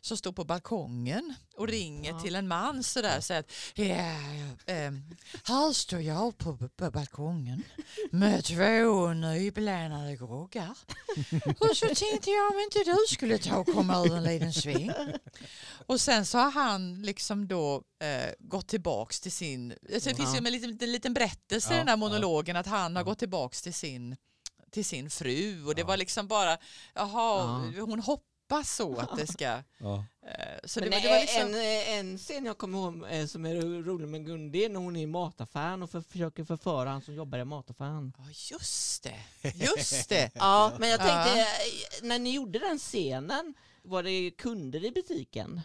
som 0.00 0.16
står 0.16 0.32
på 0.32 0.44
balkongen 0.44 1.34
och 1.56 1.68
ringer 1.68 2.10
Ja. 2.12 2.20
till 2.20 2.34
en 2.34 2.48
man 2.48 2.82
sådär 2.82 3.18
och 3.18 3.24
säger 3.24 3.40
att 3.40 3.52
ja, 3.74 4.74
ehm, 4.74 5.02
här 5.44 5.72
står 5.72 6.00
jag 6.00 6.38
på, 6.38 6.68
på 6.76 6.90
balkongen 6.90 7.62
med 8.10 8.44
två 8.44 9.12
nyblandade 9.12 10.16
groggar. 10.16 10.74
Och 11.60 11.76
så 11.76 11.86
tänkte 11.86 12.30
jag 12.30 12.52
om 12.52 12.58
inte 12.60 12.78
du 12.84 12.96
skulle 13.14 13.38
ta 13.38 13.56
och 13.58 13.66
komma 13.66 13.98
ur 14.06 14.16
en 14.16 14.24
liten 14.24 14.52
sväng. 14.52 14.90
Och 15.86 16.00
sen 16.00 16.26
så 16.26 16.38
har 16.38 16.50
han 16.50 17.02
liksom 17.02 17.48
då 17.48 17.82
eh, 18.02 18.30
gått 18.38 18.68
tillbaks 18.68 19.20
till 19.20 19.32
sin, 19.32 19.74
alltså 19.94 20.08
det 20.10 20.14
finns 20.16 20.34
ju 20.34 20.38
en 20.38 20.44
liten, 20.44 20.70
liten, 20.70 20.92
liten 20.92 21.14
berättelse 21.14 21.68
i 21.72 21.76
Ja, 21.76 21.78
den 21.78 21.88
här 21.88 21.96
monologen 21.96 22.56
att 22.56 22.66
han 22.66 22.96
har 22.96 23.02
gått 23.04 23.18
tillbaks 23.18 23.62
till 23.62 23.74
sin, 23.74 24.16
till 24.72 24.84
sin 24.84 25.10
fru 25.10 25.64
och 25.66 25.74
det 25.74 25.80
Ja. 25.80 25.86
var 25.86 25.96
liksom 25.96 26.26
bara, 26.28 26.58
jaha, 26.94 27.42
hon 27.80 28.00
hoppas 28.00 28.76
så 28.76 28.96
att 28.96 29.16
det 29.16 29.26
ska, 29.26 29.44
Ja. 29.78 30.04
eh, 30.26 30.58
så 30.64 30.80
det, 30.80 30.90
Men 30.90 31.02
det 31.02 31.08
var 31.08 31.20
liksom, 31.20 31.40
en, 31.42 31.54
eh, 31.54 31.90
en 31.98 32.18
scen 32.18 32.44
jag 32.44 32.58
kommer 32.58 32.78
ihåg 32.78 33.06
eh, 33.10 33.26
som 33.26 33.46
är 33.46 33.54
ro- 33.54 33.82
rolig 33.82 34.08
med 34.08 34.26
Gun, 34.26 34.52
det 34.52 34.64
är 34.64 34.68
när 34.68 34.80
hon 34.80 34.96
är 34.96 35.02
i 35.02 35.06
mataffären 35.06 35.82
och 35.82 35.90
för, 35.90 36.00
försöker 36.00 36.44
förföra 36.44 36.88
han 36.90 37.02
som 37.02 37.14
jobbar 37.14 37.38
i 37.38 37.44
mataffären. 37.44 38.12
ja 38.18 38.24
just 38.50 39.02
det, 39.02 39.20
just 39.54 40.08
det. 40.08 40.30
Ja, 40.34 40.72
men 40.78 40.88
jag 40.88 41.00
tänkte, 41.00 41.38
Ja. 41.38 41.46
när 42.02 42.18
ni 42.18 42.30
gjorde 42.34 42.58
den 42.58 42.78
scenen, 42.78 43.54
var 43.82 44.02
det 44.02 44.30
kunder 44.30 44.84
i 44.84 44.90
butiken? 44.90 45.60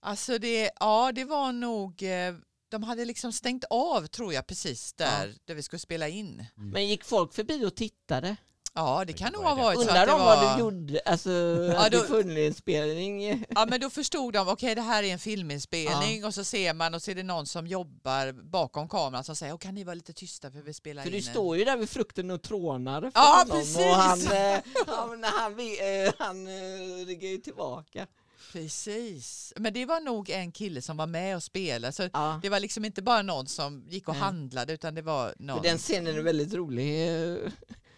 Alltså 0.00 0.38
det, 0.38 0.70
ja 0.80 1.12
det 1.14 1.24
var 1.24 1.52
nog, 1.52 2.02
eh, 2.02 2.34
de 2.70 2.82
hade 2.82 3.04
liksom 3.04 3.32
stängt 3.32 3.64
av 3.70 4.06
tror 4.06 4.32
jag 4.34 4.46
precis 4.46 4.92
där, 4.92 5.34
där 5.44 5.54
vi 5.54 5.62
skulle 5.62 5.80
spela 5.80 6.08
in. 6.08 6.44
Men 6.54 6.88
gick 6.88 7.04
folk 7.04 7.34
förbi 7.34 7.64
och 7.66 7.74
tittade? 7.74 8.36
Ja 8.74 9.04
det 9.06 9.12
kan 9.12 9.32
nog 9.32 9.42
ha 9.42 9.54
varit 9.54 9.76
så 9.78 9.80
Undrar 9.80 9.96
att 10.02 10.06
det 10.06 10.12
de 10.12 10.20
var... 10.20 10.36
vad 10.36 10.56
du 10.56 10.60
gjorde? 10.60 11.00
Alltså, 11.06 11.30
att 11.76 11.92
då- 11.92 11.98
du 12.00 12.06
funnit 12.06 12.48
en 12.48 12.54
spelning? 12.54 13.44
Ja 13.54 13.66
men 13.66 13.80
då 13.80 13.90
förstod 13.90 14.32
de, 14.34 14.48
okej 14.48 14.74
det 14.74 14.80
här 14.82 15.02
är 15.02 15.12
en 15.12 15.18
filminspelning 15.18 16.24
och 16.24 16.34
så 16.34 16.44
ser 16.44 16.74
man 16.74 16.94
och 16.94 17.02
så 17.02 17.10
är 17.10 17.14
det 17.14 17.22
någon 17.22 17.46
som 17.46 17.66
jobbar 17.66 18.32
bakom 18.32 18.88
kameran 18.88 19.24
som 19.24 19.36
säger, 19.36 19.52
"Åh, 19.52 19.58
kan 19.58 19.74
ni 19.74 19.84
vara 19.84 19.94
lite 19.94 20.12
tysta 20.12 20.50
för 20.50 20.60
vi 20.62 20.74
spelar 20.74 21.02
För 21.02 21.08
in 21.08 21.12
du 21.12 21.18
en-" 21.18 21.32
står 21.34 21.56
ju 21.56 21.64
där 21.64 21.76
vid 21.76 21.88
frukten 21.90 22.30
och 22.30 22.42
trånar 22.42 23.00
för 23.00 23.10
Ja, 23.14 23.44
honom 23.46 23.58
precis. 23.60 23.76
och 23.76 23.82
han, 23.82 24.20
eh, 24.20 24.60
han, 24.86 25.24
han, 25.24 25.52
eh, 25.60 26.12
han 26.18 26.46
eh, 26.46 27.06
ryggar 27.06 27.28
ju 27.28 27.38
tillbaka. 27.38 28.06
Precis. 28.52 29.52
Men 29.56 29.72
det 29.72 29.86
var 29.86 30.00
nog 30.00 30.30
en 30.30 30.52
kille 30.52 30.82
som 30.82 30.96
var 30.96 31.06
med 31.06 31.36
och 31.36 31.42
spelade. 31.42 31.92
Så 31.92 32.08
Ja. 32.12 32.40
det 32.42 32.48
var 32.48 32.60
liksom 32.60 32.84
inte 32.84 33.02
bara 33.02 33.22
någon 33.22 33.46
som 33.46 33.84
gick 33.88 34.08
och 34.08 34.14
Nej. 34.14 34.22
handlade 34.22 34.72
utan 34.72 34.94
det 34.94 35.02
var 35.02 35.34
någon. 35.38 35.56
För 35.62 35.68
den 35.68 35.78
scenen 35.78 36.16
är 36.16 36.20
väldigt 36.22 36.54
rolig. 36.54 37.08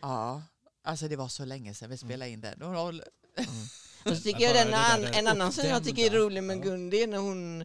Ja, 0.01 0.43
alltså 0.85 1.09
det 1.09 1.17
var 1.17 1.29
så 1.29 1.45
länge 1.45 1.75
sedan 1.75 1.91
vi 1.91 1.97
spelade 1.99 2.31
in 2.31 2.41
den. 2.41 2.63
Och- 2.63 2.89
och- 2.89 2.95
så 4.05 4.17
tycker 4.23 4.41
jag 4.41 4.55
den, 4.55 4.71
det 4.71 4.77
an, 4.79 5.05
en 5.05 5.27
annan 5.27 5.51
scen 5.53 5.69
jag 5.71 5.85
tycker 5.85 6.07
är 6.07 6.11
rolig 6.19 6.43
med 6.45 6.57
Ja. 6.59 6.63
Gun, 6.63 6.91
det 6.91 7.03
är 7.03 7.07
när 7.07 7.19
hon 7.19 7.65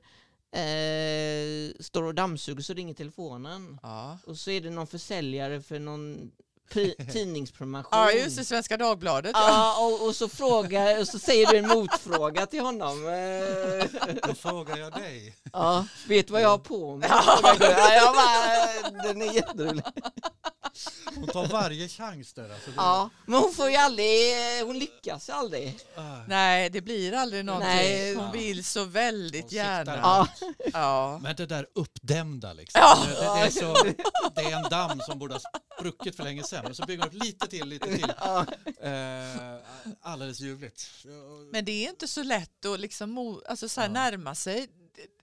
eh, 0.51 1.83
står 1.83 2.03
och 2.03 2.15
dammsuger 2.15 2.61
så 2.61 2.73
ringer 2.73 2.93
telefonen. 2.93 3.79
Ja. 3.83 4.19
Och 4.25 4.37
så 4.37 4.51
är 4.51 4.61
det 4.61 4.69
någon 4.69 4.87
försäljare 4.87 5.61
för 5.61 5.79
någon 5.79 6.31
tidningspromotion. 7.13 7.89
ja, 7.91 8.11
just 8.11 8.37
det, 8.37 8.45
Svenska 8.45 8.77
Dagbladet. 8.77 9.31
Ja, 9.33 9.77
och, 9.85 10.07
och, 10.07 10.15
så 10.15 10.29
frågar, 10.29 10.99
och 10.99 11.07
så 11.07 11.19
säger 11.19 11.47
du 11.51 11.57
en 11.57 11.67
motfråga 11.67 12.45
till 12.45 12.61
honom. 12.61 13.07
Eh, 13.07 14.13
Då 14.27 14.35
frågar 14.35 14.77
jag 14.77 14.93
dig. 14.93 15.35
Ja, 15.53 15.85
vet 16.07 16.27
du 16.27 16.33
vad 16.33 16.41
jag 16.41 16.49
har 16.49 16.57
på 16.57 16.95
mig? 16.95 17.09
Ja, 17.11 17.93
jag 17.93 18.15
bara, 18.15 19.03
den 19.03 19.21
är 19.21 19.33
jätterolig. 19.33 19.83
Hon 21.15 21.27
tar 21.27 21.47
varje 21.47 21.87
chans 21.89 22.33
där. 22.33 22.43
Alltså, 22.43 22.69
det- 22.69 22.75
Ja, 22.77 23.09
men 23.25 23.39
hon 23.39 23.53
får 23.53 23.69
ju 23.69 23.75
aldrig, 23.75 24.33
hon 24.65 24.79
lyckas 24.79 25.29
ju 25.29 25.33
aldrig. 25.33 25.79
Ah. 25.95 26.01
Nej, 26.27 26.69
det 26.69 26.81
blir 26.81 27.13
aldrig 27.13 27.45
någonting. 27.45 27.69
Nej. 27.69 28.15
Hon 28.15 28.31
vill 28.31 28.63
så 28.65 28.83
väldigt 28.83 29.43
Hon 29.43 29.51
gärna. 29.51 29.95
Ja, 30.01 30.27
Ja. 30.73 31.19
Men 31.23 31.35
det 31.35 31.45
där 31.45 31.67
uppdämda 31.75 32.53
liksom. 32.53 32.81
Ja. 32.83 32.97
Det, 33.05 33.11
det, 33.13 33.21
det, 33.39 33.45
är 33.45 33.49
så, 33.49 33.83
det 34.35 34.41
är 34.41 34.55
en 34.57 34.69
damm 34.69 34.99
som 35.07 35.19
borde 35.19 35.33
ha 35.33 35.41
spruckit 35.79 36.15
för 36.15 36.23
länge 36.23 36.43
sedan. 36.43 36.56
Och 36.65 36.75
så 36.75 36.85
bygger 36.85 37.03
hon 37.03 37.15
upp 37.15 37.23
lite 37.23 37.47
till, 37.47 37.67
lite 37.67 37.87
till. 37.87 38.13
ja. 38.19 38.45
Eh, 38.81 39.55
alldeles 40.01 40.39
ljuvligt. 40.39 40.89
Men 41.51 41.65
det 41.65 41.85
är 41.85 41.89
inte 41.89 42.07
så 42.07 42.23
lätt 42.23 42.65
att 42.65 42.79
liksom 42.79 43.19
mo- 43.19 43.41
alltså 43.49 43.69
så 43.69 43.81
här 43.81 43.87
Ja. 43.87 43.93
närma 43.93 44.35
sig 44.35 44.67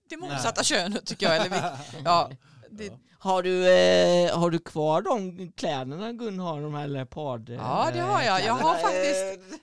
det- 0.08 0.16
motsatta 0.16 0.52
Nej. 0.56 0.64
könet 0.64 1.06
tycker 1.06 1.26
jag. 1.26 1.36
Eller 1.36 1.50
vi, 1.50 1.56
ja, 2.04 2.30
det, 2.70 2.84
Ja. 2.86 2.98
Har 3.18 3.42
du, 3.42 3.68
eh, 3.68 4.38
har 4.38 4.50
du 4.50 4.58
kvar 4.58 5.02
de 5.02 5.52
kläderna 5.52 6.12
Gun 6.12 6.38
har, 6.40 6.60
de 6.62 6.74
här 6.74 6.86
leopard... 6.86 7.48
Ja, 7.50 7.90
det 7.92 8.00
har 8.00 8.22
jag. 8.22 8.44
Jag 8.44 8.54
har 8.54 8.74
faktiskt 8.78 9.52
Eh, 9.52 9.53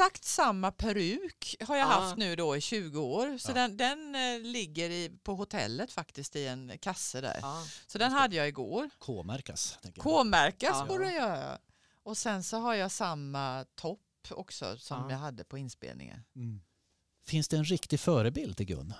exakt 0.00 0.24
samma 0.24 0.70
peruk 0.72 1.56
har 1.60 1.76
jag 1.76 1.84
Ja. 1.88 1.92
haft 1.92 2.16
nu 2.16 2.36
då 2.36 2.56
i 2.56 2.60
20 2.60 3.00
år. 3.00 3.38
Så 3.38 3.50
Ja. 3.50 3.54
den, 3.54 3.76
den 3.76 4.14
eh, 4.14 4.40
ligger 4.40 4.90
i, 4.90 5.18
på 5.22 5.34
hotellet 5.34 5.92
faktiskt 5.92 6.36
i 6.36 6.46
en 6.46 6.78
kasse 6.78 7.20
där. 7.20 7.38
Ja. 7.42 7.66
Så 7.86 7.98
den 7.98 8.12
hade 8.12 8.36
jag 8.36 8.48
igår. 8.48 8.90
K-märkas. 8.98 9.78
K-märkas 9.98 10.88
borde 10.88 11.04
jag 11.04 11.14
göra. 11.14 11.58
Och 12.02 12.16
sen 12.16 12.44
så 12.44 12.56
har 12.56 12.74
jag 12.74 12.90
samma 12.92 13.64
topp 13.74 14.00
också 14.30 14.76
som 14.78 15.00
Ja. 15.02 15.10
jag 15.10 15.18
hade 15.18 15.44
på 15.44 15.58
inspelningen. 15.58 16.24
Mm. 16.36 16.60
Finns 17.26 17.48
det 17.48 17.56
en 17.56 17.64
riktig 17.64 18.00
förebild 18.00 18.56
till 18.56 18.66
Gun? 18.66 18.94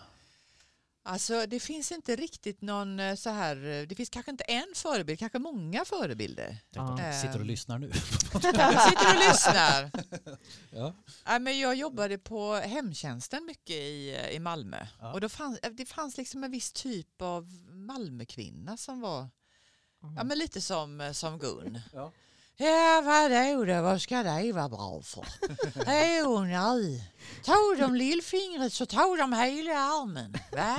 Alltså 1.09 1.47
det 1.47 1.61
finns 1.61 1.93
inte 1.93 2.17
riktigt 2.17 2.63
någon 2.63 3.01
eh, 3.01 3.15
så 3.15 3.31
här, 3.31 3.57
eh, 3.57 3.87
det 3.87 3.95
finns 3.95 4.09
kanske 4.11 4.31
inte 4.31 4.45
en 4.45 4.67
förebild, 4.75 5.19
kanske 5.19 5.39
många 5.39 5.85
förebilder. 5.85 6.57
Ja. 6.71 6.99
de 6.99 7.21
sitter 7.21 7.39
och 7.39 7.47
lyssnar 7.47 7.79
nu. 7.79 7.93
Sitter 7.93 9.15
och 9.15 9.29
lyssnar. 9.29 9.91
Ja. 10.71 10.95
Nej, 11.27 11.41
men 11.41 11.59
jag 11.59 11.75
jobbade 11.75 12.19
på 12.19 12.55
hemtjänsten 12.55 13.45
mycket 13.47 13.77
i, 13.77 14.17
i 14.33 14.39
Malmö. 14.39 14.87
Ja. 15.01 15.13
Och 15.13 15.21
då 15.21 15.29
fanns, 15.29 15.59
det 15.73 15.87
fanns 15.87 16.17
liksom 16.17 16.45
en 16.45 16.51
viss 16.51 16.73
typ 16.73 17.23
av 17.23 17.45
Malmökvinna 17.71 18.77
som 18.77 19.01
var 19.01 19.29
ja, 20.17 20.25
men 20.25 20.39
lite 20.39 20.61
som, 20.61 21.11
som 21.15 21.39
Gun. 21.39 21.81
Ja. 21.93 22.13
Ja, 22.59 23.03
vadå 23.05 23.65
då? 23.65 23.83
Vad 23.83 24.03
ska 24.03 24.23
det 24.23 24.53
vara 24.53 24.69
bra 24.69 25.03
för? 25.03 25.27
Jo, 26.19 26.41
nej. 26.45 27.13
Tog 27.45 27.79
de 27.79 27.95
lillfingret 27.95 28.73
så 28.73 28.87
tog 28.87 29.19
de 29.19 29.33
hela 29.33 29.73
armen. 29.73 30.37
Va? 30.53 30.77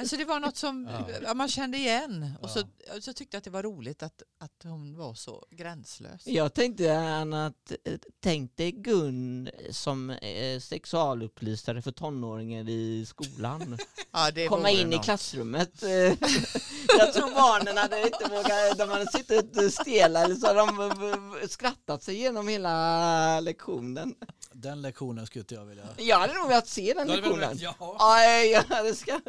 Alltså 0.00 0.16
det 0.16 0.24
var 0.24 0.40
något 0.40 0.56
som 0.56 0.88
Ja. 1.22 1.34
man 1.34 1.48
kände 1.48 1.78
igen. 1.78 2.32
Och 2.42 2.50
så, 2.50 2.62
så 3.00 3.12
tyckte 3.12 3.34
jag 3.36 3.38
att 3.38 3.44
det 3.44 3.50
var 3.50 3.62
roligt 3.62 4.02
att, 4.02 4.22
att 4.40 4.62
hon 4.64 4.96
var 4.96 5.14
så 5.14 5.46
gränslös. 5.50 6.26
Jag 6.26 6.54
tänkte 6.54 6.98
Anna, 6.98 7.46
att 7.46 7.72
eh, 7.84 7.94
tänk 8.22 8.56
dig 8.56 8.72
Gun 8.72 9.50
som 9.70 10.10
eh, 10.10 10.60
sexualupplysare 10.60 11.82
för 11.82 11.92
tonåringar 11.92 12.68
i 12.68 13.06
skolan. 13.06 13.78
Ja, 14.14 14.30
det 14.30 14.46
Komma 14.48 14.70
in 14.70 14.92
i 14.92 14.96
något. 14.96 15.04
klassrummet. 15.04 15.82
Eh, 15.82 15.88
Jag 16.98 17.12
tror 17.14 17.34
barnen 17.34 17.76
hade 17.76 18.02
inte 18.06 18.28
vågat, 18.30 18.78
de 18.78 18.88
hade 18.88 19.06
suttit 19.12 19.72
stela 19.74 20.24
eller 20.24 20.34
så 20.34 20.46
hade 20.46 20.58
de 20.58 21.48
skrattat 21.48 22.02
sig 22.02 22.14
igenom 22.14 22.48
hela 22.48 23.40
lektionen. 23.40 24.14
Den 24.52 24.82
lektionen 24.82 25.26
skulle 25.26 25.44
inte 25.52 25.60
jag 25.60 25.66
vilja... 25.66 25.84
Jag 25.98 26.18
hade 26.18 26.34
nog 26.34 26.48
velat 26.48 26.68
se 26.68 26.94
den 26.94 27.08
lektionen. 27.08 27.58
ja. 27.58 27.96
Aj, 27.98 28.50
ja, 28.50 28.82
det 28.82 28.94
ska... 28.94 29.20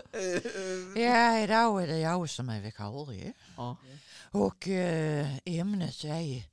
Ja, 0.96 1.40
idag 1.40 1.84
är 1.84 1.88
det 1.88 2.00
jag 2.00 2.30
som 2.30 2.50
är 2.50 2.62
vikarie. 2.62 3.34
Ja. 3.58 3.78
Och 4.32 4.68
eh, 4.68 5.28
ämnet 5.46 6.04
är 6.04 6.44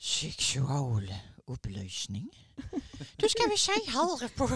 sexualupplysning. 0.00 2.30
Då 3.16 3.28
ska 3.28 3.42
vi 3.50 3.56
se 3.56 3.72
här 3.72 4.28
på 4.36 4.48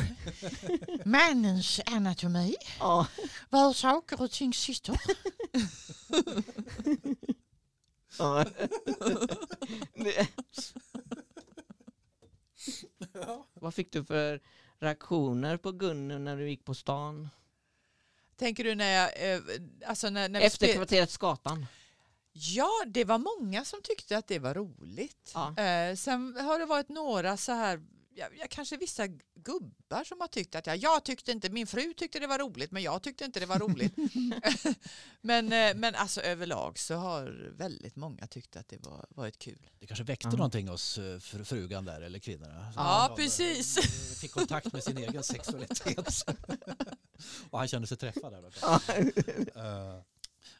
mannens 1.04 1.80
anatomi, 1.86 2.56
Ja. 2.78 3.06
var 3.50 3.72
saker 3.72 4.22
och 4.22 4.30
ting 4.30 4.54
sitter. 4.54 5.00
Ja. 8.18 8.44
Vad 13.54 13.74
fick 13.74 13.92
du 13.92 14.04
för 14.04 14.40
reaktioner 14.78 15.56
på 15.56 15.72
Gun 15.72 16.24
när 16.24 16.36
du 16.36 16.50
gick 16.50 16.64
på 16.64 16.74
stan? 16.74 17.28
Tänker 18.36 18.64
du 18.64 18.74
när 18.74 18.92
jag... 18.92 19.32
Eh, 19.34 19.40
alltså 19.86 20.10
när, 20.10 20.28
när 20.28 20.40
Efter 20.40 20.74
kvarteret 20.74 21.10
Skatan? 21.10 21.66
Ja, 22.32 22.70
det 22.86 23.04
var 23.04 23.18
många 23.18 23.64
som 23.64 23.82
tyckte 23.82 24.18
att 24.18 24.26
det 24.26 24.38
var 24.38 24.54
roligt. 24.54 25.32
Ja. 25.34 25.62
Eh, 25.62 25.96
sen 25.96 26.36
har 26.40 26.58
det 26.58 26.66
varit 26.66 26.88
några 26.88 27.36
så 27.36 27.52
här, 27.52 27.80
ja, 28.18 28.26
ja, 28.40 28.46
kanske 28.50 28.76
vissa 28.76 29.06
gubbar 29.34 30.04
som 30.04 30.20
har 30.20 30.28
tyckt 30.28 30.54
att 30.54 30.66
ja, 30.66 30.74
jag 30.74 31.04
tyckte 31.04 31.32
inte, 31.32 31.50
min 31.50 31.66
fru 31.66 31.94
tyckte 31.94 32.18
det 32.18 32.26
var 32.26 32.38
roligt 32.38 32.70
men 32.70 32.82
jag 32.82 33.02
tyckte 33.02 33.24
inte 33.24 33.40
det 33.40 33.46
var 33.46 33.58
roligt. 33.58 33.94
men, 35.20 35.52
eh, 35.52 35.74
men 35.76 35.94
alltså 35.94 36.20
överlag 36.20 36.78
så 36.78 36.94
har 36.94 37.52
väldigt 37.56 37.96
många 37.96 38.26
tyckt 38.26 38.56
att 38.56 38.68
det 38.68 38.76
var 38.86 39.06
varit 39.10 39.38
kul. 39.38 39.70
Det 39.78 39.86
kanske 39.86 40.04
väckte 40.04 40.28
Ja. 40.28 40.32
någonting 40.36 40.68
hos 40.68 40.98
eh, 40.98 41.18
fru- 41.18 41.44
frugan 41.44 41.84
där 41.84 42.00
eller 42.00 42.18
kvinnorna. 42.18 42.72
Så 42.72 42.78
Ja, 42.80 43.14
precis. 43.16 43.76
eh, 43.78 43.82
Fick 44.20 44.32
kontakt 44.32 44.72
med 44.72 44.84
sin 44.84 44.98
egen 45.08 45.22
sexualitet. 45.22 46.24
Och 47.50 47.58
han 47.58 47.68
kände 47.68 47.86
sig 47.88 47.96
träffad 47.96 48.32
där. 48.32 48.42
Uh, 49.56 50.02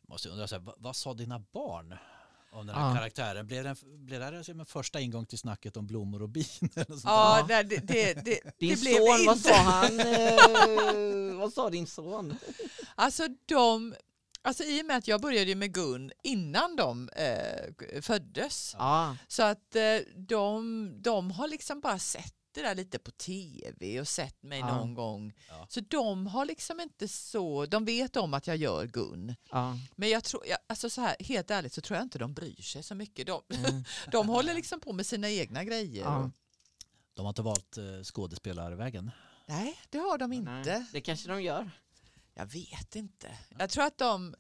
måste 0.03 0.29
undra, 0.29 0.49
så 0.49 0.55
här, 0.55 0.63
vad, 0.63 0.75
vad 0.79 0.97
sa 0.97 1.15
dina 1.15 1.39
barn 1.39 1.95
om 2.59 2.67
den 2.67 2.77
här 2.77 2.89
Ja. 2.89 2.95
karaktären? 2.95 3.47
Blev 3.47 3.65
det, 3.65 3.71
en- 3.71 4.05
blev 4.07 4.21
det 4.21 4.27
här 4.27 4.43
som 4.43 4.61
en 4.61 4.67
första 4.67 5.01
ingång 5.01 5.27
till 5.27 5.39
snacket 5.39 5.77
om 5.77 5.87
blommor 5.87 6.23
och 6.23 6.29
bin? 6.29 6.45
Ja, 7.05 7.45
det, 7.49 7.63
det, 7.63 7.77
det, 7.77 8.15
det, 8.25 8.41
Din 8.59 8.69
det 8.75 8.81
blev 8.81 8.97
son, 8.97 9.19
det 9.19 9.27
vad 9.27 9.37
inte. 9.37 9.49
sa 9.49 9.55
han? 9.55 10.01
Eh, 11.31 11.35
vad 11.39 11.53
sa 11.53 11.71
din 11.71 11.87
son? 11.87 12.39
Alltså 12.95 13.27
de, 13.47 13.95
alltså 14.43 14.65
i 14.65 14.83
och 14.83 14.87
med 14.87 14.97
att 14.97 15.09
jag 15.09 15.21
började 15.21 15.55
med 15.55 15.73
Gun 15.75 16.13
innan 16.23 16.77
de 16.77 17.09
eh, 17.09 18.01
föddes 18.03 18.75
Ja. 18.79 19.17
så 19.29 19.43
att 19.43 19.77
eh, 19.77 19.83
de, 20.17 20.93
de 21.03 21.31
har 21.31 21.49
liksom 21.49 21.81
bara 21.81 21.99
sett 21.99 22.35
det 22.63 22.69
där 22.69 22.75
lite 22.75 22.99
på 22.99 23.11
tv 23.11 24.01
och 24.01 24.09
sett 24.09 24.43
mig 24.43 24.59
Ja. 24.59 24.77
någon 24.77 24.95
gång. 24.95 25.33
Ja. 25.49 25.67
Så 25.71 25.81
de 25.81 26.27
har 26.27 26.45
liksom 26.45 26.81
inte 26.81 27.09
så, 27.09 27.67
de 27.67 27.85
vet 27.85 28.17
om 28.17 28.35
att 28.35 28.47
jag 28.47 28.57
gör 28.57 28.87
Gun. 28.87 29.35
ja. 29.51 29.79
Men 29.97 30.09
jag 30.09 30.25
tror, 30.25 30.47
jag, 30.47 30.59
alltså 30.67 30.91
så 30.91 31.01
här, 31.01 31.17
helt 31.21 31.51
ärligt 31.51 31.73
så 31.73 31.81
tror 31.81 31.97
jag 31.97 32.05
inte 32.05 32.19
de 32.19 32.35
bryr 32.35 32.63
sig 32.63 32.83
så 32.83 32.95
mycket. 32.95 33.27
De, 33.27 33.43
Mm. 33.49 33.85
de 34.13 34.29
håller 34.29 34.55
liksom 34.55 34.81
på 34.81 34.93
med 34.93 35.07
sina 35.07 35.31
egna 35.31 35.65
grejer. 35.65 36.31
De 37.15 37.23
har 37.23 37.29
inte 37.29 37.43
valt 37.43 37.77
eh, 37.79 38.03
skådespelarvägen. 38.05 39.11
nej, 39.47 39.79
det 39.91 39.99
har 39.99 40.19
de 40.19 40.31
Nej, 40.31 40.39
inte. 40.39 40.87
Det 40.93 41.01
kanske 41.01 41.29
de 41.29 41.43
gör. 41.43 41.71
Jag 42.35 42.47
vet 42.47 42.97
inte. 42.97 43.39
Jag 43.59 43.71
tror 43.71 43.85
att 43.85 43.99
de... 43.99 44.35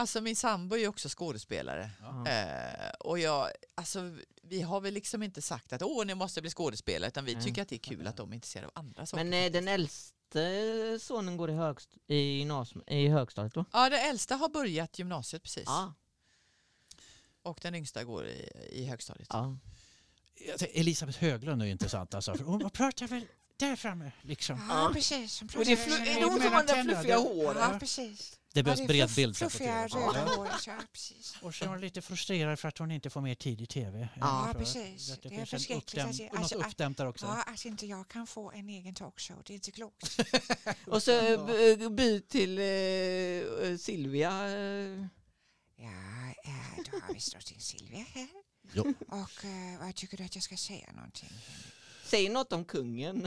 Alltså 0.00 0.20
min 0.20 0.36
sambo 0.36 0.76
är 0.76 0.80
ju 0.80 0.88
också 0.88 1.08
skådespelare. 1.08 1.90
Ja. 2.00 2.26
Eh, 2.28 2.90
och 3.00 3.18
jag, 3.18 3.50
alltså, 3.74 4.16
vi 4.42 4.62
har 4.62 4.80
väl 4.80 4.94
liksom 4.94 5.22
inte 5.22 5.42
sagt 5.42 5.72
att 5.72 5.82
åh, 5.82 6.04
ni 6.06 6.14
måste 6.14 6.40
bli 6.40 6.50
skådespelare 6.50 7.08
utan 7.08 7.24
vi 7.24 7.42
tycker 7.42 7.62
att 7.62 7.68
det 7.68 7.74
är 7.76 7.78
kul 7.78 8.06
att 8.06 8.16
de 8.16 8.30
är 8.30 8.34
intresserade 8.34 8.66
av 8.66 8.72
andra 8.74 9.06
saker. 9.06 9.24
Men 9.24 9.44
eh, 9.44 9.52
den 9.52 9.68
äldste 9.68 10.98
sonen 11.00 11.36
går 11.36 11.50
i, 11.50 11.52
högst, 11.54 11.90
i, 12.06 12.14
gymnasium, 12.38 12.84
i 12.86 13.08
högstadiet 13.08 13.54
då? 13.54 13.64
Ja, 13.72 13.90
den 13.90 14.00
äldsta 14.10 14.36
har 14.36 14.48
börjat 14.48 14.98
gymnasiet 14.98 15.42
precis. 15.42 15.64
Ja. 15.66 15.94
Och 17.42 17.58
den 17.62 17.74
yngsta 17.74 18.04
går 18.04 18.26
i, 18.26 18.50
i 18.70 18.84
högstadiet. 18.84 19.28
ja. 19.30 19.56
Elisabeth 20.72 21.18
Höglund 21.18 21.62
är 21.62 21.66
ju 21.66 21.72
intressant. 21.72 22.14
Alltså, 22.14 22.34
för 22.34 22.44
hon 22.44 22.70
pratar 22.70 23.06
väl 23.06 23.26
där 23.56 23.76
framme 23.76 24.12
liksom. 24.22 24.66
Ja, 24.68 24.82
Ja. 24.82 24.90
precis. 24.94 25.40
Hon 25.40 25.48
Och 25.58 25.64
det 25.64 25.72
är, 25.72 26.16
är 26.16 26.20
det 26.20 26.24
hon 26.26 26.40
som 26.40 26.52
har 26.52 26.64
det 26.64 26.82
fluffiga 26.82 27.14
Ja, 27.14 27.18
håret? 27.20 27.80
precis. 27.80 28.39
Det 28.52 28.62
behövs 28.62 28.80
ja, 28.80 28.86
bred 28.86 29.08
fluff- 29.08 29.16
bild. 29.16 29.36
så 29.36 29.44
här 29.44 29.50
på 29.50 29.56
Fluffiga 29.56 29.88
TV. 29.88 30.06
röda 30.06 30.18
Ja. 30.30 30.36
håret, 30.36 30.66
ja 30.66 30.78
precis. 30.92 31.34
Och 31.42 31.54
så 31.54 31.64
är 31.64 31.68
hon 31.68 31.80
lite 31.80 32.02
frustrerad 32.02 32.58
för 32.58 32.68
att 32.68 32.78
hon 32.78 32.90
inte 32.90 33.10
får 33.10 33.20
mer 33.20 33.34
tid 33.34 33.60
i 33.60 33.66
tv. 33.66 34.08
Ja, 34.20 34.54
precis. 34.58 35.10
att 35.12 35.22
Det 35.22 35.28
Det 35.28 35.34
är 35.36 35.44
förskräckligt 35.46 36.04
att 36.04 36.10
uppdäm- 36.10 36.12
se- 36.12 36.24
något 36.32 36.38
alltså, 36.38 36.60
att- 36.60 36.66
uppdämt 36.66 36.98
där 36.98 37.06
också. 37.06 37.26
Ja, 37.26 37.42
att 37.42 37.64
inte 37.64 37.86
jag 37.86 38.08
kan 38.08 38.26
få 38.26 38.50
en 38.50 38.68
egen 38.68 38.94
talkshow, 38.94 39.42
det 39.46 39.52
är 39.52 39.54
inte 39.54 39.70
klokt. 39.70 40.20
Och 40.86 41.02
så 41.02 41.10
eh, 41.12 41.46
b- 41.76 41.88
by 41.90 42.20
till 42.20 42.58
eh, 42.58 43.76
Silvia. 43.78 44.30
eh. 44.48 45.06
Ja, 45.76 45.86
eh, 46.44 46.84
då 46.90 46.98
har 47.00 47.14
vi 47.14 47.20
drottning 47.32 47.60
Silvia 47.60 48.04
här. 48.14 48.28
Jo. 48.72 48.94
Och 49.08 49.44
eh, 49.44 49.80
vad 49.80 49.94
tycker 49.94 50.16
du 50.16 50.24
att 50.24 50.34
jag 50.34 50.44
ska 50.44 50.56
säga 50.56 50.92
någonting? 50.92 51.30
Säg 52.10 52.28
något 52.28 52.52
om 52.52 52.64
kungen. 52.64 53.26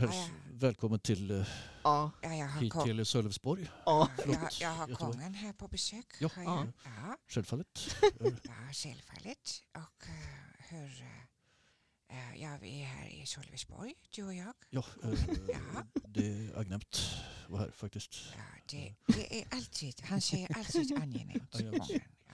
Häls-. 0.00 0.30
Välkommen 0.52 1.00
till, 1.00 1.30
eh, 1.30 1.46
Ja. 1.84 2.10
Ja, 2.22 2.34
jag 2.34 2.46
har, 2.46 2.60
hit 2.60 2.72
till 2.84 3.06
Sölvesborg. 3.06 3.70
ja. 3.86 4.08
jag, 4.26 4.48
jag 4.60 4.68
har 4.70 4.88
Göteborg. 4.88 5.12
kungen 5.12 5.34
här 5.34 5.52
på 5.52 5.68
besök. 5.68 6.06
Ja. 6.20 6.28
Ja. 6.36 6.66
Ja, 6.84 7.16
Självfallet. 7.28 7.96
ja, 8.42 8.52
självfallet. 8.72 9.62
Och 9.74 10.08
eh, 10.08 10.14
hur... 10.68 11.04
eh, 12.10 12.42
ja, 12.42 12.58
vi 12.62 12.80
är 12.82 12.86
här 12.86 13.08
i 13.22 13.26
Sölvesborg, 13.26 13.94
du 14.10 14.22
och 14.24 14.34
jag. 14.34 14.52
Ja, 14.70 14.84
Ja. 15.02 15.82
det 16.08 16.26
är 16.26 16.58
angenämt 16.58 16.84
att 17.44 17.50
vara 17.50 17.60
här 17.62 17.70
faktiskt. 17.70 18.14
Ja, 18.36 18.42
det, 18.70 18.94
det 19.06 19.40
är 19.40 19.46
alltid, 19.50 20.00
han 20.04 20.20
säger 20.20 20.58
alltid 20.58 20.92
angenämt. 21.02 21.54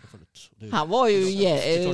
Ja. 0.03 0.09
Ja. 0.13 0.67
Det, 0.67 0.71
Han 0.77 0.89
var 0.89 1.09
ju 1.09 1.17
i 1.31 1.37
det 1.37 1.77
eh, 1.77 1.85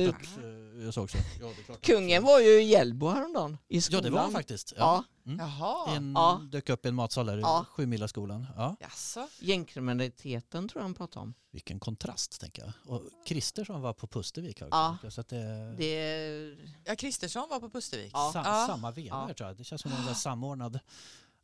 jag 0.85 0.97
också. 1.03 1.17
Ja, 1.17 1.45
det 1.55 1.61
är 1.61 1.63
klart. 1.65 1.81
Kungen 1.81 2.23
var 2.23 2.39
ju 2.39 2.61
i 2.61 2.63
Hjällbo 2.63 3.07
häromdagen. 3.09 3.57
I 3.67 3.75
Ja, 3.75 3.81
skolan. 3.81 4.03
det 4.03 4.09
var 4.09 4.19
han 4.21 4.31
faktiskt. 4.31 4.73
Ja. 4.77 5.03
Mm. 5.25 5.39
Jaha, 5.39 5.95
En, 5.95 6.13
Ja. 6.15 6.41
Dök 6.51 6.69
upp 6.69 6.85
i 6.85 6.89
en 6.89 6.95
matsal 6.95 7.25
där 7.25 7.37
i 7.37 7.41
Ja. 7.41 7.65
Sjumilaskolan. 7.69 8.47
Ja. 8.55 8.75
jaså? 8.79 9.27
Gängkriminaliteten 9.39 10.67
tror 10.69 10.79
jag 10.81 10.83
han 10.85 10.93
pratade 10.93 11.23
om. 11.23 11.33
Vilken 11.51 11.79
kontrast 11.79 12.41
tänker 12.41 12.61
jag. 12.63 12.95
Och 12.95 13.03
Christer 13.25 13.63
som 13.65 13.81
var 13.81 13.93
på 13.93 14.07
Pustervik 14.07 14.61
också. 14.61 14.67
Ja. 14.71 14.97
Så 15.09 15.21
att 15.21 15.27
det, 15.29 15.75
Det, 15.77 16.55
Ja, 16.85 16.95
Kristersson 16.95 17.49
var 17.49 17.59
på 17.59 17.69
Pustervik. 17.69 18.11
Ja. 18.13 18.29
Sam, 18.33 18.43
Ja. 18.45 18.65
Samma 18.67 18.91
veva 18.91 19.25
Ja. 19.27 19.33
tror 19.33 19.47
jag. 19.49 19.57
Det 19.57 19.63
känns 19.63 19.81
som 19.81 19.91
en 20.07 20.15
samordnad 20.15 20.79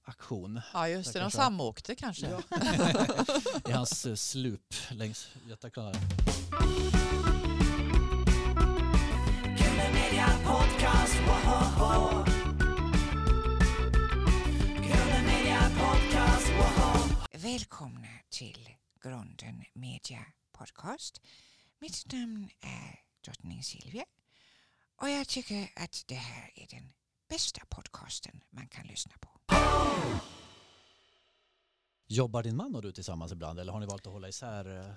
aktion 0.03 0.61
Ja, 0.73 0.87
just 0.87 1.13
det. 1.13 1.19
De 1.19 1.31
samåkte 1.31 1.95
kanske. 1.95 2.27
i 3.69 3.71
hans 3.71 4.05
eh, 4.05 4.15
slup 4.15 4.73
längs 4.89 5.27
Göta 5.47 5.69
kanal. 5.69 5.95
Välkomna 17.31 18.07
till 18.29 18.69
Grunden 19.03 19.63
Media 19.73 20.25
Podcast. 20.57 21.21
Mitt 21.79 22.11
namn 22.13 22.49
är 22.61 22.99
drottning 23.25 23.63
Silvia 23.63 24.05
och 25.01 25.09
jag 25.09 25.27
tycker 25.27 25.71
att 25.75 26.03
det 26.07 26.15
här 26.15 26.51
är 26.55 26.67
den 26.69 26.93
bästa 27.29 27.61
podcasten 27.69 28.41
man 28.49 28.67
kan 28.67 28.87
lyssna 28.87 29.13
på. 29.19 29.29
Jobbar 32.07 32.43
din 32.43 32.55
man 32.55 32.75
och 32.75 32.81
du 32.81 32.91
tillsammans 32.91 33.31
ibland 33.31 33.59
eller 33.59 33.73
har 33.73 33.79
ni 33.79 33.85
valt 33.85 34.07
att 34.07 34.13
hålla 34.13 34.29
isär? 34.29 34.79
eh? 34.79 34.91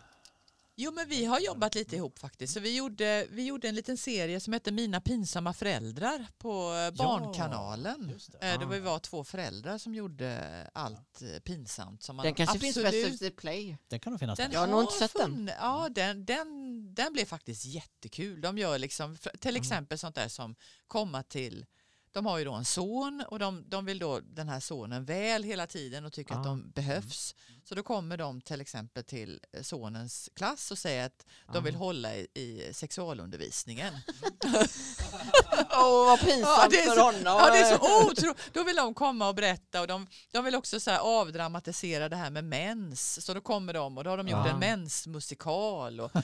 Jo, 0.78 0.90
men 0.92 1.08
vi 1.08 1.24
har 1.24 1.40
jobbat 1.40 1.74
lite 1.74 1.96
ihop 1.96 2.18
faktiskt. 2.18 2.54
Så 2.54 2.60
vi, 2.60 2.76
gjorde, 2.76 3.26
vi 3.30 3.44
gjorde 3.46 3.68
en 3.68 3.74
liten 3.74 3.96
serie 3.96 4.40
som 4.40 4.52
hette 4.52 4.72
Mina 4.72 5.00
pinsamma 5.00 5.52
föräldrar 5.54 6.26
på 6.38 6.74
eh, 6.74 6.90
Barnkanalen. 6.90 8.08
just 8.12 8.32
det. 8.32 8.38
Eh, 8.52 8.58
Det 8.58 8.76
Ah. 8.76 8.80
var, 8.80 8.98
två 8.98 9.24
föräldrar 9.24 9.78
som 9.78 9.94
gjorde 9.94 10.40
allt 10.74 11.22
pinsamt. 11.44 12.02
Som 12.02 12.16
man 12.16 12.24
den 12.24 12.34
kanske 12.34 12.58
finns 12.58 12.74
på 12.76 12.80
absolut- 12.86 13.18
SVT 13.18 13.30
Play. 13.36 13.76
Den 13.88 14.00
kan 14.00 14.10
nog 14.12 14.20
finnas 14.20 14.36
Den 14.36 14.50
där. 14.50 14.54
Jag 14.54 14.60
har 14.60 14.66
nog 14.66 14.82
inte 14.82 14.94
sett 14.94 15.14
den. 15.14 15.50
Ja, 15.60 15.88
den, 15.90 16.24
den, 16.24 16.46
den 16.94 17.12
blev 17.12 17.24
faktiskt 17.24 17.64
jättekul. 17.64 18.40
De 18.40 18.58
gör 18.58 18.78
liksom, 18.78 19.12
f- 19.12 19.26
Mm. 19.26 19.38
till 19.38 19.56
exempel 19.56 19.98
sånt 19.98 20.14
där 20.14 20.28
som 20.28 20.54
komma 20.86 21.22
till 21.22 21.66
de 22.16 22.26
har 22.26 22.38
ju 22.38 22.44
då 22.44 22.52
en 22.52 22.64
son 22.64 23.24
och 23.28 23.38
de, 23.38 23.64
de 23.68 23.84
vill 23.84 23.98
då 23.98 24.20
den 24.20 24.48
här 24.48 24.60
sonen 24.60 25.04
väl 25.04 25.42
hela 25.42 25.66
tiden 25.66 26.04
och 26.04 26.12
tycker 26.12 26.34
Ah. 26.34 26.38
att 26.38 26.44
de 26.44 26.70
behövs. 26.70 27.34
Så 27.64 27.74
då 27.74 27.82
kommer 27.82 28.16
de 28.16 28.40
till 28.40 28.60
exempel 28.60 29.04
till 29.04 29.40
eh, 29.52 29.62
sonens 29.62 30.30
klass 30.36 30.70
och 30.70 30.78
säger 30.78 31.06
att 31.06 31.26
de 31.52 31.58
Ah. 31.58 31.60
vill 31.60 31.74
hålla 31.74 32.14
i, 32.16 32.26
i 32.34 32.70
sexualundervisningen. 32.74 33.94
Åh, 35.70 36.06
vad 36.06 36.20
pinsamt 36.20 36.44
Ja, 36.44 36.66
det 36.70 36.80
är 36.82 36.86
för 36.86 36.94
så- 36.96 37.02
honom. 37.02 37.22
Ja, 37.24 37.50
det 37.52 37.58
är 37.58 37.76
så 37.78 38.06
otroligt. 38.10 38.50
Då 38.52 38.64
vill 38.64 38.76
de 38.76 38.94
komma 38.94 39.28
och 39.28 39.34
berätta 39.34 39.80
och 39.80 39.86
de, 39.86 40.06
de 40.32 40.44
vill 40.44 40.54
också 40.54 40.80
så 40.80 40.90
här 40.90 40.98
avdramatisera 40.98 42.08
det 42.08 42.16
här 42.16 42.30
med 42.30 42.44
mens. 42.44 43.24
Så 43.24 43.34
då 43.34 43.40
kommer 43.40 43.74
de 43.74 43.98
och 43.98 44.04
då 44.04 44.10
har 44.10 44.16
de 44.16 44.28
gjort 44.28 44.46
Ja. 44.46 44.52
en 44.52 44.58
mensmusikal. 44.58 46.00
Och 46.00 46.10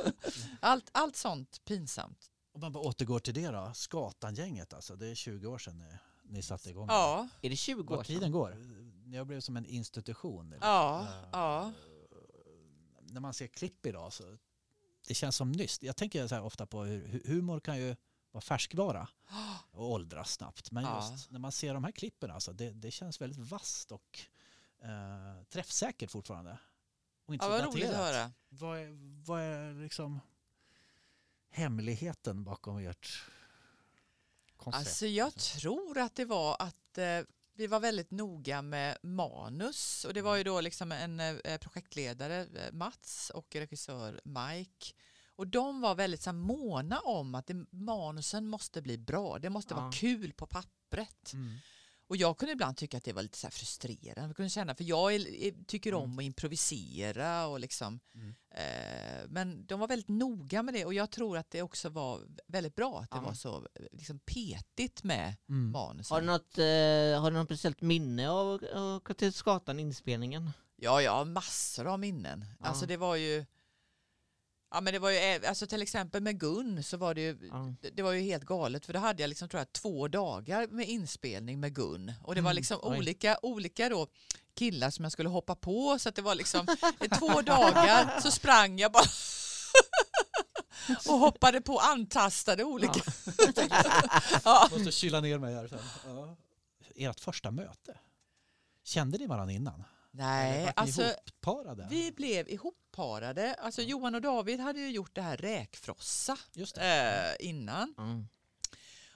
allt, 0.60 0.88
allt 0.92 1.16
sånt 1.16 1.64
pinsamt. 1.64 2.18
Om 2.52 2.60
man 2.60 2.72
bara 2.72 2.84
återgår 2.84 3.18
till 3.18 3.34
det 3.34 3.48
då. 3.48 3.70
Skatangänget 3.74 4.72
alltså. 4.74 4.96
Det 4.96 5.06
är 5.06 5.14
20 5.14 5.46
år 5.46 5.58
sedan 5.58 5.78
ni, 5.78 5.92
ni 6.24 6.42
satte 6.42 6.70
igång. 6.70 6.86
Ja, 6.88 7.28
Är 7.42 7.50
det 7.50 7.56
20 7.56 7.92
år 7.92 7.96
Vad 7.96 8.06
sedan? 8.06 8.16
tiden 8.16 8.32
går. 8.32 8.56
Ni 9.06 9.16
har 9.16 9.24
blivit 9.24 9.44
som 9.44 9.56
en 9.56 9.66
institution. 9.66 10.52
eller? 10.52 10.66
ja, 10.66 11.00
Eh, 11.02 11.28
ja. 11.32 11.72
När 13.02 13.20
man 13.20 13.34
ser 13.34 13.46
klipp 13.46 13.86
idag 13.86 14.12
så 14.12 14.36
det 15.08 15.14
känns 15.14 15.36
som 15.36 15.52
nyss. 15.52 15.82
Jag 15.82 15.96
tänker 15.96 16.26
så 16.28 16.34
här 16.34 16.42
ofta 16.42 16.66
på 16.66 16.82
hur 16.82 17.02
hu- 17.08 17.26
humor 17.28 17.60
kan 17.60 17.78
ju 17.78 17.96
vara 18.30 18.40
färskvara 18.42 19.08
och 19.70 19.90
åldras 19.90 20.32
snabbt. 20.32 20.70
Men 20.70 20.84
Ja. 20.84 21.10
just 21.12 21.30
när 21.30 21.38
man 21.38 21.52
ser 21.52 21.74
de 21.74 21.84
här 21.84 21.92
klippen 21.92 22.30
alltså, 22.30 22.52
det, 22.52 22.70
det 22.70 22.90
känns 22.90 23.20
väldigt 23.20 23.38
vasst 23.50 23.92
och 23.92 24.20
eh, 24.82 25.42
träffsäkert 25.48 26.10
fortfarande. 26.10 26.58
Och 27.26 27.34
inte 27.34 27.46
Ja, 27.46 27.50
vad 27.50 27.64
roligt 27.64 27.90
att 27.90 27.96
höra. 27.96 28.30
Vad 28.48 28.78
är, 28.78 28.88
vad 29.26 29.40
är 29.40 29.74
liksom 29.82 30.20
hemligheten 31.50 32.44
bakom 32.44 32.78
ert 32.78 33.22
koncept? 34.56 34.86
Alltså 34.86 35.06
jag 35.06 35.34
tror 35.34 35.98
att 35.98 36.14
det 36.14 36.24
var 36.24 36.56
att 36.58 36.98
eh, 36.98 37.20
vi 37.54 37.66
var 37.66 37.80
väldigt 37.80 38.10
noga 38.10 38.62
med 38.62 38.98
manus 39.02 40.04
och 40.04 40.14
det 40.14 40.22
var 40.22 40.36
ju 40.36 40.42
då 40.44 40.60
liksom 40.60 40.92
en 40.92 41.20
eh, 41.20 41.58
projektledare, 41.58 42.40
eh, 42.40 42.72
Mats, 42.72 43.30
och 43.34 43.56
regissör 43.56 44.20
Mike. 44.24 44.94
Och 45.36 45.46
de 45.46 45.80
var 45.80 45.94
väldigt 45.94 46.22
så 46.22 46.32
måna 46.32 46.98
om 47.00 47.34
att 47.34 47.46
det, 47.46 47.66
manusen 47.70 48.46
måste 48.46 48.82
bli 48.82 48.98
bra, 48.98 49.38
det 49.38 49.50
måste 49.50 49.74
vara 49.74 49.84
Ja. 49.86 49.92
kul 49.94 50.32
på 50.32 50.46
pappret. 50.46 51.32
Mm. 51.32 51.56
Och 52.10 52.16
jag 52.16 52.38
kunde 52.38 52.52
ibland 52.52 52.76
tycka 52.76 52.96
att 52.96 53.04
det 53.04 53.12
var 53.12 53.22
lite 53.22 53.38
så 53.38 53.46
här 53.46 53.52
frustrerande. 53.52 54.20
Jag 54.28 54.36
kunde 54.36 54.50
känna, 54.50 54.74
för 54.74 54.84
jag 54.84 55.14
är, 55.14 55.64
tycker 55.66 55.94
om 55.94 56.04
Mm. 56.04 56.18
att 56.18 56.24
improvisera 56.24 57.46
och 57.46 57.60
liksom. 57.60 58.00
Mm. 58.14 58.34
Eh, 58.54 59.28
men 59.28 59.66
de 59.66 59.80
var 59.80 59.88
väldigt 59.88 60.08
noga 60.08 60.62
med 60.62 60.74
det 60.74 60.84
och 60.84 60.94
jag 60.94 61.10
tror 61.10 61.38
att 61.38 61.50
det 61.50 61.62
också 61.62 61.88
var 61.88 62.20
väldigt 62.46 62.74
bra 62.74 63.00
att 63.00 63.10
det 63.10 63.16
Ja. 63.16 63.20
var 63.22 63.34
så 63.34 63.68
liksom, 63.92 64.18
petigt 64.18 65.02
med 65.02 65.36
Mm. 65.48 65.70
manusen. 65.70 66.14
Har 66.14 66.20
du 66.20 66.26
något, 66.26 66.58
eh, 66.58 67.22
har 67.22 67.30
du 67.30 67.36
något 67.36 67.46
speciellt 67.48 67.80
minne 67.80 68.28
av, 68.30 68.64
av 68.74 69.00
Kvarteret 69.00 69.34
Skatan 69.34 69.78
inspelningen? 69.80 70.50
Ja, 70.76 71.02
ja, 71.02 71.24
massor 71.24 71.86
av 71.86 71.98
minnen. 72.00 72.44
Ja. 72.60 72.66
Alltså 72.66 72.86
det 72.86 72.96
var 72.96 73.16
ju... 73.16 73.46
Ja, 74.72 74.80
men 74.80 74.92
det 74.92 74.98
var 74.98 75.10
ju, 75.10 75.46
alltså 75.46 75.66
till 75.66 75.82
exempel 75.82 76.22
med 76.22 76.40
Gun 76.40 76.82
så 76.82 76.96
var 76.96 77.14
det 77.14 77.20
ju, 77.20 77.48
Ja. 77.52 77.74
det- 77.94 78.02
var 78.02 78.12
ju 78.12 78.20
helt 78.20 78.44
galet 78.44 78.86
för 78.86 78.92
då 78.92 78.98
hade 78.98 79.22
jag 79.22 79.28
liksom 79.28 79.48
tror 79.48 79.60
jag 79.60 79.72
två 79.72 80.08
dagar 80.08 80.66
med 80.66 80.88
inspelning 80.88 81.60
med 81.60 81.74
Gun 81.74 82.12
och 82.22 82.34
det 82.34 82.40
var 82.40 82.50
Mm, 82.50 82.56
liksom 82.56 82.78
oj. 82.82 82.98
olika, 82.98 83.38
olika 83.42 83.88
då 83.88 84.06
killar 84.54 84.90
som 84.90 85.02
jag 85.04 85.12
skulle 85.12 85.28
hoppa 85.28 85.54
på 85.54 85.98
så 85.98 86.08
att 86.08 86.14
det 86.14 86.22
var 86.22 86.34
liksom 86.34 86.66
två 87.18 87.42
dagar 87.42 88.20
så 88.20 88.30
sprang 88.30 88.78
jag 88.78 88.92
bara 88.92 89.04
och 91.08 91.18
hoppade 91.18 91.60
på 91.60 91.78
antastade 91.78 92.64
olika. 92.64 93.00
Ja. 94.44 94.68
Måste 94.72 94.92
kyla 94.92 95.20
ner 95.20 95.38
mig 95.38 95.54
här 95.54 95.68
sen. 95.68 95.78
Ja. 96.06 96.36
Ert 96.96 97.20
första 97.20 97.50
möte, 97.50 97.98
kände 98.84 99.18
ni 99.18 99.26
varandra 99.26 99.52
innan? 99.54 99.84
Nej, 100.12 100.72
alltså 100.76 101.02
ihopparade? 101.02 101.86
vi 101.90 102.12
blev 102.12 102.48
ihopparade. 102.48 103.54
Alltså 103.54 103.82
Johan 103.82 104.14
och 104.14 104.20
David 104.20 104.60
hade 104.60 104.80
ju 104.80 104.90
gjort 104.90 105.14
det 105.14 105.22
här 105.22 105.36
räkfrossa 105.36 106.38
Just 106.52 106.74
det. 106.74 107.36
eh, 107.40 107.46
innan. 107.48 107.94
Mm. 107.98 108.28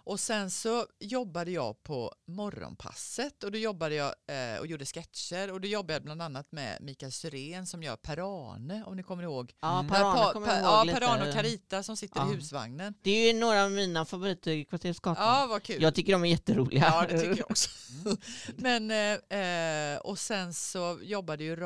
Och 0.07 0.21
sen 0.21 0.51
så 0.51 0.87
jobbade 1.01 1.51
jag 1.51 1.83
på 1.83 2.13
morgonpasset 2.27 3.45
och 3.45 3.53
då 3.53 3.59
jobbade 3.59 3.95
jag 3.95 4.15
eh, 4.27 4.59
och 4.61 4.67
gjorde 4.67 4.85
sketcher 4.87 5.53
och 5.53 5.61
då 5.61 5.69
jobbade 5.69 5.93
jag 5.93 6.03
bland 6.03 6.23
annat 6.23 6.53
med 6.53 6.79
Mikael 6.83 7.13
Syrén 7.13 7.67
som 7.67 7.83
gör 7.83 7.97
Per-Arne 7.97 8.85
om 8.87 8.97
ni 8.97 9.03
kommer 9.03 9.23
ihåg. 9.23 9.53
Ja, 9.61 9.79
Mm. 9.81 9.93
Per-Arne 9.93 10.19
Pa- 10.23 10.33
kommer 10.33 10.47
Pa- 10.47 10.53
jag 10.53 10.61
ihåg 10.63 11.03
ja, 11.03 11.17
lite. 11.19 11.29
Och 11.29 11.35
Carita 11.35 11.83
som 11.83 11.97
sitter 11.97 12.21
Ja. 12.21 12.33
i 12.33 12.35
husvagnen. 12.35 12.95
Det 13.03 13.11
är 13.11 13.33
ju 13.33 13.39
några 13.41 13.65
av 13.65 13.71
mina 13.71 14.05
favoriter 14.05 14.51
i 14.51 14.65
Kvarteret 14.65 14.97
Skatan. 14.97 15.25
Ja, 15.27 15.47
vad 15.51 15.63
kul. 15.63 15.83
Jag 15.83 15.95
tycker 15.95 16.13
de 16.13 16.25
är 16.25 16.29
jätteroliga. 16.29 16.85
Ja, 16.85 17.07
det 17.09 17.19
tycker 17.19 17.37
jag 17.39 17.47
också. 17.51 17.71
Men, 18.57 18.91
eh, 18.91 19.39
eh, 19.41 19.99
och 19.99 20.19
sen 20.19 20.55
så 20.55 20.99
jobbade 21.03 21.45
ju 21.45 21.57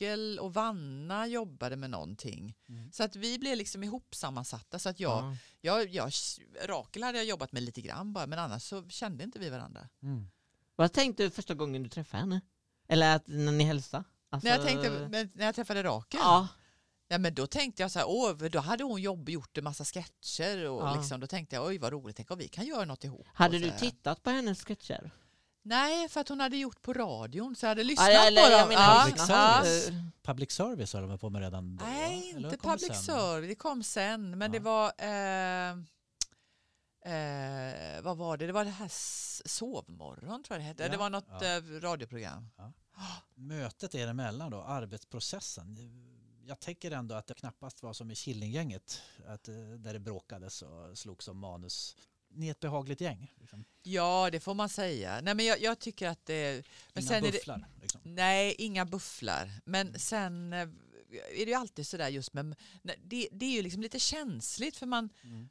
Rakel 0.00 0.38
och 0.38 0.54
Vanna 0.54 1.26
jobbade 1.26 1.76
med 1.76 1.90
någonting. 1.90 2.54
Mm. 2.68 2.92
Så 2.92 3.02
att 3.02 3.16
vi 3.16 3.38
blev 3.38 3.56
liksom 3.56 3.82
ihopsammansatta. 3.84 4.78
Så 4.78 4.88
att 4.88 5.00
jag, 5.00 5.22
Ja. 5.22 5.36
jag, 5.60 5.88
jag, 5.88 6.12
Rakel 6.68 7.02
hade 7.02 7.18
jag 7.18 7.26
jobbat 7.26 7.52
med 7.52 7.62
lite 7.62 7.80
grann 7.80 8.12
bara, 8.12 8.26
men 8.26 8.38
annars 8.38 8.62
så 8.62 8.88
kände 8.88 9.24
inte 9.24 9.38
vi 9.38 9.50
varandra. 9.50 9.88
Mm. 10.02 10.26
Vad 10.76 10.92
tänkte 10.92 11.22
du 11.22 11.30
första 11.30 11.54
gången 11.54 11.82
du 11.82 11.88
träffade 11.88 12.20
henne? 12.20 12.40
Eller 12.88 13.16
att, 13.16 13.26
när 13.26 13.52
ni 13.52 13.64
hälsade? 13.64 14.04
Alltså, 14.30 14.48
När, 14.48 14.56
jag 14.56 14.66
tänkte, 14.66 15.08
när 15.34 15.44
jag 15.46 15.54
träffade 15.54 15.82
Rakel, 15.82 16.20
Ja, 16.22 16.48
ja, 17.08 17.18
men 17.18 17.34
då 17.34 17.46
tänkte 17.46 17.82
jag 17.82 17.90
så 17.90 17.98
här, 17.98 18.06
åh, 18.08 18.32
då 18.36 18.58
hade 18.58 18.84
hon 18.84 19.02
jobb, 19.02 19.28
gjort 19.28 19.58
en 19.58 19.64
massa 19.64 19.84
sketcher 19.84 20.68
och 20.68 20.82
Ja. 20.82 20.96
liksom, 20.96 21.20
då 21.20 21.26
tänkte 21.26 21.56
jag, 21.56 21.66
oj 21.66 21.78
vad 21.78 21.92
roligt, 21.92 22.16
tänk 22.16 22.30
om 22.30 22.38
vi 22.38 22.48
kan 22.48 22.66
göra 22.66 22.84
något 22.84 23.04
ihop. 23.04 23.26
hade 23.34 23.58
du 23.58 23.70
tittat 23.70 24.22
på 24.22 24.30
hennes 24.30 24.64
sketcher? 24.64 25.10
Nej, 25.62 26.08
för 26.08 26.20
att 26.20 26.28
hon 26.28 26.40
hade 26.40 26.56
gjort 26.56 26.82
på 26.82 26.92
radion, 26.92 27.56
så 27.56 27.64
jag 27.66 27.68
hade 27.68 27.84
lyssnat 27.84 28.08
Ja, 28.12 28.26
eller 28.26 28.42
på 28.42 28.48
dem. 28.58 28.70
Ja, 28.72 29.02
public 29.06 29.28
ja. 29.28 29.62
service. 29.62 29.88
Eh, 29.88 29.94
Public 30.22 30.50
service 30.52 30.92
har 30.92 31.02
de 31.02 31.18
på 31.18 31.30
med 31.30 31.42
redan 31.42 31.76
då? 31.76 31.84
Nej, 31.84 32.30
eller 32.36 32.52
inte 32.52 32.68
public 32.68 32.86
sen? 32.86 32.94
service. 33.02 33.48
Det 33.48 33.54
kom 33.54 33.82
sen. 33.82 34.38
Men 34.38 34.52
Ja. 34.52 34.58
det 34.58 34.64
var... 34.64 34.92
Eh, 34.98 35.70
eh, 37.14 38.02
vad 38.02 38.16
var 38.16 38.36
det? 38.36 38.46
Det 38.46 38.52
var 38.52 38.64
det 38.64 38.70
här 38.70 38.88
Sovmorgon, 39.48 40.42
tror 40.42 40.54
jag 40.54 40.60
det 40.60 40.68
hette. 40.68 40.82
Ja, 40.82 40.88
Det 40.88 40.96
var 40.96 41.10
något 41.10 41.26
ja. 41.40 41.44
eh, 41.56 41.62
radioprogram. 41.80 42.50
Mötet 43.34 43.94
er 43.94 44.08
emellan 44.08 44.50
då, 44.50 44.62
arbetsprocessen. 44.62 45.78
Jag 46.46 46.60
tänker 46.60 46.90
ändå 46.90 47.14
att 47.14 47.26
det 47.26 47.34
knappast 47.34 47.82
var 47.82 47.92
som 47.92 48.10
i 48.10 48.14
Killinggänget, 48.14 49.02
att, 49.28 49.48
eh, 49.48 49.54
där 49.54 49.92
det 49.92 49.98
bråkades 50.00 50.62
och 50.62 50.98
slogs 50.98 51.28
om 51.28 51.38
manus. 51.38 51.96
Ni 52.32 52.46
är 52.46 52.50
ett 52.50 52.60
behagligt 52.60 53.00
gäng. 53.00 53.34
Liksom. 53.40 53.64
Ja, 53.82 54.28
det 54.32 54.40
får 54.40 54.54
man 54.54 54.68
säga. 54.68 55.20
Nej, 55.20 55.34
men 55.34 55.46
jag, 55.46 55.60
jag 55.62 55.78
tycker 55.78 56.08
att 56.08 56.26
det... 56.26 56.64
Men 56.94 57.04
Inga 57.04 57.16
är 57.16 57.20
det, 57.20 57.32
bufflar. 57.32 57.68
Liksom. 57.80 58.00
nej, 58.04 58.54
inga 58.58 58.84
bufflar. 58.86 59.50
Men 59.64 59.98
sen 59.98 60.52
eh, 60.52 60.60
är 60.60 61.44
det 61.44 61.50
ju 61.50 61.54
alltid 61.54 61.86
sådär 61.86 62.08
just 62.08 62.32
med... 62.32 62.56
Det, 62.82 63.28
det 63.32 63.46
är 63.46 63.50
ju 63.52 63.62
liksom 63.62 63.82
lite 63.82 63.98
känsligt 63.98 64.76
för 64.76 64.86
man, 64.86 65.08
Mm. 65.24 65.48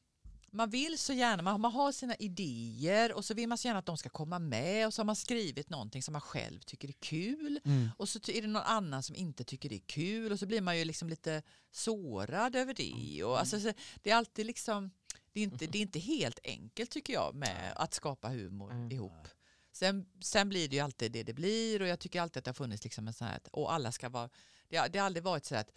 man 0.52 0.70
vill 0.70 0.98
så 0.98 1.14
gärna, 1.14 1.44
man, 1.44 1.62
man 1.62 1.72
har 1.72 1.92
sina 1.92 2.16
idéer 2.16 3.14
och 3.14 3.26
så 3.26 3.34
vill 3.34 3.48
man 3.50 3.58
så 3.58 3.68
gärna 3.68 3.80
att 3.80 3.86
de 3.86 3.98
ska 3.98 4.10
komma 4.10 4.40
med 4.40 4.88
och 4.88 4.94
så 4.94 5.00
har 5.02 5.06
man 5.06 5.16
skrivit 5.16 5.70
någonting 5.70 6.04
som 6.04 6.12
man 6.12 6.22
själv 6.22 6.60
tycker 6.60 6.88
är 6.88 6.94
kul 7.00 7.60
Mm. 7.66 7.90
och 7.98 8.10
så 8.10 8.20
är 8.28 8.42
det 8.42 8.48
någon 8.48 8.62
annan 8.64 9.04
som 9.04 9.16
inte 9.16 9.44
tycker 9.44 9.70
det 9.70 9.76
är 9.76 9.80
kul 9.88 10.32
och 10.32 10.40
så 10.40 10.46
blir 10.46 10.62
man 10.62 10.78
ju 10.78 10.86
liksom 10.86 11.10
lite 11.10 11.42
sårad 11.72 12.56
över 12.56 12.74
det. 12.74 13.24
Och 13.24 13.40
alltså, 13.40 13.60
så 13.60 13.74
det 14.04 14.12
är 14.12 14.16
alltid 14.16 14.46
liksom, 14.46 14.92
det 15.34 15.40
är, 15.40 15.44
inte, 15.44 15.66
det 15.68 15.78
är 15.78 15.82
inte 15.82 16.00
helt 16.00 16.40
enkelt 16.44 16.92
tycker 16.92 17.14
jag 17.14 17.36
med 17.36 17.74
att 17.76 17.94
skapa 17.94 18.30
humor 18.30 18.72
Mm. 18.72 18.92
ihop. 18.92 19.28
Sen, 19.72 20.06
sen 20.22 20.50
blir 20.50 20.70
det 20.70 20.76
ju 20.76 20.82
alltid 20.82 21.12
det 21.12 21.24
det 21.24 21.34
blir 21.34 21.82
och 21.82 21.88
jag 21.88 22.00
tycker 22.00 22.22
alltid 22.22 22.38
att 22.38 22.46
det 22.46 22.50
har 22.50 22.54
funnits 22.54 22.84
liksom 22.84 23.08
en 23.08 23.14
sån 23.14 23.28
här, 23.28 23.40
och 23.52 23.74
alla 23.74 23.92
ska 23.92 24.10
vara, 24.10 24.30
det 24.68 24.78
har, 24.78 24.90
det 24.90 25.00
har 25.00 25.06
aldrig 25.06 25.24
varit 25.24 25.46
så 25.46 25.56
att 25.56 25.72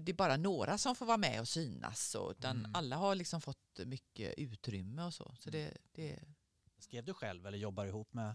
det 0.00 0.12
är 0.12 0.14
bara 0.14 0.36
några 0.36 0.78
som 0.78 0.96
får 0.96 1.06
vara 1.06 1.16
med 1.16 1.40
och 1.40 1.48
synas 1.48 2.14
och, 2.14 2.30
utan 2.30 2.56
Mm. 2.58 2.74
alla 2.74 2.96
har 2.96 3.14
liksom 3.14 3.40
fått 3.40 3.80
mycket 3.86 4.34
utrymme 4.38 5.02
och 5.02 5.14
så. 5.14 5.36
så 5.40 5.50
det, 5.50 5.76
det, 5.92 6.18
Skrev 6.78 7.04
du 7.04 7.14
själv 7.14 7.46
eller 7.46 7.58
jobbar 7.58 7.86
ihop 7.86 8.12
med? 8.14 8.34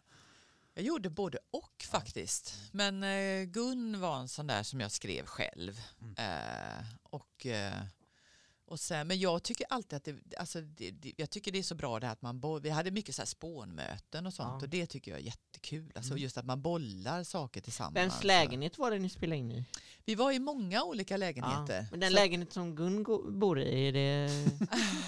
jag 0.74 0.86
gjorde 0.86 1.10
både 1.10 1.38
och 1.52 1.84
faktiskt. 1.90 2.54
Men 2.72 3.04
eh, 3.04 3.44
Gun 3.44 4.00
var 4.00 4.20
en 4.20 4.28
sån 4.28 4.48
där 4.48 4.64
som 4.64 4.80
jag 4.80 4.92
skrev 4.92 5.26
själv. 5.26 5.82
Mm. 6.02 6.16
Eh, 6.18 6.86
och, 7.04 7.46
eh, 7.46 7.84
och 8.68 8.80
sen, 8.80 9.08
men 9.08 9.20
jag 9.20 9.44
tycker 9.44 9.66
alltid 9.70 9.98
att 9.98 10.04
det, 10.04 10.16
alltså 10.38 10.62
det, 10.62 10.92
det, 10.92 11.14
jag 11.18 11.30
tycker 11.30 11.52
det 11.52 11.60
är 11.60 11.64
så 11.64 11.76
bra 11.76 12.00
det 12.00 12.06
här 12.06 12.14
att 12.14 12.22
man, 12.22 12.40
bo- 12.40 12.60
vi 12.60 12.70
hade 12.70 12.92
mycket 12.92 13.16
så 13.16 13.22
här 13.22 13.28
spånmöten 13.28 14.26
och 14.26 14.34
sånt 14.34 14.50
Ja. 14.62 14.66
och 14.66 14.70
det 14.70 14.86
tycker 14.86 15.12
jag 15.12 15.20
är 15.20 15.24
jättekul. 15.24 15.92
Alltså 15.96 16.12
Mm. 16.12 16.24
just 16.24 16.38
att 16.38 16.46
man 16.46 16.62
bollar 16.62 17.24
saker 17.24 17.62
tillsammans. 17.62 17.96
Vems 17.96 18.24
lägenhet 18.24 18.78
var 18.78 18.92
det 18.92 19.00
ni 19.00 19.10
spelade 19.10 19.38
in 19.38 19.52
i? 19.52 19.66
Vi 20.06 20.16
var 20.16 20.32
i 20.32 20.40
många 20.40 20.84
olika 20.84 21.18
lägenheter. 21.18 21.78
Ja. 21.82 21.86
Men 21.92 22.00
den 22.00 22.10
Så 22.10 22.16
lägenhet 22.16 22.54
som 22.54 22.76
Gun 22.76 23.04
bor 23.40 23.60
i, 23.60 23.88
är 23.88 23.92
det... 23.94 24.46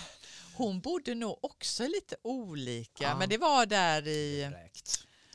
hon 0.54 0.80
bodde 0.80 1.16
nog 1.16 1.38
också 1.42 1.84
lite 1.88 2.16
olika, 2.24 3.04
Ja. 3.04 3.18
men 3.18 3.30
det 3.30 3.38
var 3.38 3.66
där 3.66 4.08
i... 4.08 4.52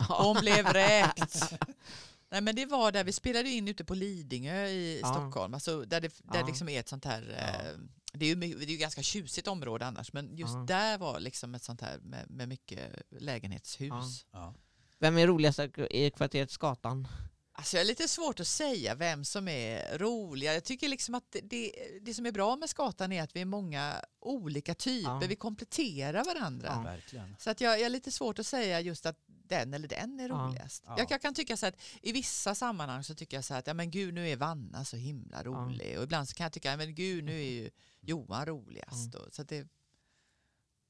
Hon 0.08 0.36
blev 0.40 0.66
räkt. 0.66 1.52
Nej, 2.30 2.40
men 2.40 2.56
det 2.56 2.66
var 2.66 2.92
där 2.92 3.04
vi 3.04 3.12
spelade 3.12 3.48
in 3.48 3.68
ute 3.68 3.84
på 3.84 3.94
Lidingö 3.94 4.66
i 4.66 5.00
Ja. 5.02 5.12
Stockholm. 5.12 5.54
Alltså 5.54 5.80
där 5.84 6.00
det 6.00 6.08
där 6.22 6.40
Ja. 6.40 6.46
liksom 6.46 6.68
är 6.68 6.80
ett 6.80 6.88
sånt 6.88 7.04
här... 7.04 7.36
Ja. 7.38 7.84
Det 8.14 8.26
är 8.26 8.28
ju 8.28 8.34
det 8.34 8.64
är 8.64 8.70
ju 8.70 8.76
ganska 8.76 9.02
tjusigt 9.02 9.48
område 9.48 9.86
annars 9.86 10.12
men 10.12 10.36
just 10.36 10.54
Ja. 10.54 10.64
där 10.68 10.98
var 10.98 11.20
liksom 11.20 11.54
ett 11.54 11.62
sånt 11.62 11.80
här 11.80 11.98
med, 11.98 12.30
med 12.30 12.48
mycket 12.48 13.02
lägenhetshus. 13.10 13.90
Ja. 13.90 14.28
Ja. 14.32 14.54
Vem 14.98 15.18
är 15.18 15.26
roligast 15.26 15.60
i 15.90 16.10
Kvarteret 16.10 16.50
Skatan? 16.50 17.08
Alltså 17.56 17.76
jag 17.76 17.80
är 17.80 17.86
lite 17.86 18.08
svårt 18.08 18.40
att 18.40 18.46
säga 18.46 18.94
vem 18.94 19.24
som 19.24 19.48
är 19.48 19.98
roligare. 19.98 20.54
Jag 20.54 20.64
tycker 20.64 20.88
liksom 20.88 21.14
att 21.14 21.24
det, 21.32 21.40
det, 21.40 21.72
det 22.02 22.14
som 22.14 22.26
är 22.26 22.32
bra 22.32 22.56
med 22.56 22.70
Skatan 22.70 23.12
är 23.12 23.22
att 23.22 23.36
vi 23.36 23.40
är 23.40 23.44
många 23.44 23.94
olika 24.20 24.74
typer. 24.74 25.10
Ja. 25.10 25.22
Vi 25.28 25.36
kompletterar 25.36 26.24
varandra. 26.24 26.68
Ja. 26.68 26.82
Verkligen. 26.82 27.36
Så 27.38 27.50
att 27.50 27.60
jag, 27.60 27.72
jag 27.72 27.86
är 27.86 27.90
lite 27.90 28.12
svårt 28.12 28.38
att 28.38 28.46
säga 28.46 28.80
just 28.80 29.06
att 29.06 29.18
den 29.48 29.74
eller 29.74 29.88
den 29.88 30.20
är 30.20 30.28
Ja. 30.28 30.34
roligast. 30.34 30.82
Ja. 30.86 30.94
Jag, 30.98 31.10
jag 31.10 31.22
kan 31.22 31.34
tycka 31.34 31.56
så 31.56 31.66
att 31.66 31.74
i 32.02 32.12
vissa 32.12 32.54
sammanhang 32.54 33.04
så 33.04 33.14
tycker 33.14 33.36
jag 33.36 33.44
så 33.44 33.54
att 33.54 33.66
ja 33.66 33.74
men 33.74 33.90
gud 33.90 34.14
nu 34.14 34.28
är 34.28 34.36
Vanna 34.36 34.84
så 34.84 34.96
himla 34.96 35.42
rolig 35.44 35.98
och 35.98 36.04
ibland 36.04 36.28
så 36.28 36.34
kan 36.34 36.44
jag 36.44 36.52
tycka 36.52 36.70
ja, 36.70 36.76
men 36.76 36.94
gud 36.94 37.24
nu 37.24 37.32
är 37.40 37.50
ju 37.50 37.70
Johan 38.00 38.46
roligast. 38.46 39.14
Och, 39.14 39.34
så 39.34 39.42
att 39.42 39.48
det, 39.48 39.68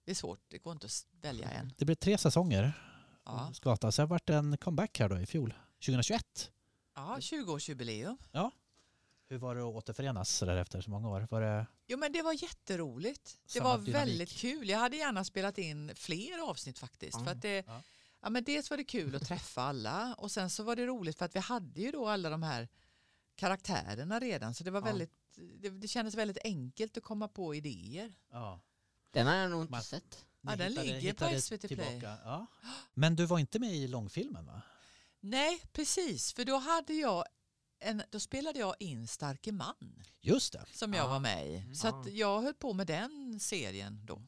det 0.04 0.10
är 0.10 0.14
svårt, 0.14 0.40
det 0.48 0.58
går 0.58 0.72
inte 0.72 0.86
att 0.86 1.06
välja 1.20 1.50
en. 1.50 1.72
Det 1.78 1.84
blev 1.84 1.94
tre 1.94 2.18
säsonger. 2.18 2.72
Ja, 3.24 3.50
Skata. 3.54 3.92
Sen 3.92 4.08
vart 4.08 4.26
det 4.26 4.34
en 4.36 4.56
comeback 4.56 4.98
här 4.98 5.08
då 5.08 5.18
i 5.18 5.26
fjol, 5.26 5.54
2021. 5.86 6.50
ja 6.94 7.16
20-årsjubileum. 7.20 8.16
Hur 9.28 9.38
var 9.38 9.54
det 9.54 9.60
att 9.60 9.74
återförenas 9.74 10.30
så 10.30 10.44
där 10.44 10.56
efter 10.56 10.80
så 10.80 10.90
många 10.90 11.08
år? 11.08 11.26
Var 11.30 11.40
det... 11.40 11.66
Jo 11.86 11.98
men 11.98 12.12
det 12.12 12.22
var 12.22 12.42
jätteroligt. 12.42 13.38
Det 13.46 13.52
Samma 13.52 13.64
var 13.76 13.78
dynamik. 13.84 13.94
väldigt 13.94 14.30
kul. 14.32 14.68
Jag 14.68 14.78
hade 14.78 14.96
gärna 14.96 15.24
spelat 15.24 15.58
in 15.58 15.92
fler 15.94 16.50
avsnitt 16.50 16.78
faktiskt. 16.78 17.18
Ja. 17.18 17.24
För 17.24 17.30
att 17.32 17.42
det, 17.42 17.64
Ja. 17.66 17.82
Ja. 18.24 18.30
men 18.30 18.44
dels 18.44 18.70
var 18.70 18.76
det 18.76 18.84
kul 18.84 19.14
att 19.14 19.26
träffa 19.26 19.62
alla 19.62 20.14
och 20.14 20.30
sen 20.30 20.50
så 20.50 20.62
var 20.62 20.76
det 20.76 20.86
roligt 20.86 21.18
för 21.18 21.24
att 21.24 21.34
vi 21.36 21.40
hade 21.40 21.80
ju 21.80 21.90
då 21.90 22.08
alla 22.08 22.30
de 22.30 22.42
här 22.42 22.68
karaktärerna 23.36 24.20
redan 24.20 24.54
så 24.54 24.64
det 24.64 24.70
var 24.70 24.80
Ja. 24.80 24.84
väldigt 24.84 25.12
det, 25.58 25.70
det 25.70 25.88
kändes 25.88 26.14
väldigt 26.14 26.38
enkelt 26.44 26.96
att 26.96 27.02
komma 27.02 27.28
på 27.28 27.54
idéer. 27.54 28.14
Ja. 28.30 28.60
Den 29.10 29.26
har 29.26 29.34
jag 29.34 29.50
nog 29.50 29.60
inte 29.62 29.70
Man- 29.70 29.82
sett. 29.82 30.24
Ja, 30.40 30.56
den 30.56 30.68
hittade- 30.68 30.86
ligger 30.92 31.12
på 31.14 31.40
SVT 31.40 31.68
Play. 31.68 32.00
Ja. 32.02 32.46
Men 32.94 33.16
du 33.16 33.26
var 33.26 33.38
inte 33.38 33.58
med 33.58 33.74
i 33.74 33.88
långfilmen 33.88 34.46
va? 34.46 34.62
Nej, 35.20 35.60
precis, 35.72 36.32
för 36.32 36.44
då 36.44 36.56
hade 36.56 36.94
jag 36.94 37.24
en, 37.78 38.02
då 38.10 38.20
spelade 38.20 38.58
jag 38.58 38.74
in 38.78 39.08
Starke 39.08 39.52
man 39.52 40.02
Just 40.20 40.52
det. 40.52 40.64
som 40.72 40.94
jag 40.94 41.04
Ja. 41.04 41.08
var 41.08 41.20
med 41.20 41.46
i. 41.50 41.74
Så 41.74 42.04
jag 42.08 42.42
höll 42.42 42.54
på 42.54 42.72
med 42.72 42.86
den 42.86 43.40
serien 43.40 44.00
då. 44.06 44.22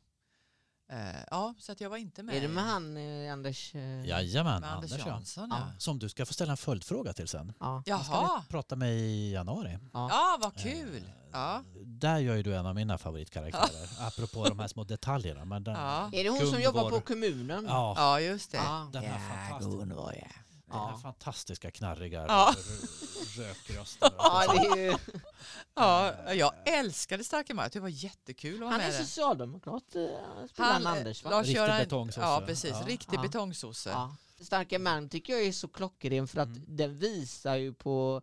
Eh, 0.89 0.99
ja, 1.31 1.55
så 1.59 1.73
att 1.73 1.81
jag 1.81 1.91
var 1.91 1.97
inte 1.97 2.23
med. 2.23 2.37
Är 2.37 2.41
det 2.41 2.49
med 2.49 2.65
han 2.65 2.97
eh, 2.97 3.33
Anders? 3.33 3.75
Eh, 3.75 4.07
Jajamän, 4.07 4.61
med 4.61 4.73
Anders, 4.73 4.93
Anders 4.93 5.07
ja. 5.07 5.13
Jansson? 5.13 5.49
Ja. 5.51 5.57
Ja. 5.61 5.79
Som 5.79 5.99
du 5.99 6.09
ska 6.09 6.27
få 6.27 6.33
ställa 6.33 6.51
en 6.51 6.57
följdfråga 6.57 7.13
till 7.13 7.29
sen. 7.29 7.53
Ja. 7.61 7.83
Ska 7.83 7.91
Jaha, 7.91 8.43
vi 8.47 8.49
prata 8.51 8.77
med 8.77 8.93
i 8.95 9.33
januari. 9.33 9.79
ja 9.93 10.39
vad 10.41 10.55
kul. 10.57 10.97
Eh, 10.97 11.03
Ja. 11.33 11.63
Där 11.85 12.19
gör 12.19 12.35
ju 12.37 12.43
du 12.43 12.57
en 12.57 12.67
av 12.67 12.75
mina 12.75 12.99
favoritkaraktärer. 12.99 13.89
Apropå 14.01 14.45
de 14.49 14.59
här 14.59 14.69
små 14.69 14.85
detaljerna. 14.85 15.45
Men 15.45 15.65
den, 15.65 15.75
Ja. 15.75 16.11
Är 16.13 16.25
det 16.25 16.31
hon 16.31 16.39
som 16.39 16.47
Gunvor. 16.47 16.61
jobbar 16.65 16.91
på 16.91 17.01
kommunen? 17.01 17.65
ja, 17.69 17.95
ja, 17.97 18.21
just 18.21 18.51
det. 18.51 18.57
Ja. 18.57 18.89
den 18.93 19.03
här, 19.05 19.19
fantastiska, 19.49 19.79
Gunvor, 19.79 20.13
ja. 20.21 20.27
Den 20.67 20.77
här 20.81 20.91
Ja. 20.91 20.99
fantastiska 21.03 21.71
knarriga 21.71 22.25
Ja. 22.29 22.55
rökrösten. 23.37 24.11
Ja, 24.19 24.53
det 24.53 24.59
är 24.69 24.77
ju, 24.77 24.97
Ja, 25.75 26.33
jag 26.35 26.53
älskade 26.65 27.25
Starke 27.25 27.55
man. 27.55 27.69
Det 27.73 27.81
var 27.81 27.89
jättekul 27.89 28.55
att 28.55 28.61
vara 28.61 28.71
han 28.71 28.79
med 28.81 28.89
är 28.89 28.93
där. 28.93 28.99
socialdemokrat, 29.05 29.95
eh, 29.95 30.03
spelar 30.51 30.73
han, 30.73 30.87
Anders 30.87 31.25
va? 31.25 31.31
Lars 31.31 31.47
Riktig 31.47 31.63
betongsosse. 31.79 32.21
Ja, 32.27 32.43
precis. 32.47 32.71
Ja. 32.71 32.83
Riktig 32.87 33.17
Ja. 33.19 33.23
betongsosse. 33.23 33.91
Ja. 33.91 34.17
Starka 34.41 34.79
man 34.79 35.09
tycker 35.09 35.33
jag 35.33 35.43
är 35.43 35.53
så 35.53 35.69
klockren 35.69 36.29
för 36.29 36.41
att 36.41 36.49
Mm. 36.49 36.65
den 36.77 36.99
visar 36.99 37.57
ju 37.57 37.75
på 37.75 38.23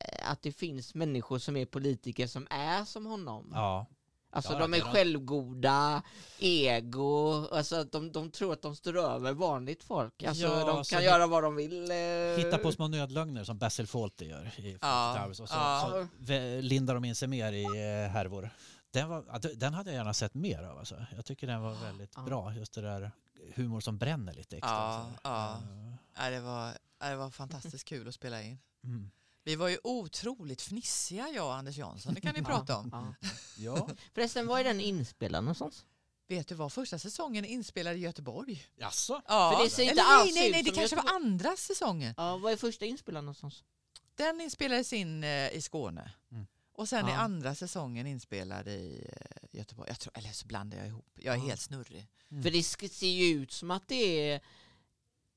eh, 0.00 0.30
att 0.30 0.42
det 0.42 0.52
finns 0.52 0.94
människor 0.94 1.38
som 1.38 1.56
är 1.56 1.66
politiker 1.66 2.26
som 2.26 2.46
är 2.50 2.84
som 2.84 3.06
honom. 3.06 3.50
Ja, 3.54 3.86
Alltså 4.32 4.52
Ja, 4.52 4.58
de 4.58 4.74
är 4.74 4.80
självgoda, 4.80 6.02
ego, 6.38 7.46
alltså 7.52 7.84
de, 7.84 8.12
de 8.12 8.30
tror 8.30 8.52
att 8.52 8.62
de 8.62 8.76
står 8.76 8.98
över 8.98 9.32
vanligt 9.32 9.84
folk. 9.84 10.22
Alltså 10.22 10.42
Ja, 10.44 10.64
de 10.64 10.84
så 10.84 10.94
kan 10.94 11.04
göra 11.04 11.26
vad 11.26 11.42
de 11.42 11.56
vill. 11.56 11.90
eh, 11.90 11.96
hitta 12.44 12.58
på 12.58 12.72
små 12.72 12.88
nödlögner 12.88 13.44
som 13.44 13.58
Basil 13.58 13.86
Fawlty 13.86 14.24
gör 14.28 14.50
i 14.56 14.78
Ja, 14.82 15.16
Towers 15.22 15.40
och 15.40 15.48
så, 15.48 15.54
ja. 15.54 16.06
så 16.26 16.30
lindar 16.60 16.94
de 16.94 17.04
in 17.04 17.14
sig 17.14 17.28
mer 17.28 17.52
i 17.52 17.64
eh, 17.64 18.10
härvor. 18.12 18.50
Den, 18.92 19.08
var, 19.08 19.54
den 19.56 19.74
hade 19.74 19.90
jag 19.90 19.96
gärna 19.96 20.14
sett 20.14 20.34
mer 20.34 20.62
av. 20.62 20.78
Alltså. 20.78 21.04
Jag 21.16 21.24
tycker 21.24 21.46
den 21.46 21.62
var 21.62 21.74
väldigt 21.74 22.12
Ja. 22.16 22.22
bra. 22.22 22.54
Just 22.54 22.72
det 22.74 22.80
där 22.80 23.10
humor 23.54 23.80
som 23.80 23.98
bränner 23.98 24.32
lite 24.34 24.56
extra. 24.56 24.70
Ja, 24.74 25.06
så. 25.14 25.20
ja. 25.24 25.50
Eh, 25.52 25.94
Ja, 26.24 26.30
det, 26.30 26.40
var, 26.40 26.72
det 27.10 27.16
var 27.16 27.30
fantastiskt 27.30 27.84
kul 27.84 28.08
att 28.08 28.14
spela 28.14 28.42
in. 28.42 28.58
Mm. 28.84 29.10
Vi 29.50 29.56
var 29.56 29.68
ju 29.68 29.78
otroligt 29.84 30.62
fnissiga 30.62 31.28
jag 31.28 31.46
och 31.46 31.54
Anders 31.54 31.76
Jansson, 31.78 32.14
det 32.14 32.20
kan 32.20 32.34
ni 32.34 32.42
prata 32.52 32.76
om. 32.76 32.90
Ja. 32.92 33.28
Ja, 33.56 33.88
Förresten, 34.14 34.46
var 34.46 34.60
är 34.60 34.64
den 34.64 34.80
inspelad 34.80 35.44
någonstans? 35.44 35.84
Vet 36.28 36.48
du 36.48 36.54
vad, 36.54 36.72
första 36.72 36.98
säsongen 36.98 37.44
inspelad 37.44 37.96
i 37.96 37.98
Göteborg. 37.98 38.66
jaså? 38.76 39.22
Ja. 39.28 39.52
För 39.56 39.64
det 39.64 39.70
ser 39.70 39.82
inte 39.82 39.92
Eller 39.92 40.02
alls 40.02 40.34
nej, 40.34 40.42
nej, 40.42 40.50
nej, 40.52 40.62
det 40.62 40.70
kanske 40.70 40.96
var 40.96 41.02
Göteborg. 41.02 41.24
andra 41.24 41.56
säsongen. 41.56 42.14
Ja, 42.16 42.36
var 42.36 42.50
är 42.50 42.56
första 42.56 42.84
inspelad 42.84 43.24
någonstans? 43.24 43.64
Den 44.14 44.40
inspelades 44.40 44.92
in 44.92 45.24
eh, 45.24 45.48
i 45.52 45.60
Skåne. 45.62 46.12
Mm. 46.32 46.46
Och 46.72 46.88
sen 46.88 47.04
är 47.06 47.10
Ja. 47.12 47.16
andra 47.18 47.54
säsongen 47.54 48.06
inspelad 48.06 48.68
i 48.68 49.06
eh, 49.12 49.58
Göteborg. 49.58 49.88
Jag 49.90 50.00
tror, 50.00 50.18
eller 50.18 50.32
så 50.32 50.46
blandar 50.46 50.78
jag 50.78 50.86
ihop. 50.86 51.06
Jag 51.20 51.34
är 51.34 51.38
Ja. 51.38 51.44
helt 51.44 51.60
snurrig. 51.60 52.06
Mm. 52.30 52.42
För 52.42 52.50
det 52.50 52.62
ser 52.92 53.06
ju 53.06 53.24
ut 53.42 53.52
som 53.52 53.70
att 53.70 53.88
det 53.88 54.30
är 54.30 54.40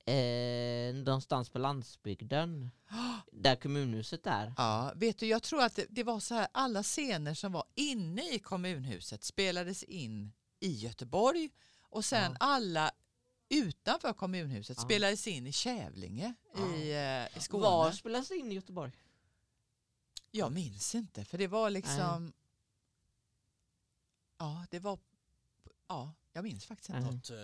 eh, 0.05 0.95
någonstans 0.95 1.49
på 1.49 1.59
landsbygden. 1.59 2.71
Där 3.31 3.55
kommunhuset 3.55 4.27
är. 4.27 4.53
Ja, 4.57 4.93
vet 4.95 5.17
du, 5.17 5.25
jag 5.27 5.43
tror 5.43 5.61
att 5.63 5.75
det, 5.75 5.85
det 5.89 6.03
var 6.03 6.19
så 6.19 6.35
här, 6.35 6.47
alla 6.51 6.83
scener 6.83 7.33
som 7.33 7.51
var 7.51 7.63
inne 7.75 8.33
i 8.35 8.39
kommunhuset 8.39 9.23
spelades 9.23 9.83
in 9.83 10.33
i 10.59 10.71
Göteborg 10.71 11.49
och 11.81 12.05
sen 12.05 12.31
Ja. 12.31 12.37
alla 12.39 12.91
utanför 13.49 14.13
kommunhuset 14.13 14.77
Ja. 14.77 14.83
spelades 14.83 15.27
in 15.27 15.47
i 15.47 15.51
Kävlinge 15.51 16.33
Ja. 16.55 16.75
i, 16.75 16.91
eh, 17.31 17.37
i 17.37 17.41
Skåne. 17.41 17.63
Var 17.63 17.91
spelas 17.91 18.27
det 18.27 18.35
in 18.35 18.51
i 18.51 18.55
Göteborg? 18.55 18.91
Jag 20.31 20.51
minns 20.51 20.95
inte, 20.95 21.25
för 21.25 21.37
det 21.37 21.47
var 21.47 21.69
liksom... 21.69 22.33
Ja, 24.37 24.65
det 24.69 24.79
var... 24.79 24.99
Ja, 25.87 26.13
jag 26.33 26.43
minns 26.43 26.65
faktiskt 26.65 26.89
inte. 26.89 27.01
Något, 27.01 27.29
eh, 27.29 27.35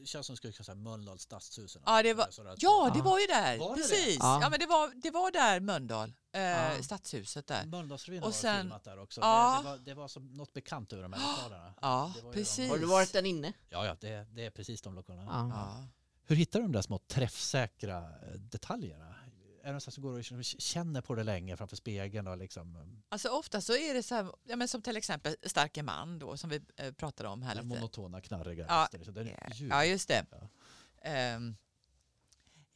det 0.00 0.06
känns 0.06 0.26
som 0.26 0.32
det 0.32 0.36
skulle 0.36 0.52
kunna 0.52 0.64
säga 0.64 0.74
Mölndals 0.74 1.22
stadshus. 1.22 1.76
Ja, 1.86 2.02
det 2.02 2.14
var- 2.14 2.28
Ja, 2.58 2.90
det 2.94 3.02
var 3.02 3.18
ju 3.20 3.26
där. 3.26 3.58
Var 3.58 3.76
det 3.76 3.82
det? 3.82 3.88
Precis. 3.88 4.16
Ja. 4.20 4.38
Ja. 4.42 4.50
men 4.50 4.60
det 4.60 4.66
var, 4.66 4.92
det 5.02 5.10
var 5.10 5.30
där 5.30 5.60
Mölndal, 5.60 6.12
eh, 6.32 6.40
Ja. 6.42 6.82
stadshuset 6.82 7.46
där. 7.46 7.66
Mölndalsrevyn 7.66 8.22
Och 8.22 8.26
har 8.28 8.32
sen- 8.32 8.60
filmat 8.60 8.84
där 8.84 8.98
också. 8.98 9.20
Ja. 9.20 9.56
Det, 9.56 9.62
det, 9.62 9.70
var, 9.70 9.78
det 9.78 9.94
var 9.94 10.08
som 10.08 10.32
något 10.32 10.52
bekant 10.52 10.92
över 10.92 11.02
de 11.02 11.12
här 11.12 11.20
lokalerna. 11.32 11.74
Ja, 11.80 12.12
de- 12.22 12.32
precis. 12.32 12.70
Har 12.70 12.78
du 12.78 12.86
varit 12.86 13.12
där 13.12 13.24
inne? 13.24 13.52
Ja, 13.70 13.86
ja 13.86 13.96
det, 14.00 14.26
det 14.32 14.44
är 14.46 14.50
precis 14.50 14.82
de 14.82 14.94
lokalerna. 14.94 15.24
Ja. 15.30 15.48
Ja. 15.48 15.86
Hur 16.28 16.36
hittar 16.36 16.58
du 16.60 16.64
de 16.64 16.72
där 16.72 16.82
små 16.82 16.98
träffsäkra 16.98 17.98
eh, 17.98 18.32
detaljerna? 18.34 19.14
Är 19.66 19.72
det 19.72 19.80
så 19.80 19.90
du 19.90 20.00
går 20.00 20.18
och 20.18 20.44
känner 20.44 21.00
på 21.00 21.14
det 21.14 21.22
länge 21.24 21.56
framför 21.56 21.76
spegeln? 21.76 22.26
Och 22.26 22.36
liksom, 22.38 23.02
Alltså 23.08 23.28
ofta 23.28 23.60
så 23.60 23.72
är 23.76 23.94
det 23.94 24.02
så 24.02 24.14
här, 24.14 24.32
ja, 24.44 24.56
men 24.56 24.68
som 24.68 24.82
till 24.82 24.96
exempel 24.96 25.36
Starke 25.42 25.82
man 25.82 26.18
då 26.18 26.36
som 26.36 26.50
vi 26.50 26.60
eh, 26.76 26.92
pratade 26.92 27.28
om 27.28 27.42
här 27.42 27.54
den 27.54 27.64
lite. 27.68 27.80
monotona, 27.80 28.20
knarriga 28.20 28.66
Ja. 28.68 28.82
röster. 28.82 28.98
liksom. 28.98 29.14
Det 29.14 29.20
är 29.20 29.24
Ja, 29.48 29.54
ljud. 29.54 29.70
Ja, 29.72 29.84
just 29.84 30.08
det. 30.08 30.26
Ja. 30.30 30.48
Ehm, 31.02 31.56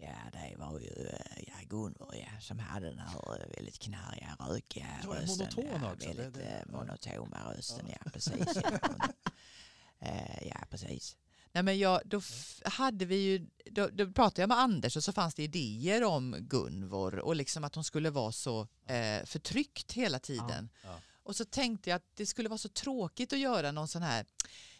Ja, 0.02 0.14
det 0.32 0.56
var 0.56 0.78
ju 0.80 1.06
eh, 1.06 1.42
ja, 1.46 1.54
Gunvor 1.66 2.14
ja, 2.16 2.40
som 2.40 2.58
hade 2.58 2.86
den 2.90 2.98
här 2.98 3.40
eh, 3.40 3.46
väldigt 3.56 3.78
knarriga, 3.78 4.36
rökiga 4.40 4.86
var 5.06 5.14
rösten. 5.16 5.48
monoton 5.56 5.82
ja, 5.82 5.92
också, 5.92 6.08
Väldigt 6.08 6.34
det- 6.34 6.40
det- 6.40 6.64
ja. 6.66 6.72
monotona 6.78 7.52
rösten, 7.56 7.86
ja, 7.88 8.10
precis. 8.12 8.56
Ja, 8.62 8.78
ja 10.42 10.56
precis. 10.70 11.16
Nej 11.52 11.62
men 11.62 11.78
jag, 11.78 12.00
då 12.04 12.18
f- 12.18 12.60
hade 12.64 13.04
vi 13.04 13.16
ju, 13.16 13.46
då, 13.70 13.88
då 13.88 14.12
pratade 14.12 14.42
jag 14.42 14.48
med 14.48 14.58
Anders 14.58 14.96
och 14.96 15.04
så 15.04 15.12
fanns 15.12 15.34
det 15.34 15.42
idéer 15.42 16.04
om 16.04 16.36
Gunvor 16.40 17.18
och 17.18 17.36
liksom 17.36 17.64
att 17.64 17.74
hon 17.74 17.84
skulle 17.84 18.10
vara 18.10 18.32
så 18.32 18.60
eh, 18.86 19.24
förtryckt 19.26 19.92
hela 19.92 20.18
tiden. 20.18 20.70
Ja. 20.84 21.00
Och 21.22 21.36
så 21.36 21.44
tänkte 21.44 21.90
jag 21.90 21.96
att 21.96 22.16
det 22.16 22.26
skulle 22.26 22.48
vara 22.48 22.58
så 22.58 22.68
tråkigt 22.68 23.32
att 23.32 23.38
göra 23.38 23.72
någon 23.72 23.88
sån 23.88 24.02
här 24.02 24.26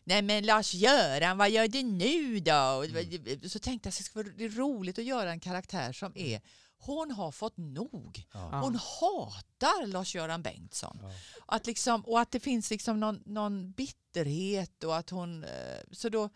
Nej 0.05 0.23
men 0.23 0.47
Lars-Göran, 0.47 1.39
vad 1.39 1.51
gör 1.51 1.69
du 1.69 1.83
nu 1.83 2.41
då? 2.41 2.53
Mm. 2.85 3.49
Så 3.49 3.59
tänkte 3.59 3.87
jag 3.87 3.93
att 3.93 3.99
det 3.99 4.05
skulle 4.05 4.31
vara 4.31 4.49
roligt 4.49 4.99
att 4.99 5.05
göra 5.05 5.31
en 5.31 5.41
karaktär 5.41 5.93
som 5.93 6.13
är 6.17 6.41
hon 6.83 7.11
har 7.11 7.33
fått 7.33 7.57
nog. 7.57 8.27
Ja. 8.33 8.61
Hon 8.61 8.75
hatar 8.75 9.87
Lars-Göran 9.87 10.43
Bengtsson. 10.43 10.99
Ja. 11.03 11.11
Att 11.47 11.67
liksom, 11.67 12.01
och 12.05 12.21
att 12.21 12.31
det 12.31 12.41
finns 12.41 12.71
liksom 12.71 13.01
någon, 13.01 13.23
någon 13.27 13.73
bitterhet 13.73 14.85
och 14.85 14.97
att 14.97 15.11
hon... 15.11 15.45
eh, 15.45 15.51
Så 15.93 16.09
då, 16.09 16.29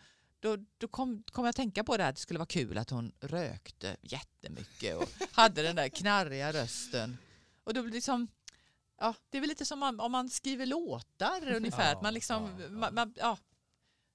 då, 0.45 0.57
då 0.77 0.87
kom, 0.87 1.23
kom 1.31 1.45
jag 1.45 1.49
att 1.49 1.55
tänka 1.55 1.83
på 1.83 1.97
det 1.97 2.03
här 2.03 2.09
att 2.09 2.15
det 2.15 2.21
skulle 2.21 2.39
vara 2.39 2.45
kul 2.45 2.77
att 2.77 2.89
hon 2.89 3.11
rökte 3.19 3.97
jättemycket 4.01 4.95
och 4.97 5.09
hade 5.31 5.61
den 5.61 5.75
där 5.75 5.89
knarriga 5.89 6.53
rösten. 6.53 7.17
Och 7.63 7.73
då 7.73 7.81
blir 7.81 7.91
det 7.91 7.95
liksom... 7.95 8.27
Ja, 8.99 9.13
det 9.29 9.37
är 9.37 9.41
väl 9.41 9.49
lite 9.49 9.65
som 9.65 9.79
man, 9.79 9.99
om 9.99 10.11
man 10.11 10.29
skriver 10.29 10.65
låtar 10.65 11.53
ungefär. 11.55 11.85
Ja, 11.85 11.95
att 11.95 12.01
man 12.01 12.13
liksom... 12.13 12.43
ja, 12.43 12.63
ja. 12.63 12.69
Man, 12.69 12.93
man, 12.93 13.13
ja, 13.17 13.37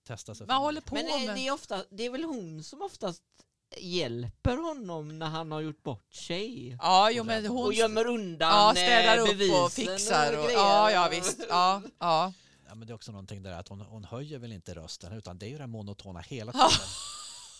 Testa 0.06 0.34
sig 0.34 0.46
man 0.46 0.54
fram. 0.54 0.62
håller 0.62 0.80
på 0.80 0.94
Men 0.94 1.06
eh, 1.06 1.26
med... 1.26 1.36
det 1.36 1.46
är, 1.46 1.52
ofta, 1.52 1.84
det 1.90 2.02
är 2.02 2.10
väl 2.10 2.24
hon 2.24 2.64
som 2.64 2.82
oftast 2.82 3.22
hjälper 3.78 4.56
honom 4.56 5.18
när 5.18 5.26
han 5.26 5.52
har 5.52 5.60
gjort 5.60 5.82
bort 5.82 6.12
sig? 6.12 6.76
Ja, 6.80 7.10
jo, 7.10 7.24
men 7.24 7.46
hon... 7.46 7.66
Och 7.66 7.72
gömmer 7.74 8.06
undan 8.06 8.50
Ja, 8.50 8.72
städar 8.74 9.16
eh, 9.16 9.22
upp 9.22 9.28
bevisen 9.28 9.64
och 9.64 9.72
fixar. 9.72 10.36
Och, 10.36 10.44
grejer. 10.44 10.58
ja, 10.58 10.90
ja, 10.90 11.08
visst. 11.10 11.40
Ja, 11.48 11.82
ja. 11.98 12.32
Ja, 12.70 12.74
men 12.74 12.86
det 12.86 12.92
är 12.92 12.94
också 12.94 13.12
någonting 13.12 13.42
där 13.42 13.52
att 13.52 13.68
hon, 13.68 13.80
hon 13.80 14.04
höjer 14.04 14.38
väl 14.38 14.52
inte 14.52 14.74
rösten 14.74 15.12
utan 15.12 15.38
det 15.38 15.46
är 15.46 15.50
ju 15.50 15.58
den 15.58 15.70
monotona 15.70 16.20
hela 16.20 16.52
tiden. 16.52 16.68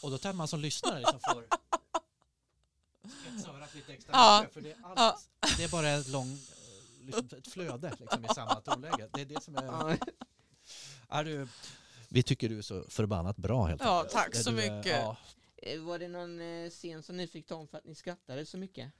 Och 0.02 0.10
då 0.10 0.18
tar 0.18 0.32
man 0.32 0.48
som 0.48 0.60
lyssnare 0.60 0.98
liksom 1.00 1.20
får 1.20 1.44
spetsa 3.22 3.50
örat 3.50 3.74
lite 3.74 3.92
extra 3.92 4.12
Ja. 4.12 4.46
för 4.52 4.60
det 4.60 4.70
är, 4.70 4.76
allt, 4.96 5.28
det 5.56 5.64
är 5.64 5.68
bara 5.68 5.88
ett, 5.90 6.08
lång, 6.08 6.38
liksom 7.00 7.28
ett 7.38 7.48
flöde 7.52 7.92
liksom, 8.00 8.24
i 8.24 8.28
samma 8.28 8.54
tonläge. 8.60 9.08
Det 9.12 9.20
är 9.20 9.24
det 9.24 9.42
som 9.42 9.56
är... 9.56 9.98
Är 11.08 11.24
du, 11.24 11.48
vi 12.08 12.22
tycker 12.22 12.48
du 12.48 12.58
är 12.58 12.62
så 12.62 12.84
förbannat 12.88 13.36
bra 13.36 13.66
helt 13.66 13.80
Ja, 13.82 13.96
enkelt. 13.96 14.12
tack 14.12 14.36
så 14.36 14.50
du 14.50 14.56
mycket. 14.56 14.86
Ja, 15.02 15.16
Eh, 15.62 15.80
Var 15.80 15.98
det 15.98 16.08
någon 16.08 16.40
eh, 16.40 16.70
scen 16.70 17.02
som 17.02 17.16
ni 17.16 17.26
fick 17.26 17.46
ta 17.46 17.54
om 17.54 17.68
för 17.68 17.78
att 17.78 17.84
ni 17.84 17.94
skrattade 17.94 18.46
så 18.46 18.58
mycket? 18.58 18.92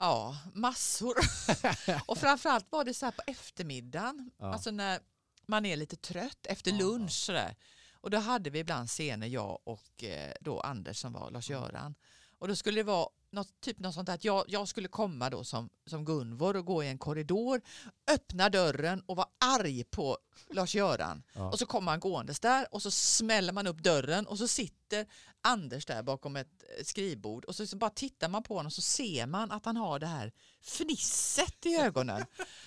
Ja, 0.00 0.38
massor. 0.54 1.14
och 2.06 2.18
framförallt 2.18 2.66
var 2.70 2.84
det 2.84 2.94
så 2.94 3.04
här 3.06 3.12
på 3.12 3.22
eftermiddagen, 3.26 4.30
Ja. 4.38 4.52
alltså 4.52 4.70
när 4.70 5.00
man 5.46 5.66
är 5.66 5.76
lite 5.76 5.96
trött 5.96 6.46
efter 6.46 6.70
Ja, 6.70 6.76
lunch 6.76 7.12
sådär. 7.12 7.56
Och 7.92 8.10
då 8.10 8.18
hade 8.18 8.50
vi 8.50 8.58
ibland 8.58 8.88
scener, 8.88 9.26
jag 9.26 9.58
och 9.64 10.04
eh, 10.04 10.32
då 10.40 10.60
Anders 10.60 10.96
som 10.98 11.12
var 11.12 11.30
Lars-Göran. 11.30 11.94
Och 12.38 12.48
då 12.48 12.56
skulle 12.56 12.80
det 12.80 12.84
vara 12.84 13.08
något, 13.30 13.60
typ 13.60 13.78
något 13.78 13.94
sånt 13.94 14.06
där 14.06 14.14
att 14.14 14.24
jag, 14.24 14.44
jag 14.48 14.68
skulle 14.68 14.88
komma 14.88 15.30
då 15.30 15.44
som, 15.44 15.70
som 15.86 16.04
Gunvor 16.04 16.56
och 16.56 16.64
gå 16.64 16.84
i 16.84 16.88
en 16.88 16.98
korridor, 16.98 17.60
öppna 18.10 18.48
dörren 18.48 19.02
och 19.06 19.16
vara 19.16 19.28
arg 19.38 19.84
på 19.84 20.18
Lars-Göran. 20.50 21.22
Ja. 21.32 21.50
Och 21.50 21.58
så 21.58 21.66
kommer 21.66 21.90
han 21.90 22.00
gåendes 22.00 22.40
där 22.40 22.74
och 22.74 22.82
så 22.82 22.90
smäller 22.90 23.52
man 23.52 23.66
upp 23.66 23.78
dörren 23.78 24.26
och 24.26 24.38
så 24.38 24.48
sitter 24.48 25.06
Anders 25.46 25.86
där 25.86 26.02
bakom 26.02 26.36
ett 26.36 26.64
eh, 26.78 26.84
skrivbord 26.84 27.44
och 27.44 27.56
så, 27.56 27.66
så 27.66 27.76
bara 27.76 27.90
tittar 27.90 28.28
man 28.28 28.42
på 28.42 28.54
honom 28.54 28.66
och 28.66 28.72
så 28.72 28.82
ser 28.82 29.26
man 29.26 29.52
att 29.52 29.64
han 29.64 29.76
har 29.76 29.98
det 29.98 30.06
här 30.06 30.32
fnisset 30.62 31.66
i 31.66 31.76
ögonen. 31.76 32.24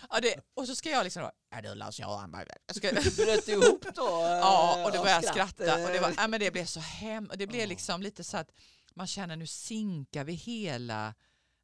Ja, 0.09 0.19
det, 0.19 0.36
och 0.53 0.67
så 0.67 0.75
ska 0.75 0.89
jag 0.89 1.03
liksom, 1.03 1.21
då, 1.21 1.32
är 1.51 1.61
det 1.61 1.75
Lars-Göran? 1.75 2.45
Jag 2.67 2.75
ska, 2.75 2.91
Bröt 3.23 3.45
du 3.45 3.51
ihop 3.51 3.86
då? 3.95 4.01
Ja, 4.41 4.86
och 4.86 4.91
då 4.91 4.97
av 4.97 5.03
började 5.03 5.25
jag 5.25 5.34
skratt? 5.34 5.49
skratta. 5.55 5.86
Och 5.86 5.93
det, 5.93 5.99
var, 5.99 6.13
ja, 6.17 6.27
men 6.27 6.39
det 6.39 6.51
blev 6.51 6.65
så 6.65 6.80
hem, 6.80 7.25
och 7.25 7.38
det 7.38 7.47
blev 7.47 7.67
liksom 7.67 8.01
lite 8.01 8.23
så 8.23 8.38
att 8.38 8.51
man 8.93 9.07
känner 9.07 9.36
nu 9.36 9.47
sinkar 9.47 10.23
vi 10.23 10.34
hela, 10.34 11.13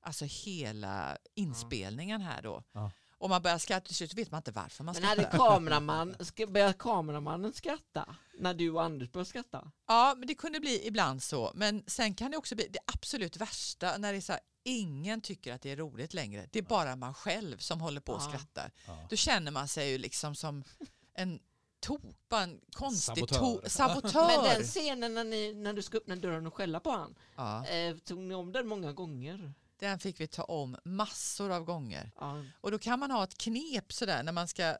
alltså 0.02 0.26
hela 0.26 1.18
inspelningen 1.36 2.22
här 2.22 2.42
då. 2.42 2.64
Ja. 2.72 2.92
Och 3.18 3.30
man 3.30 3.42
börjar 3.42 3.58
skratta, 3.58 3.86
till 3.86 3.96
slut 3.96 4.14
vet 4.14 4.32
man 4.32 4.40
inte 4.40 4.52
varför 4.52 4.84
man 4.84 4.96
Men 4.96 5.04
hade 5.04 5.22
skrattar. 5.22 5.38
kameraman, 5.38 6.16
ska, 6.20 6.48
började 6.48 6.74
kameramannen 6.74 7.54
skratta? 7.54 8.16
När 8.40 8.54
du 8.54 8.70
och 8.70 8.84
Anders 8.84 9.12
började 9.12 9.30
skratta? 9.30 9.72
Ja, 9.88 10.16
men 10.18 10.28
det 10.28 10.36
kunde 10.36 10.60
bli 10.60 10.88
ibland 10.88 11.24
så. 11.24 11.52
Men 11.56 11.84
sen 11.88 12.14
kan 12.16 12.32
det 12.32 12.38
också 12.38 12.56
bli 12.56 12.68
det 12.72 12.80
absolut 12.94 13.38
värsta 13.38 13.98
när 13.98 14.12
det 14.12 14.20
är 14.20 14.22
så 14.22 14.32
här, 14.32 14.42
ingen 14.64 15.22
tycker 15.22 15.54
att 15.54 15.62
det 15.62 15.72
är 15.72 15.76
roligt 15.76 16.14
längre. 16.14 16.48
Det 16.52 16.60
är 16.60 16.64
bara 16.64 16.96
man 16.96 17.14
själv 17.14 17.58
som 17.58 17.82
håller 17.82 18.02
på 18.02 18.14
och 18.14 18.22
Ja. 18.22 18.28
skrattar. 18.28 18.72
Ja. 18.88 19.08
Då 19.10 19.16
känner 19.16 19.52
man 19.52 19.68
sig 19.68 19.90
ju 19.92 19.98
liksom 19.98 20.36
som 20.36 20.64
en 21.14 21.40
topa, 21.80 22.42
en 22.42 22.62
konstig 22.72 23.02
Sabotör. 23.30 23.36
sabotör. 23.36 23.70
sabotör. 23.70 24.28
Men 24.28 24.44
den 24.44 24.64
scenen 24.64 25.14
när, 25.14 25.24
ni, 25.24 25.54
när 25.54 25.74
du 25.74 25.82
ska 25.82 25.98
öppna 25.98 26.16
dörren 26.16 26.48
och 26.48 26.54
skälla 26.56 26.80
på 26.80 26.92
han, 26.92 27.16
Ja, 27.36 27.68
eh, 27.68 27.98
tog 27.98 28.18
ni 28.20 28.36
om 28.36 28.52
den 28.52 28.68
många 28.68 28.94
gånger? 28.94 29.54
Den 29.80 30.00
fick 30.00 30.20
vi 30.20 30.28
ta 30.28 30.44
om 30.44 30.78
massor 30.86 31.52
av 31.52 31.64
gånger. 31.64 32.12
Ja. 32.20 32.44
Och 32.62 32.72
då 32.72 32.80
kan 32.80 33.00
man 33.00 33.12
ha 33.12 33.24
ett 33.24 33.38
knep 33.38 33.94
sådär 33.94 34.24
när 34.24 34.32
man 34.32 34.48
ska 34.48 34.64
eh, 34.64 34.78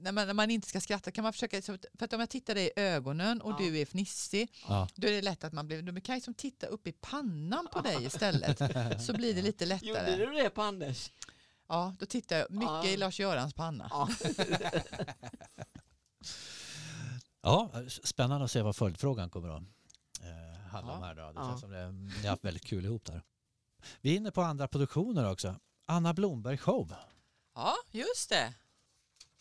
när 0.00 0.12
man, 0.12 0.26
när 0.26 0.34
man 0.34 0.50
inte 0.50 0.68
ska 0.68 0.80
skratta 0.80 1.10
kan 1.10 1.22
man 1.24 1.32
försöka, 1.32 1.62
för 1.62 1.78
att 2.00 2.12
om 2.12 2.20
jag 2.20 2.30
tittar 2.30 2.54
dig 2.54 2.64
i 2.76 2.80
ögonen 2.80 3.40
och 3.40 3.50
Ja. 3.52 3.56
du 3.58 3.78
är 3.78 3.86
fnissig, 3.86 4.48
Ja. 4.68 4.88
då 4.94 5.08
är 5.08 5.12
det 5.12 5.22
lätt 5.22 5.44
att 5.44 5.52
man 5.52 5.66
blir, 5.66 5.82
då 5.82 5.92
kan 5.92 6.02
jag 6.12 6.16
liksom 6.16 6.34
titta 6.34 6.66
upp 6.66 6.86
i 6.86 6.92
pannan 6.92 7.68
på 7.72 7.80
dig 7.80 8.04
istället. 8.04 8.58
Så 9.06 9.12
blir 9.12 9.34
det 9.34 9.42
lite 9.42 9.64
Gjorde 9.82 10.02
lättare. 10.02 10.26
du 10.26 10.32
det 10.42 10.50
på 10.50 10.62
Anders? 10.62 11.10
Ja, 11.68 11.94
då 11.98 12.06
tittar 12.06 12.36
jag 12.38 12.50
mycket 12.50 12.68
Ja. 12.68 12.84
i 12.86 12.96
Lars-Görans 12.96 13.54
panna. 13.54 13.86
Ja. 13.90 14.08
Ja, 17.42 17.70
spännande 17.88 18.44
att 18.44 18.50
se 18.50 18.62
vad 18.62 18.76
följdfrågan 18.76 19.30
kommer 19.30 19.48
att 19.48 19.62
eh, 20.22 20.60
handla 20.70 20.92
Ja. 20.92 20.96
om 20.96 21.02
här. 21.02 21.14
Då. 21.14 21.22
Det 21.22 21.32
Ja. 21.40 21.48
känns 21.48 21.60
som 21.60 21.70
det, 21.70 21.92
ni 21.92 22.22
har 22.22 22.28
haft 22.30 22.44
väldigt 22.44 22.64
kul 22.64 22.84
ihop 22.84 23.04
där. 23.04 23.22
Vi 24.00 24.12
är 24.12 24.16
inne 24.16 24.30
på 24.30 24.42
andra 24.42 24.68
produktioner 24.68 25.30
också. 25.30 25.56
Anna 25.86 26.14
Blomberg 26.14 26.58
show. 26.58 26.94
Ja, 27.54 27.74
just 27.90 28.28
det. 28.28 28.54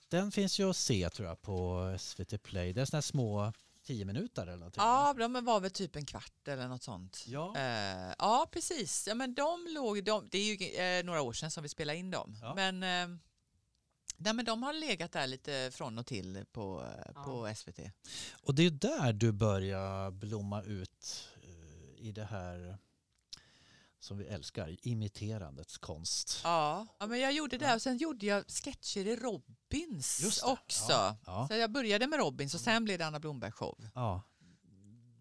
Den 0.08 0.32
finns 0.32 0.60
ju 0.60 0.70
att 0.70 0.78
se 0.78 1.10
tror 1.10 1.28
jag 1.28 1.41
på 1.41 1.96
SVT 2.00 2.44
Play. 2.44 2.74
Det 2.74 2.82
är 2.82 2.86
sådana 2.86 3.02
små 3.02 3.54
tio 3.84 4.06
minuter 4.06 4.41
eller 4.41 4.58
någonting. 4.58 4.84
Ja, 4.84 5.14
de 5.14 5.46
var 5.46 5.60
väl 5.60 5.72
typ 5.72 5.96
en 5.96 6.06
kvart 6.06 6.48
eller 6.48 6.68
något 6.68 6.84
sånt. 6.84 7.24
Ja. 7.28 7.58
Eh, 7.58 8.14
ja, 8.20 8.48
precis. 8.52 9.08
Ja, 9.08 9.16
men 9.16 9.34
de 9.34 9.68
låg, 9.70 10.04
de, 10.04 10.28
det 10.32 10.38
är 10.38 10.56
ju 10.56 10.76
eh, 10.76 11.06
några 11.06 11.22
år 11.22 11.34
sedan 11.34 11.52
som 11.52 11.64
vi 11.64 11.70
spelade 11.70 12.00
in 12.00 12.12
dem. 12.12 12.38
Ja. 12.41 12.54
Men, 12.56 12.84
eh, 12.84 13.18
nej, 14.18 14.34
men 14.34 14.46
de 14.46 14.64
har 14.64 14.74
legat 14.74 15.12
där 15.12 15.28
lite 15.28 15.70
från 15.74 15.98
och 15.98 16.06
till 16.06 16.46
på, 16.52 16.88
eh, 17.06 17.24
på 17.24 17.54
SVT. 17.56 17.80
Och 18.41 18.56
det 18.56 18.66
är 18.66 18.72
där 18.72 19.14
du 19.14 19.32
börjar 19.32 20.12
blomma 20.12 20.62
ut 20.62 21.30
eh, 21.44 22.06
i 22.08 22.12
det 22.12 22.26
här 22.26 22.78
som 24.04 24.18
vi 24.18 24.26
älskar, 24.26 24.76
imiterandets 24.88 25.78
konst. 25.78 26.41
Ja. 26.43 26.88
ja, 26.99 27.08
men 27.08 27.20
jag 27.20 27.34
gjorde 27.34 27.58
det 27.58 27.74
och 27.76 27.82
sen 27.82 27.97
gjorde 27.97 28.26
jag 28.26 28.43
sketcher 28.47 29.08
i 29.08 29.16
Robins 29.16 30.43
också. 30.43 30.91
Ja, 30.91 31.18
ja. 31.26 31.47
Så 31.47 31.54
jag 31.56 31.72
började 31.72 32.08
med 32.08 32.20
Robins 32.20 32.54
och 32.54 32.60
sen 32.60 32.84
blev 32.84 32.99
det 32.99 33.06
Anna 33.06 33.20
Blomberg 33.20 33.51
show. 33.51 33.88
Ja. 33.95 34.22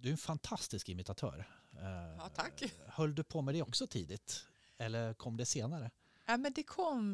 Du 0.00 0.08
är 0.08 0.12
en 0.12 0.18
fantastisk 0.18 0.88
imitatör. 0.88 1.48
Eh, 1.72 2.16
Ja, 2.18 2.28
tack. 2.34 2.62
Höll 2.86 3.14
du 3.14 3.24
på 3.24 3.42
med 3.42 3.54
det 3.54 3.62
också 3.62 3.86
tidigt? 3.86 4.46
Eller 4.78 5.14
kom 5.14 5.36
det 5.36 5.46
senare? 5.46 5.90
Ja, 6.26 6.36
men 6.36 6.52
det 6.52 6.62
kom, 6.62 7.12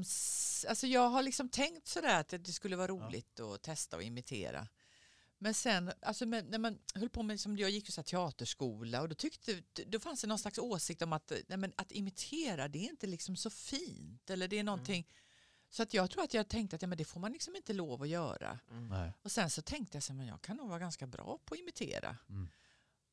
alltså 0.68 0.86
jag 0.86 1.08
har 1.08 1.22
liksom 1.22 1.48
tänkt 1.48 1.88
sådär 1.88 2.20
att 2.20 2.28
det 2.28 2.52
skulle 2.52 2.76
vara 2.76 2.88
roligt 2.88 3.40
att 3.40 3.62
testa 3.62 3.96
och 3.96 4.02
imitera. 4.02 4.68
Men 5.38 5.54
sen, 5.54 5.92
alltså 6.02 6.26
men, 6.26 6.46
när 6.46 6.58
man 6.58 6.78
höll 6.94 7.08
på 7.08 7.22
med, 7.22 7.40
som 7.40 7.56
jag 7.56 7.70
gick 7.70 7.88
ju 7.88 7.92
så 7.92 8.00
här 8.00 8.04
teaterskola 8.04 9.02
och 9.02 9.08
då 9.08 9.14
tyckte, 9.14 9.62
då 9.86 10.00
fanns 10.00 10.20
det 10.20 10.26
någon 10.26 10.38
slags 10.38 10.58
åsikt 10.58 11.02
om 11.02 11.12
att, 11.12 11.32
nej 11.46 11.58
men 11.58 11.72
att 11.76 11.92
imitera 11.92 12.68
det 12.68 12.78
är 12.78 12.90
inte 12.90 13.06
liksom 13.06 13.36
så 13.36 13.50
fint 13.50 14.30
eller 14.30 14.48
det 14.48 14.58
är 14.58 14.64
någonting. 14.64 15.08
Så 15.70 15.82
att 15.82 15.94
jag 15.94 16.10
tror 16.10 16.24
att 16.24 16.34
jag 16.34 16.48
tänkte 16.48 16.76
att 16.76 16.82
ja, 16.82 16.88
men 16.88 16.98
det 16.98 17.04
får 17.04 17.20
man 17.20 17.32
liksom 17.32 17.56
inte 17.56 17.72
lov 17.72 18.02
att 18.02 18.08
göra. 18.08 18.58
Nej. 18.70 19.12
Och 19.22 19.32
sen 19.32 19.50
så 19.50 19.62
tänkte 19.62 19.96
jag 19.96 20.02
så 20.02 20.14
men 20.14 20.26
jag 20.26 20.42
kan 20.42 20.56
nog 20.56 20.68
vara 20.68 20.78
ganska 20.78 21.06
bra 21.06 21.38
på 21.44 21.54
att 21.54 21.60
imitera. 21.60 22.16
Mm. 22.28 22.48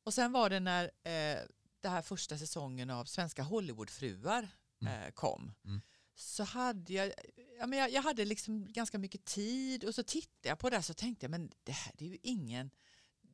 Och 0.02 0.14
sen 0.14 0.32
var 0.32 0.50
det 0.50 0.60
när 0.60 0.84
eh, 0.84 1.38
det 1.80 1.88
här 1.88 2.02
första 2.02 2.38
säsongen 2.38 2.90
av 2.90 3.04
Svenska 3.04 3.42
Hollywoodfruar 3.42 4.48
eh, 4.80 5.10
kom. 5.14 5.52
Så 6.18 6.42
hade 6.44 6.92
jag, 6.92 7.12
ja, 7.60 7.66
men 7.66 7.78
jag, 7.78 7.90
jag 7.92 8.02
hade 8.02 8.24
liksom 8.24 8.72
ganska 8.72 8.98
mycket 8.98 9.24
tid 9.24 9.84
och 9.84 9.94
så 9.94 10.02
tittade 10.02 10.48
jag 10.48 10.58
på 10.58 10.70
det 10.70 10.82
så 10.82 10.94
tänkte 10.94 11.24
jag 11.24 11.30
men 11.30 11.50
det 11.64 11.72
här 11.72 11.92
det 11.98 12.04
är 12.04 12.08
ju 12.08 12.18
ingen 12.22 12.70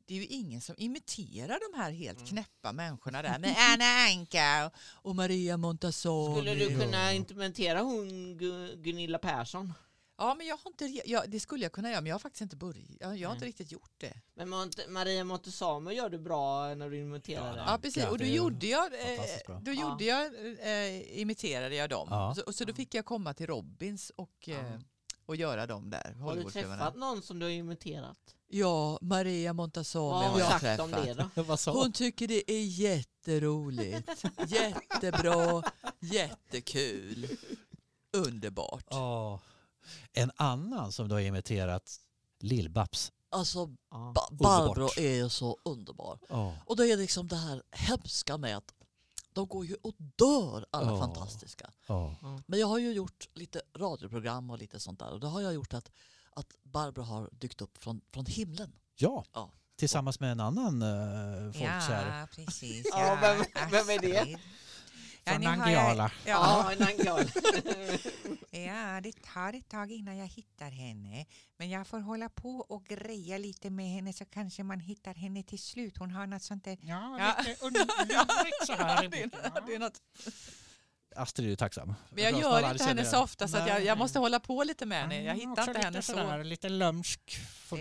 det 0.05 0.13
är 0.13 0.17
ju 0.17 0.25
ingen 0.25 0.61
som 0.61 0.75
imiterar 0.77 1.59
de 1.71 1.77
här 1.79 1.91
helt 1.91 2.17
Mm. 2.19 2.29
knäppa 2.29 2.71
människorna 2.71 3.21
där 3.21 3.39
med 3.39 3.55
Anna 3.57 3.85
Anka 3.85 4.71
och, 4.93 5.15
Maria 5.15 5.57
Montazami. 5.57 6.35
Skulle 6.35 6.55
du 6.55 6.79
kunna 6.79 7.13
implementera 7.13 7.81
hon 7.81 8.39
Gu- 8.39 8.75
Gunilla 8.83 9.17
Persson? 9.19 9.73
Ja, 10.17 10.35
men 10.35 10.47
jag 10.47 10.57
har 10.57 10.71
inte, 10.71 11.01
ja, 11.05 11.23
det 11.27 11.39
skulle 11.39 11.63
jag 11.65 11.71
kunna 11.71 11.89
göra 11.91 12.01
men 12.01 12.09
jag 12.09 12.13
har 12.15 12.19
faktiskt 12.19 12.41
inte 12.41 12.55
börjat. 12.55 12.85
Jag, 12.99 13.17
jag 13.17 13.29
har 13.29 13.33
inte 13.33 13.45
Nej. 13.45 13.49
riktigt 13.49 13.71
gjort 13.71 13.91
det. 13.97 14.13
Men 14.35 14.53
Mont- 14.53 14.87
Maria 14.89 15.23
Montazami 15.23 15.93
gör 15.93 16.09
du 16.09 16.19
bra 16.19 16.75
när 16.75 16.89
du 16.89 16.97
imiterar 16.99 17.57
Ja. 17.57 17.63
Ja, 17.67 17.77
precis. 17.81 18.05
Och 18.05 18.17
då 18.17 18.25
gjorde 18.25 18.67
jag, 18.67 18.85
eh, 18.93 19.21
då 19.61 19.71
Ja. 19.73 19.81
gjorde 19.81 20.03
jag 20.05 20.25
eh, 20.59 21.21
imiterade 21.21 21.75
jag 21.75 21.89
dem. 21.89 22.07
Ja. 22.11 22.29
Och 22.29 22.35
så, 22.35 22.41
och 22.43 22.55
så 22.55 22.65
då 22.65 22.73
fick 22.73 22.93
jag 22.93 23.05
komma 23.05 23.33
till 23.33 23.47
Robins 23.47 24.11
och, 24.15 24.49
eh, 24.49 24.79
och 25.25 25.35
göra 25.35 25.67
dem 25.67 25.89
där. 25.89 26.13
Har 26.19 26.35
du 26.35 26.43
träffat 26.43 26.95
någon 26.95 27.21
som 27.21 27.39
du 27.39 27.45
har 27.45 27.51
imiterat? 27.51 28.35
Ja, 28.47 28.97
Maria 29.01 29.53
Montazami 29.53 30.09
Vad 30.09 30.23
har 30.31 30.39
jag 30.39 30.49
sagt 30.49 30.61
träffat. 30.61 30.79
om 30.85 30.91
det 30.91 31.13
då? 31.65 31.71
Hon 31.71 31.91
tycker 31.91 32.27
det 32.27 32.51
är 32.51 32.63
jätteroligt, 32.65 34.09
jättebra, 34.47 35.63
jättekul, 35.99 37.27
underbart. 38.11 38.85
Ja. 38.89 39.39
En 40.13 40.31
annan 40.35 40.91
som 40.91 41.07
du 41.07 41.15
har 41.15 41.21
imiterat, 41.21 41.99
Lill-Babs. 42.39 43.11
Alltså 43.29 43.75
Ja. 43.91 44.11
ba- 44.15 44.27
Barbro 44.31 44.89
är 44.97 45.13
ju 45.15 45.29
så 45.29 45.57
underbar. 45.65 46.19
Ja. 46.29 46.55
Och 46.65 46.75
det 46.77 46.91
är 46.91 46.97
liksom 46.97 47.27
det 47.27 47.35
här 47.35 47.63
hemska 47.71 48.37
med 48.37 48.57
att 48.57 48.73
de 49.33 49.47
går 49.47 49.65
ju 49.65 49.75
och 49.83 49.93
dör 49.97 50.65
alla 50.71 50.91
Ja. 50.91 50.99
fantastiska. 50.99 51.69
Ja. 51.87 52.15
Men 52.45 52.59
jag 52.59 52.67
har 52.67 52.77
ju 52.77 52.91
gjort 52.93 53.27
lite 53.33 53.61
radioprogram 53.77 54.49
och 54.49 54.57
lite 54.57 54.79
sånt 54.79 54.99
där 54.99 55.11
och 55.11 55.19
det 55.19 55.27
har 55.27 55.41
jag 55.41 55.53
gjort 55.53 55.73
att, 55.73 55.91
att 56.31 56.47
Barbro 56.63 57.01
har 57.01 57.29
dykt 57.31 57.61
upp 57.61 57.77
från, 57.77 58.01
från 58.13 58.25
himlen. 58.25 58.73
ja. 58.95 59.25
Ja. 59.33 59.51
Tillsammans 59.75 60.19
med 60.19 60.31
en 60.31 60.39
annan 60.39 60.81
uh, 60.81 61.51
folkkär. 61.51 62.19
Ja, 62.19 62.27
precis. 62.35 62.87
Ja, 62.91 63.17
vem- 63.21 63.69
vem 63.71 63.89
är 63.89 63.99
det? 64.01 64.37
Ja, 65.25 65.31
Från 65.33 65.45
har 65.45 65.55
Nangijala. 65.57 66.11
Ja, 66.25 66.73
Ja, 66.79 66.85
angel. 66.85 67.31
ja, 68.51 69.01
det 69.01 69.21
tar 69.33 69.53
ett 69.53 69.69
tag 69.69 69.91
innan 69.91 70.17
jag 70.17 70.27
hittar 70.27 70.69
henne. 70.71 71.25
Men 71.57 71.69
jag 71.69 71.87
får 71.87 71.99
hålla 71.99 72.29
på 72.29 72.49
och 72.69 72.85
greja 72.85 73.37
lite 73.37 73.69
med 73.69 73.85
henne 73.89 74.13
så 74.13 74.25
kanske 74.25 74.63
man 74.63 74.79
hittar 74.79 75.13
henne 75.13 75.43
till 75.43 75.59
slut. 75.59 75.97
Hon 75.97 76.11
har 76.11 76.27
något 76.27 76.43
sånt 76.43 76.63
där... 76.63 76.77
Ja, 76.81 77.17
Ja. 77.19 77.35
lite 77.43 77.65
underligt 77.65 78.65
så 78.67 78.73
här. 78.73 79.03
i 79.03 79.07
det, 79.07 79.21
är, 79.23 79.27
boken, 79.27 79.51
ja. 79.55 79.61
det 79.67 79.75
är 79.75 79.79
något. 79.79 80.01
Astrid 81.15 81.45
är 81.45 81.49
ju 81.49 81.55
tacksam. 81.55 81.95
Men 82.09 82.23
jag 82.23 82.39
gör 82.41 82.71
inte 82.71 82.83
henne 82.83 83.05
så 83.05 83.23
ofta 83.23 83.47
så 83.47 83.57
jag, 83.57 83.83
jag 83.85 83.97
måste 83.97 84.19
hålla 84.19 84.39
på 84.39 84.63
lite 84.63 84.85
med 84.85 85.01
henne. 85.01 85.15
Jag 85.23 85.35
Mm, 85.37 85.49
hittar 85.49 85.67
inte 85.67 85.81
henne 85.81 86.01
så. 86.01 86.11
sådär, 86.13 86.43
Lite 86.43 86.69
lömsk. 86.69 87.37
Ja, 87.71 87.77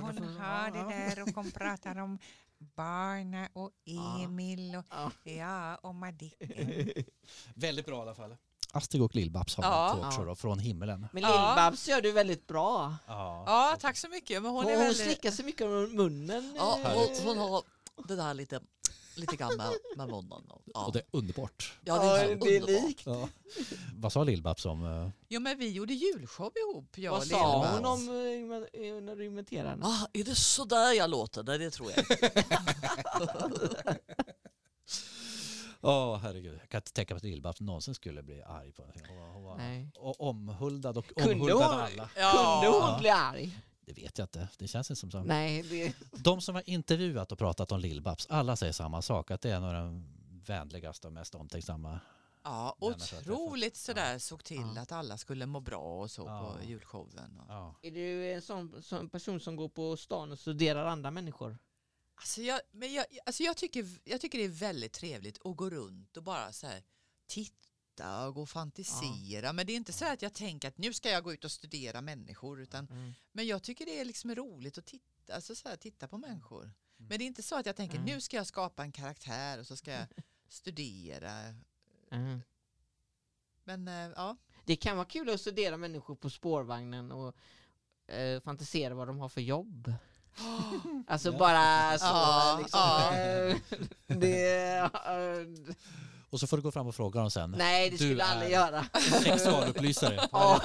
hon 0.00 0.14
för. 0.16 0.24
har 0.42 0.70
det 0.70 0.78
Ja, 0.78 0.92
ja. 0.92 1.14
där 1.14 1.22
och 1.22 1.28
hon 1.34 1.50
pratar 1.50 1.98
om 1.98 2.18
Barna 2.74 3.48
och 3.52 3.70
Ja. 3.84 4.20
Emil 4.22 4.76
och, 4.76 4.84
Ja. 4.90 5.10
ja, 5.32 5.76
och 5.76 5.94
Madicken. 5.94 6.90
Väldigt 7.54 7.86
bra 7.86 7.98
i 7.98 8.00
alla 8.02 8.14
fall. 8.14 8.36
Astrid 8.72 9.02
och 9.02 9.14
Lill-Babs 9.14 9.56
har 9.56 9.64
Ja. 9.64 10.06
också 10.08 10.24
då, 10.24 10.34
från 10.34 10.58
himmelen. 10.58 11.06
Men 11.12 11.22
Ja. 11.22 11.28
Lill-Babs 11.28 11.88
gör 11.88 12.00
du 12.00 12.12
väldigt 12.12 12.46
bra. 12.46 12.96
Ja. 13.06 13.44
Ja, 13.46 13.76
tack 13.80 13.96
så 13.96 14.08
mycket. 14.08 14.42
Men 14.42 14.50
hon 14.50 14.64
Hon, 14.64 14.72
är 14.72 14.76
hon 14.76 14.84
väldigt... 14.86 15.06
slickar 15.06 15.30
sig 15.30 15.44
mycket 15.44 15.62
om 15.66 15.96
munnen. 15.96 16.54
Ja, 16.56 16.80
eh, 16.80 16.92
och 17.02 17.10
hon 17.24 17.38
har 17.38 17.62
det 18.08 18.16
där 18.16 18.34
lite, 18.34 18.60
lite 19.16 19.36
grann 19.36 19.56
med, 19.56 19.70
med 19.96 20.08
munnen. 20.08 20.44
och- 20.50 20.62
Ja. 20.64 20.86
Och 20.86 20.92
det 20.92 20.98
är 20.98 21.06
underbart. 21.10 21.72
ja, 21.84 21.98
det 21.98 22.04
är, 22.06 22.24
så 22.26 22.32
Ja, 22.32 22.36
det 22.44 22.56
är 22.56 22.60
underbart. 22.60 22.84
likt. 22.88 23.06
Ja. 23.06 23.28
Vad 23.94 24.12
sa 24.12 24.24
Lill-Babs 24.24 24.66
om... 24.66 24.84
eh, 24.86 25.08
Jo, 25.28 25.40
men 25.40 25.58
vi 25.58 25.70
gjorde 25.72 25.94
julshow 25.94 26.52
ihop, 26.56 26.98
jag 26.98 27.10
Vad 27.12 27.20
och 27.20 27.26
sa 27.26 27.66
hon 27.76 27.84
om 27.84 27.98
ima- 28.00 29.00
när 29.00 29.16
du 29.16 29.24
imiterade 29.24 29.68
henne? 29.70 29.86
Ah, 29.86 30.06
är 30.12 30.24
det 30.24 30.34
så 30.34 30.64
där 30.64 30.92
jag 30.92 31.10
låter? 31.10 31.42
Nej, 31.42 31.58
det 31.58 31.70
tror 31.70 31.90
jag 31.90 31.98
inte. 31.98 32.44
Åh 35.86 36.16
herregud, 36.18 36.58
jag 36.62 36.68
kan 36.68 36.78
inte 36.78 36.92
tänka 36.92 37.14
mig 37.14 37.18
att 37.18 37.24
Lill-Babs 37.24 37.60
någonsin 37.62 37.94
skulle 37.94 38.22
bli 38.22 38.42
arg 38.42 38.72
på 38.72 38.82
någonting. 38.82 39.06
Hon 39.08 39.18
var, 39.18 39.28
hon 39.32 39.44
var 39.44 40.22
omhuldad 40.22 40.98
och 40.98 41.06
Kunde 41.06 41.32
omhuldade 41.34 41.64
hon- 41.64 41.74
alla. 41.80 42.08
Kunde 42.08 42.78
hon 42.78 42.90
Ja. 42.90 42.96
bli 43.00 43.08
arg? 43.10 43.58
Det 43.86 43.92
vet 43.92 44.18
jag 44.18 44.24
inte, 44.24 44.48
det 44.58 44.68
känns 44.68 44.90
inte 44.90 45.00
som 45.00 45.10
så. 45.10 45.22
Nej, 45.22 45.62
det... 45.62 45.94
De 46.12 46.40
som 46.40 46.54
har 46.54 46.68
intervjuat 46.70 47.32
och 47.32 47.38
pratat 47.38 47.72
om 47.72 47.80
Lill-Babs, 47.80 48.26
alla 48.30 48.56
säger 48.56 48.72
samma 48.72 49.02
sak, 49.02 49.30
att 49.30 49.40
det 49.40 49.50
är 49.50 49.56
en 49.56 49.64
av 49.64 49.74
de 49.74 50.04
vänligaste 50.46 51.06
och 51.06 51.12
mest 51.12 51.34
omtänksamma. 51.34 52.00
Ja, 52.42 52.76
otroligt 52.80 53.76
sådär 53.76 54.18
såg 54.18 54.44
till 54.44 54.72
Ja. 54.76 54.82
att 54.82 54.92
alla 54.92 55.18
skulle 55.18 55.46
må 55.46 55.60
bra 55.60 56.00
och 56.00 56.10
så 56.10 56.22
Ja. 56.26 56.54
på 56.58 56.64
julshowen. 56.68 57.40
Och. 57.40 57.46
Ja. 57.48 57.74
Är 57.82 57.90
du 57.90 58.32
en 58.32 58.42
sån, 58.42 58.82
sån 58.82 59.08
person 59.08 59.40
som 59.40 59.56
går 59.56 59.68
på 59.68 59.96
stan 59.96 60.32
och 60.32 60.38
studerar 60.38 60.86
andra 60.86 61.10
människor? 61.10 61.58
Alltså 62.14 62.42
jag, 62.42 62.60
men 62.72 62.92
jag, 62.92 63.04
alltså 63.26 63.42
jag, 63.42 63.56
tycker, 63.56 63.86
jag 64.04 64.20
tycker 64.20 64.38
det 64.38 64.44
är 64.44 64.48
väldigt 64.48 64.92
trevligt 64.92 65.46
att 65.46 65.56
gå 65.56 65.70
runt 65.70 66.16
och 66.16 66.22
bara 66.22 66.52
så 66.52 66.66
här, 66.66 66.82
titta 67.26 67.68
och 68.00 68.34
gå 68.34 68.42
och 68.42 68.48
fantisera. 68.48 69.52
Men 69.52 69.66
det 69.66 69.72
är 69.72 69.76
inte 69.76 69.92
så 69.92 70.04
att 70.12 70.22
jag 70.22 70.32
tänker 70.32 70.68
att 70.68 70.78
nu 70.78 70.92
ska 70.92 71.10
jag 71.10 71.24
gå 71.24 71.32
ut 71.32 71.44
och 71.44 71.50
studera 71.52 72.00
människor. 72.00 72.60
Utan, 72.60 72.86
Mm. 72.90 73.12
Men 73.32 73.46
jag 73.46 73.62
tycker 73.62 73.86
det 73.86 74.00
är 74.00 74.04
liksom 74.04 74.34
roligt 74.34 74.78
att 74.78 74.86
titta, 74.86 75.34
alltså 75.34 75.54
så 75.54 75.68
här, 75.68 75.76
titta 75.76 76.08
på 76.08 76.18
människor. 76.18 76.70
Men 76.96 77.18
det 77.18 77.24
är 77.24 77.26
inte 77.26 77.42
så 77.42 77.58
att 77.58 77.66
jag 77.66 77.76
tänker 77.76 77.96
Mm. 77.96 78.06
nu 78.14 78.20
ska 78.20 78.36
jag 78.36 78.46
skapa 78.46 78.82
en 78.82 78.92
karaktär 78.92 79.58
och 79.60 79.66
så 79.66 79.76
ska 79.76 79.90
jag 79.92 80.06
studera. 80.48 81.32
Mm. 82.10 82.42
Men 83.64 83.88
eh, 83.88 84.10
ja, 84.16 84.36
Det 84.64 84.76
kan 84.76 84.96
vara 84.96 85.06
kul 85.06 85.30
att 85.30 85.40
studera 85.40 85.76
människor 85.76 86.14
på 86.14 86.30
spårvagnen 86.30 87.12
och 87.12 87.34
eh, 88.14 88.40
fantisera 88.40 88.94
vad 88.94 89.06
de 89.08 89.18
har 89.18 89.28
för 89.28 89.40
jobb. 89.40 89.92
Alltså 91.06 91.32
Ja. 91.32 91.38
bara 91.38 91.98
så 91.98 92.04
Ja, 92.06 92.58
liksom. 92.62 92.80
ja. 92.80 93.54
det, 94.06 94.76
eh, 94.76 94.90
Och 96.34 96.40
så 96.40 96.46
får 96.46 96.56
du 96.56 96.62
gå 96.62 96.70
fram 96.72 96.86
och 96.86 96.94
fråga 96.94 97.20
dem 97.20 97.30
sen. 97.30 97.50
nej, 97.58 97.90
det 97.90 97.96
Du 97.96 97.98
skulle 98.04 98.18
jag 98.22 98.28
aldrig 98.28 98.52
är- 98.52 98.54
göra. 98.54 98.84
Sexualupplysare. 99.22 100.28
Ja, 100.32 100.60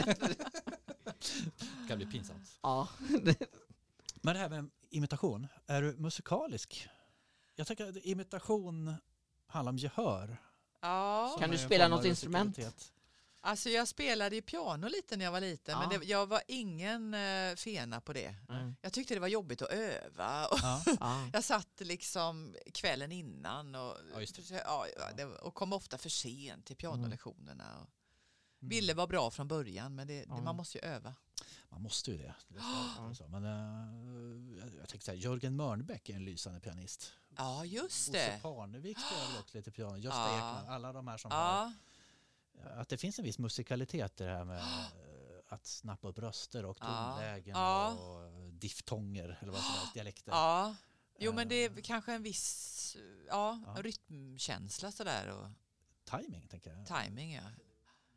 Det 0.00 1.88
kan 1.88 1.96
bli 1.98 2.06
pinsamt. 2.06 2.58
ja. 2.62 2.88
Men 4.22 4.34
det 4.34 4.40
här 4.40 4.48
med 4.48 4.70
imitation, 4.90 5.46
är 5.66 5.82
du 5.82 5.96
musikalisk? 5.96 6.88
Jag 7.56 7.66
tänker 7.66 7.88
att 7.88 7.96
imitation 7.96 8.94
handlar 9.46 9.70
om 9.72 9.78
gehör. 9.78 10.36
ja. 10.80 11.36
Kan 11.40 11.50
du 11.50 11.58
spela 11.58 11.88
något 11.88 12.04
instrument? 12.04 12.58
Alltså 13.42 13.68
jag 13.68 13.88
spelade 13.88 14.36
ju 14.36 14.42
piano 14.42 14.88
lite 14.88 15.16
när 15.16 15.24
jag 15.24 15.32
var 15.32 15.40
liten 15.40 15.72
Ja. 15.80 15.88
men 15.88 16.00
det, 16.00 16.06
jag 16.06 16.26
var 16.26 16.42
ingen 16.48 17.14
eh, 17.14 17.54
fena 17.56 18.00
på 18.00 18.12
det. 18.12 18.34
Mm. 18.48 18.76
Jag 18.82 18.92
tyckte 18.92 19.14
det 19.14 19.20
var 19.20 19.28
jobbigt 19.28 19.62
att 19.62 19.70
öva. 19.70 20.46
Och 20.46 20.58
Ja. 20.62 20.82
Ja. 21.00 21.30
jag 21.32 21.44
satt 21.44 21.80
liksom 21.80 22.56
kvällen 22.74 23.12
innan 23.12 23.74
och, 23.74 23.96
det. 25.16 25.24
och 25.24 25.54
kom 25.54 25.72
ofta 25.72 25.98
för 25.98 26.08
sent 26.08 26.66
till 26.66 26.76
pianolektionerna. 26.76 27.78
Och 27.80 27.86
Mm. 28.62 28.68
ville 28.68 28.94
vara 28.94 29.06
bra 29.06 29.30
från 29.30 29.48
början 29.48 29.94
men 29.94 30.06
det, 30.06 30.20
det, 30.24 30.42
man 30.42 30.56
måste 30.56 30.78
ju 30.78 30.84
öva. 30.84 31.14
Man 31.68 31.82
måste 31.82 32.10
ju 32.10 32.18
det. 32.18 32.34
det 32.48 32.58
är 32.58 32.62
så- 33.08 33.14
så. 33.24 33.28
Men, 33.28 33.44
eh, 33.44 34.58
jag- 34.58 34.74
jag 34.80 34.88
tänkte 34.88 35.04
så 35.04 35.10
här, 35.10 35.18
Jörgen 35.18 35.56
Mörnbäck 35.56 36.08
är 36.08 36.14
en 36.14 36.24
lysande 36.24 36.60
pianist. 36.60 37.12
Ja 37.36 37.64
just 37.64 38.06
Bosse 38.08 38.12
det. 38.12 38.38
Parnevik 38.42 38.98
spelar 38.98 39.40
också 39.40 39.56
lite 39.58 39.70
piano. 39.70 39.96
Gösta. 39.96 40.26
Ekman, 40.36 40.68
alla 40.68 40.92
de 40.92 41.08
här 41.08 41.16
som 41.18 41.30
har... 41.30 41.72
Ja, 42.64 42.70
Att 42.70 42.88
det 42.88 42.96
finns 42.96 43.18
en 43.18 43.24
viss 43.24 43.38
musikalitet 43.38 44.20
i 44.20 44.24
det 44.24 44.30
här 44.30 44.44
med 44.44 44.58
eh, 44.60 44.64
att 45.48 45.66
snappa 45.66 46.08
upp 46.08 46.18
röster 46.18 46.64
och 46.64 46.76
Ja. 46.80 47.12
tonlägen 47.16 47.56
Ja. 47.56 47.92
och 47.92 48.52
diftonger 48.52 49.38
eller 49.40 49.52
vad 49.52 49.60
som 49.60 49.74
helst, 49.74 49.94
dialekter. 49.94 50.32
ja. 50.32 50.74
Jo 51.22 51.32
men 51.32 51.48
det 51.48 51.54
är 51.54 51.70
Eh, 51.70 51.76
kanske 51.82 52.12
en 52.14 52.22
viss 52.22 52.96
ja, 53.28 53.60
Ja. 53.66 53.82
rytmkänsla 53.82 54.92
sådär 54.92 55.28
och 55.30 55.46
Timing, 56.10 56.46
tänker 56.48 56.70
jag. 56.70 56.86
timing 57.04 57.34
ja. 57.34 57.42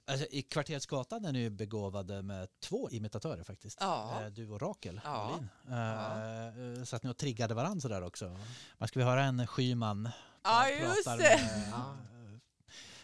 Alltså, 0.06 0.26
I 0.30 0.42
Kvarterets 0.42 0.86
Gatan 0.86 1.26
är 1.26 1.32
ni 1.32 1.40
ju 1.40 1.50
begåvade 1.50 2.22
med 2.22 2.60
två 2.60 2.90
imitatörer 2.90 3.44
faktiskt. 3.44 3.78
Ja. 3.82 4.22
Eh, 4.22 4.28
Du 4.28 4.50
och 4.50 4.62
Rakel 4.62 5.02
Ja. 5.04 5.40
Eh, 5.70 6.84
Så 6.84 6.96
att 6.96 7.04
ni 7.04 7.08
har 7.08 7.14
triggade 7.14 7.54
varandra 7.54 7.82
sådär 7.82 8.02
också. 8.04 8.38
Man 8.78 8.88
ska 8.88 9.00
vi 9.00 9.06
höra 9.06 9.24
en 9.24 9.48
Schyman 9.48 10.10
Ja 10.44 10.70
just 10.70 11.06
det. 11.06 11.18
med, 11.18 11.70
Ja. 11.72 11.96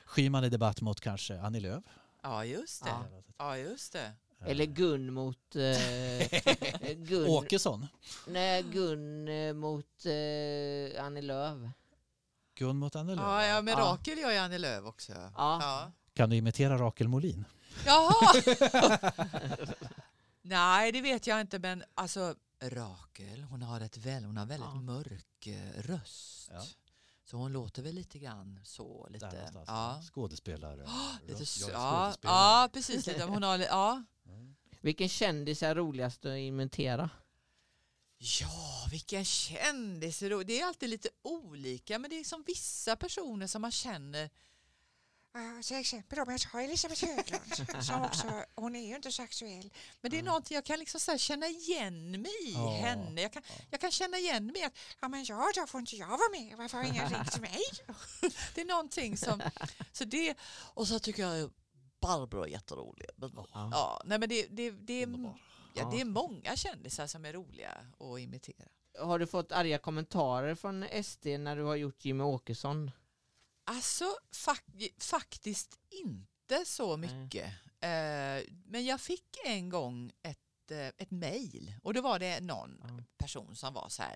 Schyman 0.09 0.43
i 0.43 0.49
debatt 0.49 0.81
mot 0.81 0.99
kanske 1.01 1.39
Annie 1.41 1.59
Lööf. 1.59 1.83
Ja 2.23 2.45
just 2.45 2.83
det. 2.83 2.89
Ja. 2.89 3.05
Ja 3.37 3.57
just 3.57 3.93
det. 3.93 4.11
Eller 4.45 4.65
Gun 4.65 5.13
mot... 5.13 5.55
Eh, 5.55 6.95
Gun, 6.95 7.29
Åkesson. 7.29 7.87
nej, 8.27 8.63
Gun 8.63 9.27
eh, 9.27 9.53
mot 9.53 10.05
eh, 10.05 11.05
Annie 11.05 11.21
Lööf. 11.21 11.57
Gun 12.55 12.77
mot 12.77 12.95
Annie 12.95 13.15
Lööf. 13.15 13.25
Ja, 13.27 13.45
ja 13.45 13.61
men 13.61 13.73
Ja. 13.77 13.79
Rakel 13.79 14.17
gör 14.17 14.31
ju 14.31 14.37
Annie 14.37 14.57
Lööf 14.57 14.85
också. 14.85 15.11
Ja. 15.11 15.31
Ja. 15.35 15.91
Kan 16.13 16.29
du 16.29 16.35
imitera 16.35 16.77
Rakel 16.77 17.07
Molin? 17.07 17.45
Jaha! 17.85 18.33
Nej, 20.41 20.91
det 20.91 21.01
vet 21.01 21.27
jag 21.27 21.41
inte, 21.41 21.59
men 21.59 21.83
alltså 21.95 22.35
Rakel, 22.61 23.43
hon 23.43 23.61
har, 23.61 23.81
ett 23.81 23.97
väl, 23.97 24.23
hon 24.25 24.37
har 24.37 24.45
väldigt 24.45 24.69
Ja. 24.73 24.81
mörk 24.81 25.47
eh, 25.47 25.81
röst. 25.81 26.51
Så 27.29 27.37
hon 27.37 27.53
låter 27.53 27.81
väl 27.81 27.95
lite 27.95 28.19
grann 28.19 28.59
så. 28.63 29.03
Där 29.07 29.13
Lite, 29.13 29.25
någonstans. 29.35 29.67
ja. 29.67 30.01
Skådespelare. 30.13 30.75
Lite, 31.27 31.43
Jag 31.59 31.69
är 31.69 31.73
ja, 31.73 32.05
skådespelare. 32.05 32.11
ja, 32.23 32.69
precis. 32.73 33.07
Lite, 33.07 33.23
hon 33.23 33.43
har, 33.43 33.57
ja. 33.59 34.03
Vilken 34.81 35.09
kändis 35.09 35.63
är 35.63 35.75
roligast 35.75 36.25
att 36.25 36.37
imitera? 36.37 37.09
ja, 38.41 38.87
vilken 38.91 39.25
kändis. 39.25 40.19
Det 40.19 40.59
är 40.61 40.65
alltid 40.65 40.89
lite 40.89 41.09
olika, 41.21 41.99
men 41.99 42.09
det 42.09 42.19
är 42.19 42.23
som 42.23 42.43
vissa 42.47 42.95
personer 42.95 43.47
som 43.47 43.61
man 43.61 43.71
känner 43.71 44.29
Ja, 45.33 45.61
till 45.63 45.77
exempel 45.77 46.19
om 46.19 46.31
jag 46.31 46.41
tar 46.41 46.59
Elisabeth 46.59 47.05
Höglund 47.05 47.83
som 47.85 48.01
också, 48.01 48.45
hon 48.55 48.75
är 48.75 48.87
ju 48.87 48.95
inte 48.95 49.11
så 49.11 49.23
aktuell. 49.23 49.73
Men 50.01 50.11
det 50.11 50.19
är 50.19 50.23
någonting 50.23 50.55
jag 50.55 50.65
kan 50.65 50.79
liksom 50.79 50.99
så 50.99 51.11
här 51.11 51.17
känna 51.17 51.47
igen 51.47 52.11
mig 52.11 52.31
i 52.45 52.51
Ja, 52.53 52.69
henne. 52.69 53.21
Jag 53.21 53.33
kan, 53.33 53.41
jag 53.71 53.81
kan 53.81 53.91
känna 53.91 54.17
igen 54.17 54.45
mig 54.45 54.63
att 54.63 54.77
Ja 55.01 55.07
men 55.07 55.23
ja, 55.23 55.51
då 55.55 55.67
får 55.67 55.79
inte 55.79 55.95
jag 55.95 56.07
vara 56.07 56.29
med. 56.31 56.57
Varför 56.57 56.77
har 56.77 56.85
ingen 56.85 57.09
ringt 57.09 57.39
mig? 57.41 57.59
det 58.55 58.61
är 58.61 58.65
någonting 58.65 59.17
som... 59.17 59.41
Så 59.91 60.05
det, 60.05 60.35
Och 60.73 60.87
så 60.87 60.99
tycker 60.99 61.23
jag 61.23 61.51
Barbro 62.01 62.43
är 62.43 62.47
jätterolig. 62.47 63.07
Men, 63.15 63.31
ja, 63.53 64.01
nej 64.05 64.19
men 64.19 64.29
det, 64.29 64.47
det, 64.49 64.71
det, 64.71 65.03
är, 65.03 65.33
ja, 65.75 65.89
det 65.91 66.01
är 66.01 66.05
många 66.05 66.55
kändisar 66.55 67.07
som 67.07 67.25
är 67.25 67.33
roliga 67.33 67.71
att 67.99 68.19
imitera. 68.19 68.67
Har 68.99 69.19
du 69.19 69.27
fått 69.27 69.51
arga 69.51 69.77
kommentarer 69.77 70.55
från 70.55 70.85
SD 71.03 71.25
när 71.25 71.55
du 71.55 71.63
har 71.63 71.75
gjort 71.75 72.05
Jimmy 72.05 72.23
Åkesson? 72.23 72.91
Alltså 73.69 74.05
fak- 74.31 75.01
faktiskt 75.03 75.79
inte 75.89 76.65
så 76.65 76.97
mycket. 76.97 77.45
Eh, 77.81 78.53
men 78.65 78.85
jag 78.85 79.01
fick 79.01 79.37
en 79.45 79.69
gång 79.69 80.11
ett, 80.23 80.71
eh, 80.71 80.87
ett 80.87 81.11
mejl 81.11 81.73
och 81.83 81.93
då 81.93 82.01
var 82.01 82.19
det 82.19 82.39
någon 82.39 82.81
person 83.17 83.55
som 83.55 83.73
var 83.73 83.89
så 83.89 84.03
här. 84.03 84.15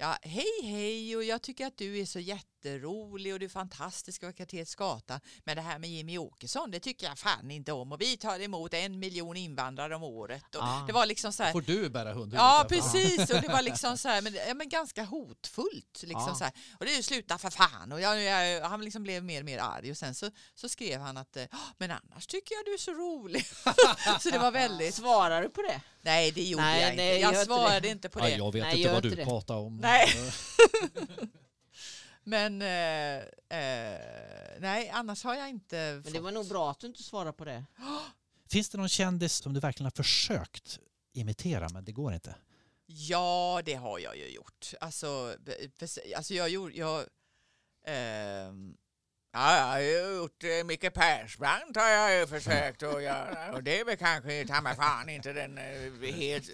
Ja, 0.00 0.16
hej 0.22 0.62
hej 0.62 1.16
och 1.16 1.24
jag 1.24 1.42
tycker 1.42 1.66
att 1.66 1.76
du 1.76 1.98
är 1.98 2.06
så 2.06 2.20
jätterolig 2.20 3.32
och 3.32 3.38
du 3.38 3.44
är 3.46 3.50
fantastisk 3.50 4.22
och 4.22 4.36
Kvarterets 4.36 4.74
Gata. 4.74 5.20
Men 5.44 5.56
det 5.56 5.62
här 5.62 5.78
med 5.78 5.90
Jimmy 5.90 6.18
Åkesson 6.18 6.70
det 6.70 6.80
tycker 6.80 7.06
jag 7.06 7.18
fan 7.18 7.50
inte 7.50 7.72
om 7.72 7.92
och 7.92 8.00
vi 8.00 8.16
tar 8.16 8.40
emot 8.40 8.74
en 8.74 8.98
miljon 8.98 9.36
invandrare 9.36 9.96
om 9.96 10.02
året. 10.02 10.54
Och 10.54 10.62
Ja. 10.62 10.84
Det 10.86 10.92
var 10.92 11.06
liksom 11.06 11.32
så 11.32 11.42
här. 11.42 11.52
får 11.52 11.60
du 11.60 11.88
bära 11.90 12.08
hundhuvudet. 12.12 12.38
Ja, 12.38 12.56
fall. 12.58 12.68
precis. 12.68 13.30
Och 13.30 13.40
det 13.40 13.48
var 13.48 13.62
liksom 13.62 13.98
så 13.98 14.08
här, 14.08 14.22
men, 14.22 14.34
ja, 14.48 14.54
men 14.54 14.68
ganska 14.68 15.04
hotfullt. 15.04 16.02
Liksom 16.02 16.28
Ja. 16.28 16.34
så 16.34 16.44
här. 16.44 16.52
Och 16.78 16.84
det 16.84 16.92
är 16.92 16.96
ju 16.96 17.02
sluta 17.02 17.38
för 17.38 17.50
fan. 17.50 17.92
Och 17.92 18.00
jag, 18.00 18.22
jag, 18.22 18.68
han 18.68 18.84
liksom 18.84 19.02
blev 19.02 19.24
mer 19.24 19.40
och 19.40 19.44
mer 19.44 19.58
arg. 19.58 19.90
Och 19.90 19.96
sen 19.96 20.14
så, 20.14 20.30
så 20.54 20.68
skrev 20.68 21.00
han 21.00 21.16
att, 21.16 21.36
men 21.78 21.90
annars 21.90 22.26
tycker 22.26 22.54
jag 22.54 22.64
du 22.64 22.74
är 22.74 22.78
så 22.78 22.92
rolig. 22.92 23.46
så 24.20 24.30
det 24.30 24.38
var 24.38 24.50
väldigt... 24.50 24.94
Svarar 24.94 25.42
du 25.42 25.48
på 25.48 25.62
det? 25.62 25.80
Nej, 26.08 26.30
det 26.32 26.42
gjorde 26.44 26.62
Nej, 26.64 26.80
jag 26.82 26.90
inte. 26.92 27.02
nej, 27.02 27.20
jag 27.20 27.30
inte 27.32 27.44
svarade 27.44 27.80
det. 27.80 27.88
inte 27.88 28.08
på 28.08 28.18
Ja, 28.20 28.24
det. 28.24 28.30
jag 28.30 28.52
vet 28.52 28.62
Nej, 28.62 28.70
inte 28.72 28.80
gör 28.82 28.92
vad 28.94 29.04
inte 29.04 29.16
du 29.16 29.22
det. 29.22 29.24
pratar 29.28 29.54
om. 29.54 29.76
Nej. 29.76 30.06
Men 32.24 32.62
eh, 32.62 33.16
eh, 33.58 34.00
nej, 34.60 34.88
annars 34.90 35.24
har 35.24 35.34
jag 35.34 35.48
inte 35.48 35.76
Men 35.76 36.02
det 36.02 36.10
fått- 36.10 36.22
var 36.22 36.30
nog 36.32 36.48
bra 36.48 36.70
att 36.70 36.80
du 36.80 36.86
inte 36.86 37.02
svarade 37.02 37.32
på 37.32 37.44
det. 37.44 37.64
Finns 38.50 38.68
det 38.68 38.78
någon 38.78 38.88
kändis 38.88 39.36
som 39.36 39.52
du 39.54 39.60
verkligen 39.60 39.84
har 39.86 39.90
försökt 40.04 40.78
imitera 41.12 41.68
men 41.68 41.84
det 41.84 41.92
går 41.92 42.14
inte? 42.14 42.34
Ja, 42.86 43.62
det 43.64 43.74
har 43.74 43.98
jag 43.98 44.16
ju 44.16 44.28
gjort. 44.28 44.72
Alltså, 44.80 45.36
alltså 46.16 46.34
jag 46.34 46.48
gjorde... 46.48 46.74
Jag, 46.76 47.04
ehm, 47.86 48.76
ja, 49.38 49.56
jag 49.56 49.66
har 49.66 49.78
ju 49.80 50.16
gjort 50.16 50.44
eh, 50.44 50.64
Micke 50.64 50.94
Persbrandt 50.94 51.76
har 51.76 51.88
jag 51.88 52.20
ju 52.20 52.26
försökt 52.26 52.82
att 52.82 53.02
göra 53.02 53.52
och 53.54 53.62
det 53.62 53.80
är 53.80 53.84
väl 53.84 53.96
kanske 53.96 54.46
ta 54.46 54.60
mig 54.60 54.76
fan 54.76 55.08
inte 55.08 55.32
den 55.32 55.58
eh, 55.58 56.14
helt... 56.14 56.50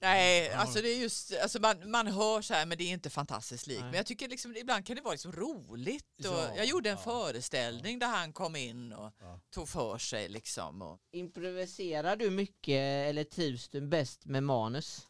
Nej, 0.00 0.50
alltså 0.52 0.82
det 0.82 0.88
är 0.88 0.96
just, 0.98 1.32
alltså 1.42 1.60
man, 1.60 1.90
man 1.90 2.06
hör 2.06 2.42
så 2.42 2.54
här 2.54 2.66
men 2.66 2.78
det 2.78 2.84
är 2.84 2.92
inte 2.92 3.10
fantastiskt 3.10 3.66
likt. 3.66 3.80
Men 3.80 3.94
jag 3.94 4.06
tycker 4.06 4.28
liksom, 4.28 4.56
ibland 4.56 4.86
kan 4.86 4.96
det 4.96 5.02
vara 5.02 5.12
liksom 5.12 5.32
roligt. 5.32 6.04
Och 6.18 6.24
Ja, 6.26 6.50
jag 6.56 6.66
gjorde 6.66 6.90
en 6.90 6.96
ja, 6.96 7.02
föreställning 7.02 7.98
där 7.98 8.06
han 8.06 8.32
kom 8.32 8.56
in 8.56 8.92
och 8.92 9.12
Ja. 9.20 9.40
tog 9.54 9.68
för 9.68 9.98
sig 9.98 10.28
liksom. 10.28 10.82
Och, 10.82 10.98
Improviserar 11.12 12.16
du 12.16 12.30
mycket 12.30 13.08
eller 13.08 13.24
trivs 13.24 13.68
du 13.68 13.80
bäst 13.80 14.24
med 14.26 14.42
manus? 14.42 15.06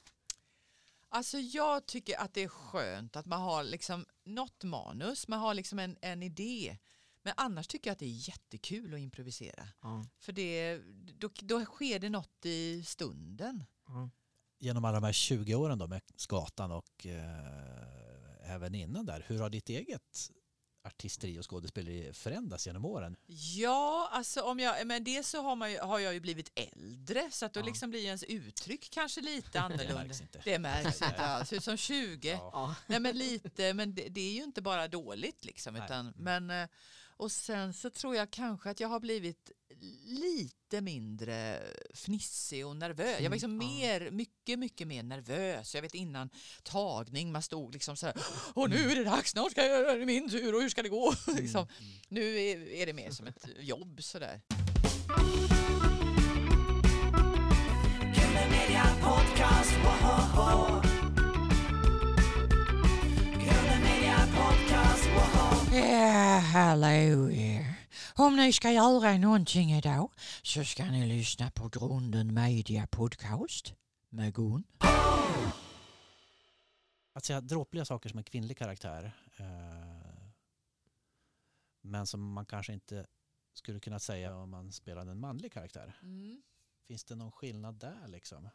Alltså 1.12 1.38
jag 1.38 1.86
tycker 1.86 2.20
att 2.20 2.34
det 2.34 2.42
är 2.42 2.48
skönt 2.48 3.16
att 3.16 3.26
man 3.26 3.40
har 3.40 3.64
liksom 3.64 4.06
något 4.24 4.64
manus, 4.64 5.28
man 5.28 5.38
har 5.38 5.54
liksom 5.54 5.78
en, 5.78 5.96
en 6.00 6.22
idé. 6.22 6.78
Men 7.22 7.34
annars 7.36 7.66
tycker 7.66 7.90
jag 7.90 7.92
att 7.92 7.98
det 7.98 8.06
är 8.06 8.28
jättekul 8.28 8.94
att 8.94 9.00
improvisera. 9.00 9.68
Ja. 9.82 10.06
För 10.18 10.32
det, 10.32 10.78
då, 11.18 11.30
då 11.42 11.64
sker 11.64 11.98
det 11.98 12.10
något 12.10 12.46
i 12.46 12.84
stunden. 12.84 13.64
Ja. 13.86 14.10
Genom 14.58 14.84
alla 14.84 15.00
de 15.00 15.06
här 15.06 15.12
20 15.12 15.54
åren 15.54 15.78
då 15.78 15.86
med 15.86 16.02
Skatan 16.16 16.72
och 16.72 17.06
eh, 17.06 18.54
även 18.54 18.74
innan 18.74 19.06
där, 19.06 19.24
hur 19.26 19.38
har 19.38 19.50
ditt 19.50 19.68
eget 19.68 20.30
artisteri 20.84 21.38
och 21.38 21.50
skådespeleri 21.50 22.12
förändrats 22.12 22.66
genom 22.66 22.84
åren? 22.84 23.16
Ja, 23.56 24.08
alltså 24.12 24.42
om 24.42 24.58
jag, 24.60 24.86
men 24.86 25.04
det 25.04 25.22
så 25.26 25.42
har, 25.42 25.56
man 25.56 25.72
ju, 25.72 25.78
har 25.78 25.98
jag 25.98 26.14
ju 26.14 26.20
blivit 26.20 26.52
äldre 26.54 27.28
så 27.30 27.46
att 27.46 27.52
då 27.54 27.60
Ja. 27.60 27.64
liksom 27.64 27.90
blir 27.90 28.04
ens 28.04 28.22
uttryck 28.24 28.90
kanske 28.90 29.20
lite 29.20 29.48
Det 29.52 29.58
annorlunda. 29.60 29.94
märks 29.94 30.20
inte. 30.20 30.42
Det 30.44 30.58
märks 30.58 31.02
inte 31.02 31.16
alls. 31.26 31.52
Ut 31.52 31.64
som 31.64 31.76
20. 31.76 32.28
Ja. 32.28 32.50
Ja. 32.52 32.74
Nej 32.86 33.00
men 33.00 33.18
lite, 33.18 33.74
men 33.74 33.94
det, 33.94 34.08
det 34.08 34.20
är 34.20 34.32
ju 34.32 34.42
inte 34.42 34.62
bara 34.62 34.88
dåligt 34.88 35.44
liksom. 35.44 35.74
Nej. 35.74 35.82
Utan, 35.84 36.12
men, 36.16 36.50
eh, 36.50 36.68
och 37.16 37.32
sen 37.32 37.74
så 37.74 37.90
tror 37.90 38.16
jag 38.16 38.30
kanske 38.30 38.70
att 38.70 38.80
jag 38.80 38.88
har 38.88 39.00
blivit 39.00 39.50
lite 40.04 40.80
mindre 40.80 41.60
fnissig 41.94 42.66
och 42.66 42.76
nervös. 42.76 43.20
Jag 43.20 43.30
var 43.30 43.36
liksom 43.36 43.50
Mm, 43.50 43.66
mer, 43.68 44.10
mycket, 44.10 44.58
mycket 44.58 44.88
mer 44.88 45.02
nervös. 45.02 45.74
Jag 45.74 45.82
vet 45.82 45.94
innan 45.94 46.30
tagning, 46.62 47.32
man 47.32 47.42
stod 47.42 47.72
liksom 47.72 47.96
så 47.96 48.06
här, 48.06 48.16
och 48.54 48.70
nu 48.70 48.90
är 48.90 48.96
det 48.96 49.04
dags, 49.04 49.30
snart 49.30 49.50
ska 49.50 49.66
jag, 49.66 49.98
det 50.00 50.06
min 50.06 50.30
tur 50.30 50.54
och 50.54 50.62
hur 50.62 50.68
ska 50.68 50.82
det 50.82 50.88
gå? 50.88 51.14
liksom. 51.26 51.66
Nu 52.08 52.40
är, 52.40 52.86
det 52.86 52.92
mer 52.92 53.10
som 53.10 53.26
ett 53.26 53.46
jobb 53.60 54.02
sådär. 54.02 54.40
Kule 58.14 58.48
Media 58.50 58.84
Om 68.20 68.36
ni 68.36 68.52
ska 68.52 68.70
göra 68.70 69.18
någonting 69.18 69.72
idag 69.72 70.12
så 70.42 70.64
ska 70.64 70.84
ni 70.84 71.06
lyssna 71.06 71.50
på 71.50 71.68
Grunden 71.68 72.34
Media 72.34 72.86
Podcast 72.86 73.74
med 74.08 74.34
Gun. 74.34 74.64
Att 77.12 77.24
säga 77.24 77.40
dråpliga 77.40 77.84
saker 77.84 78.08
som 78.08 78.18
en 78.18 78.24
kvinnlig 78.24 78.58
karaktär 78.58 79.12
eh, 79.36 80.24
men 81.80 82.06
som 82.06 82.32
man 82.32 82.46
kanske 82.46 82.72
inte 82.72 83.06
skulle 83.54 83.80
kunna 83.80 83.98
säga 83.98 84.36
om 84.36 84.50
man 84.50 84.72
spelade 84.72 85.10
en 85.10 85.20
manlig 85.20 85.52
karaktär. 85.52 86.00
Finns 86.86 87.04
det 87.04 87.14
någon 87.14 87.32
skillnad 87.32 87.74
där 87.74 88.08
liksom? 88.08 88.48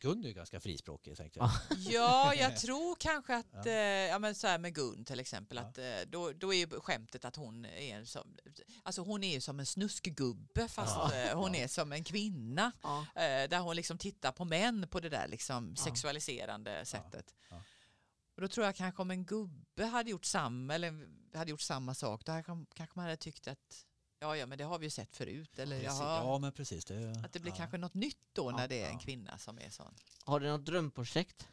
Gun 0.00 0.24
är 0.24 0.28
ju 0.28 0.34
ganska 0.34 0.60
frispråkig 0.60 1.16
tänkte 1.16 1.38
jag. 1.38 1.50
Ja, 1.78 2.34
jag 2.34 2.56
tror 2.60 2.96
kanske 3.00 3.36
att, 3.36 3.46
Ja. 3.52 3.66
eh, 3.66 3.74
ja 4.08 4.18
men 4.18 4.34
så 4.34 4.46
här 4.46 4.58
med 4.58 4.74
Gun 4.74 5.04
till 5.04 5.20
exempel, 5.20 5.56
Ja. 5.56 5.62
att 5.62 5.78
eh, 5.78 5.84
då, 6.08 6.32
då 6.32 6.54
är 6.54 6.58
ju 6.58 6.80
skämtet 6.80 7.24
att 7.24 7.36
hon 7.36 7.64
är 7.64 7.96
en 7.96 8.06
som, 8.06 8.36
alltså 8.82 9.02
hon 9.02 9.24
är 9.24 9.34
ju 9.34 9.40
som 9.40 9.60
en 9.60 9.66
snuskgubbe 9.66 10.68
fast 10.68 10.96
Ja. 10.96 11.14
eh, 11.14 11.38
hon 11.38 11.54
Ja. 11.54 11.60
är 11.60 11.68
som 11.68 11.92
en 11.92 12.04
kvinna. 12.04 12.72
Ja. 12.82 13.06
Eh, 13.14 13.48
där 13.48 13.58
hon 13.58 13.76
liksom 13.76 13.98
tittar 13.98 14.32
på 14.32 14.44
män 14.44 14.88
på 14.90 15.00
det 15.00 15.08
där 15.08 15.28
liksom 15.28 15.74
Ja. 15.78 15.84
sexualiserande 15.84 16.84
sättet. 16.84 17.34
Ja. 17.50 17.62
Och 18.34 18.42
då 18.42 18.48
tror 18.48 18.66
jag 18.66 18.76
kanske 18.76 19.02
om 19.02 19.10
en 19.10 19.24
gubbe 19.24 19.84
hade 19.86 20.10
gjort 20.10 20.24
samma, 20.24 20.74
eller 20.74 21.08
hade 21.38 21.50
gjort 21.50 21.60
samma 21.60 21.94
sak, 21.94 22.24
då 22.24 22.32
hade, 22.32 22.44
kanske 22.74 22.92
man 22.94 23.04
hade 23.04 23.16
tyckt 23.16 23.48
att 23.48 23.86
ja, 24.20 24.36
ja, 24.36 24.46
men 24.46 24.58
det 24.58 24.64
har 24.64 24.78
vi 24.78 24.86
ju 24.86 24.90
sett 24.90 25.16
förut. 25.16 25.58
Eller 25.58 25.80
Precis. 25.80 26.00
Ja 26.00 26.38
men 26.38 26.52
precis. 26.52 26.84
Det, 26.84 27.22
att 27.24 27.32
det 27.32 27.40
blir 27.40 27.52
ja. 27.52 27.56
kanske 27.56 27.78
något 27.78 27.94
nytt 27.94 28.18
då 28.32 28.50
när 28.50 28.60
Ja. 28.60 28.66
det 28.66 28.82
är 28.82 28.86
en 28.86 28.92
Ja. 28.92 28.98
kvinna 28.98 29.38
som 29.38 29.58
är 29.58 29.70
sån. 29.70 29.94
Har 30.24 30.40
du 30.40 30.48
något 30.48 30.64
drömprojekt? 30.64 31.48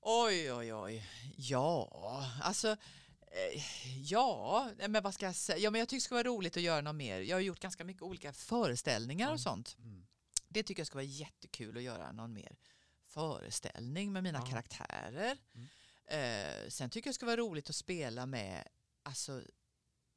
Oj, 0.00 0.52
oj, 0.52 0.74
oj. 0.74 1.06
Ja, 1.36 2.26
alltså. 2.42 2.68
eh, 2.70 3.62
Ja, 4.02 4.70
men 4.88 5.02
vad 5.02 5.14
ska 5.14 5.26
jag 5.26 5.34
säga? 5.36 5.58
Ja, 5.58 5.70
men 5.70 5.78
jag 5.78 5.88
tycker 5.88 5.96
det 6.00 6.04
ska 6.04 6.14
vara 6.14 6.24
roligt 6.28 6.56
att 6.56 6.62
göra 6.62 6.80
något 6.80 6.94
mer. 6.94 7.20
Jag 7.20 7.36
har 7.36 7.40
gjort 7.40 7.60
ganska 7.60 7.84
mycket 7.84 8.02
olika 8.02 8.32
föreställningar 8.32 9.32
och 9.32 9.40
sånt. 9.40 9.76
Mm. 9.78 10.06
Det 10.48 10.62
tycker 10.62 10.80
jag 10.80 10.86
ska 10.86 10.94
vara 10.96 11.04
jättekul 11.04 11.76
att 11.76 11.82
göra 11.82 12.12
någon 12.12 12.32
mer 12.32 12.56
föreställning 13.06 14.12
med 14.12 14.22
mina 14.22 14.38
Ja. 14.38 14.46
karaktärer. 14.46 15.38
Mm. 15.54 15.68
Eh, 16.06 16.68
sen 16.68 16.90
tycker 16.90 17.08
jag 17.08 17.12
det 17.12 17.14
ska 17.14 17.26
vara 17.26 17.36
roligt 17.36 17.70
att 17.70 17.76
spela 17.76 18.26
med, 18.26 18.68
alltså 19.02 19.42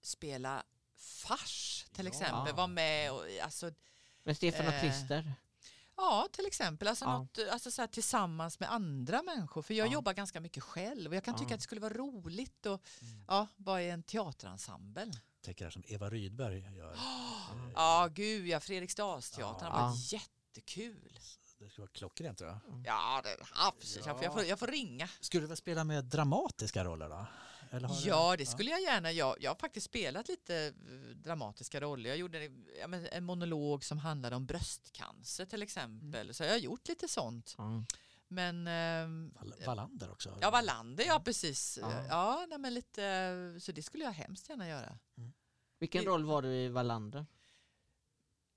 spela 0.02 0.64
fars 1.04 1.86
till 1.94 2.06
Ja. 2.06 2.10
exempel. 2.12 2.56
Vara 2.56 2.68
med 2.68 3.12
och 3.12 3.24
alltså 3.44 3.72
Med 4.24 4.38
Stefan 4.38 4.68
och 4.68 4.74
Eh, 4.74 4.82
Christer? 4.82 5.34
Ja, 5.98 6.28
till 6.32 6.46
exempel. 6.46 6.88
Alltså 6.88 7.06
Ja. 7.06 7.18
något, 7.18 7.38
alltså 7.52 7.72
så 7.72 7.82
här, 7.82 7.88
tillsammans 7.88 8.60
med 8.60 8.72
andra 8.72 9.22
människor. 9.24 9.62
För 9.62 9.74
jag 9.74 9.88
Ja. 9.88 9.92
jobbar 9.92 10.14
ganska 10.14 10.40
mycket 10.40 10.64
själv 10.64 11.10
och 11.12 11.16
jag 11.16 11.24
kan 11.24 11.36
tycka 11.36 11.50
Ja. 11.50 11.54
att 11.54 11.60
det 11.60 11.64
skulle 11.64 11.82
vara 11.82 11.94
roligt 11.94 12.66
att 12.66 12.82
Mm. 13.02 13.26
ja, 13.28 13.48
vara 13.56 13.82
i 13.82 13.90
en 13.90 14.04
teaterensemble. 14.04 15.12
Tänker 15.42 15.66
här 15.66 15.72
som 15.72 15.84
Eva 15.88 16.10
Rydberg 16.10 16.76
gör. 16.78 16.94
Eh, 16.94 17.00
Ja, 17.76 18.08
gud 18.14 18.48
ja. 18.48 18.60
Fredriksdalsteatern 18.60 19.72
har 19.72 19.80
Ja. 19.80 19.88
varit 19.88 20.12
jättekul. 20.14 21.20
Det 21.60 21.70
skulle 21.70 21.82
vara 21.84 21.92
klockrent 21.94 22.38
tror 22.38 22.50
jag. 22.50 22.60
Ja, 22.86 23.22
det, 23.24 23.38
absolut. 23.54 24.06
Jag, 24.06 24.16
får, 24.16 24.24
jag, 24.24 24.34
får, 24.34 24.44
jag 24.44 24.60
får 24.60 24.68
ringa. 24.68 25.10
Skulle 25.20 25.44
du 25.44 25.48
väl 25.48 25.58
spela 25.58 25.84
med 25.84 26.06
dramatiska 26.06 26.84
roller 26.84 27.10
då? 27.10 27.26
Eller 27.74 27.88
har 27.88 27.96
du- 27.96 28.08
Ja, 28.08 28.36
det 28.38 28.46
skulle 28.46 28.70
jag 28.72 28.82
gärna. 28.82 29.12
Jag, 29.12 29.36
jag 29.40 29.50
har 29.52 29.56
faktiskt 29.56 29.86
spelat 29.86 30.28
lite 30.28 30.56
eh, 30.66 31.16
dramatiska 31.16 31.82
roller. 31.82 32.10
Jag 32.10 32.18
gjorde 32.18 32.44
ja, 32.80 32.88
men 32.88 33.08
en 33.12 33.24
monolog 33.24 33.84
som 33.84 33.98
handlade 33.98 34.36
om 34.36 34.46
bröstcancer 34.46 35.46
till 35.46 35.62
exempel. 35.62 36.34
Så 36.34 36.44
jag 36.44 36.52
har 36.52 36.58
gjort 36.58 36.88
lite 36.88 37.08
sånt. 37.08 37.56
Ja. 37.58 37.84
Men 38.28 38.66
Val- 39.34 39.54
Wallander 39.66 40.12
också? 40.12 40.38
Ja, 40.42 40.52
Wallander, 40.52 41.04
ja 41.06 41.20
precis. 41.26 41.78
Ja. 41.82 42.06
Ja, 42.10 42.46
nej, 42.50 42.58
men 42.60 42.74
lite, 42.74 43.58
så 43.62 43.72
det 43.72 43.84
skulle 43.84 44.04
jag 44.04 44.12
hemskt 44.12 44.50
gärna 44.50 44.68
göra. 44.70 44.98
Vilken 45.80 46.04
Det- 46.04 46.10
roll 46.10 46.26
var 46.26 46.42
du 46.42 46.50
i 46.50 46.68
Wallander? 46.70 47.26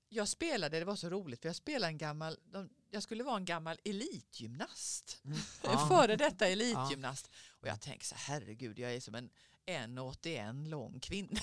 Jag 0.09 0.27
spelade, 0.27 0.79
det 0.79 0.85
var 0.85 0.95
så 0.95 1.09
roligt, 1.09 1.41
för 1.41 1.49
jag 1.49 1.55
spelade 1.55 1.91
en 1.91 1.97
gammal, 1.97 2.37
de, 2.51 2.69
jag 2.91 3.03
skulle 3.03 3.23
vara 3.23 3.37
en 3.37 3.45
gammal 3.45 3.77
elitgymnast. 3.83 5.21
Mm. 5.25 5.37
Ja. 5.63 5.87
före 5.87 6.15
detta 6.15 6.47
elitgymnast. 6.47 7.29
Och 7.49 7.67
jag 7.67 7.81
tänkte 7.81 8.05
så 8.07 8.15
herregud, 8.17 8.79
jag 8.79 8.93
är 8.93 8.99
som 8.99 9.15
en 9.15 9.29
1,81 9.65 10.67
lång 10.67 10.99
kvinna. 10.99 11.39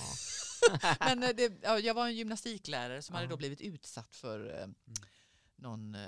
Men 1.00 1.22
eh, 1.22 1.30
det, 1.36 1.52
ja, 1.62 1.78
jag 1.78 1.94
var 1.94 2.06
en 2.06 2.16
gymnastiklärare 2.16 3.02
som 3.02 3.14
hade 3.14 3.24
Ja. 3.26 3.30
då 3.30 3.36
blivit 3.36 3.60
utsatt 3.60 4.14
för 4.14 4.60
eh, 4.60 4.66
någon, 5.56 5.94
eh, 5.94 6.00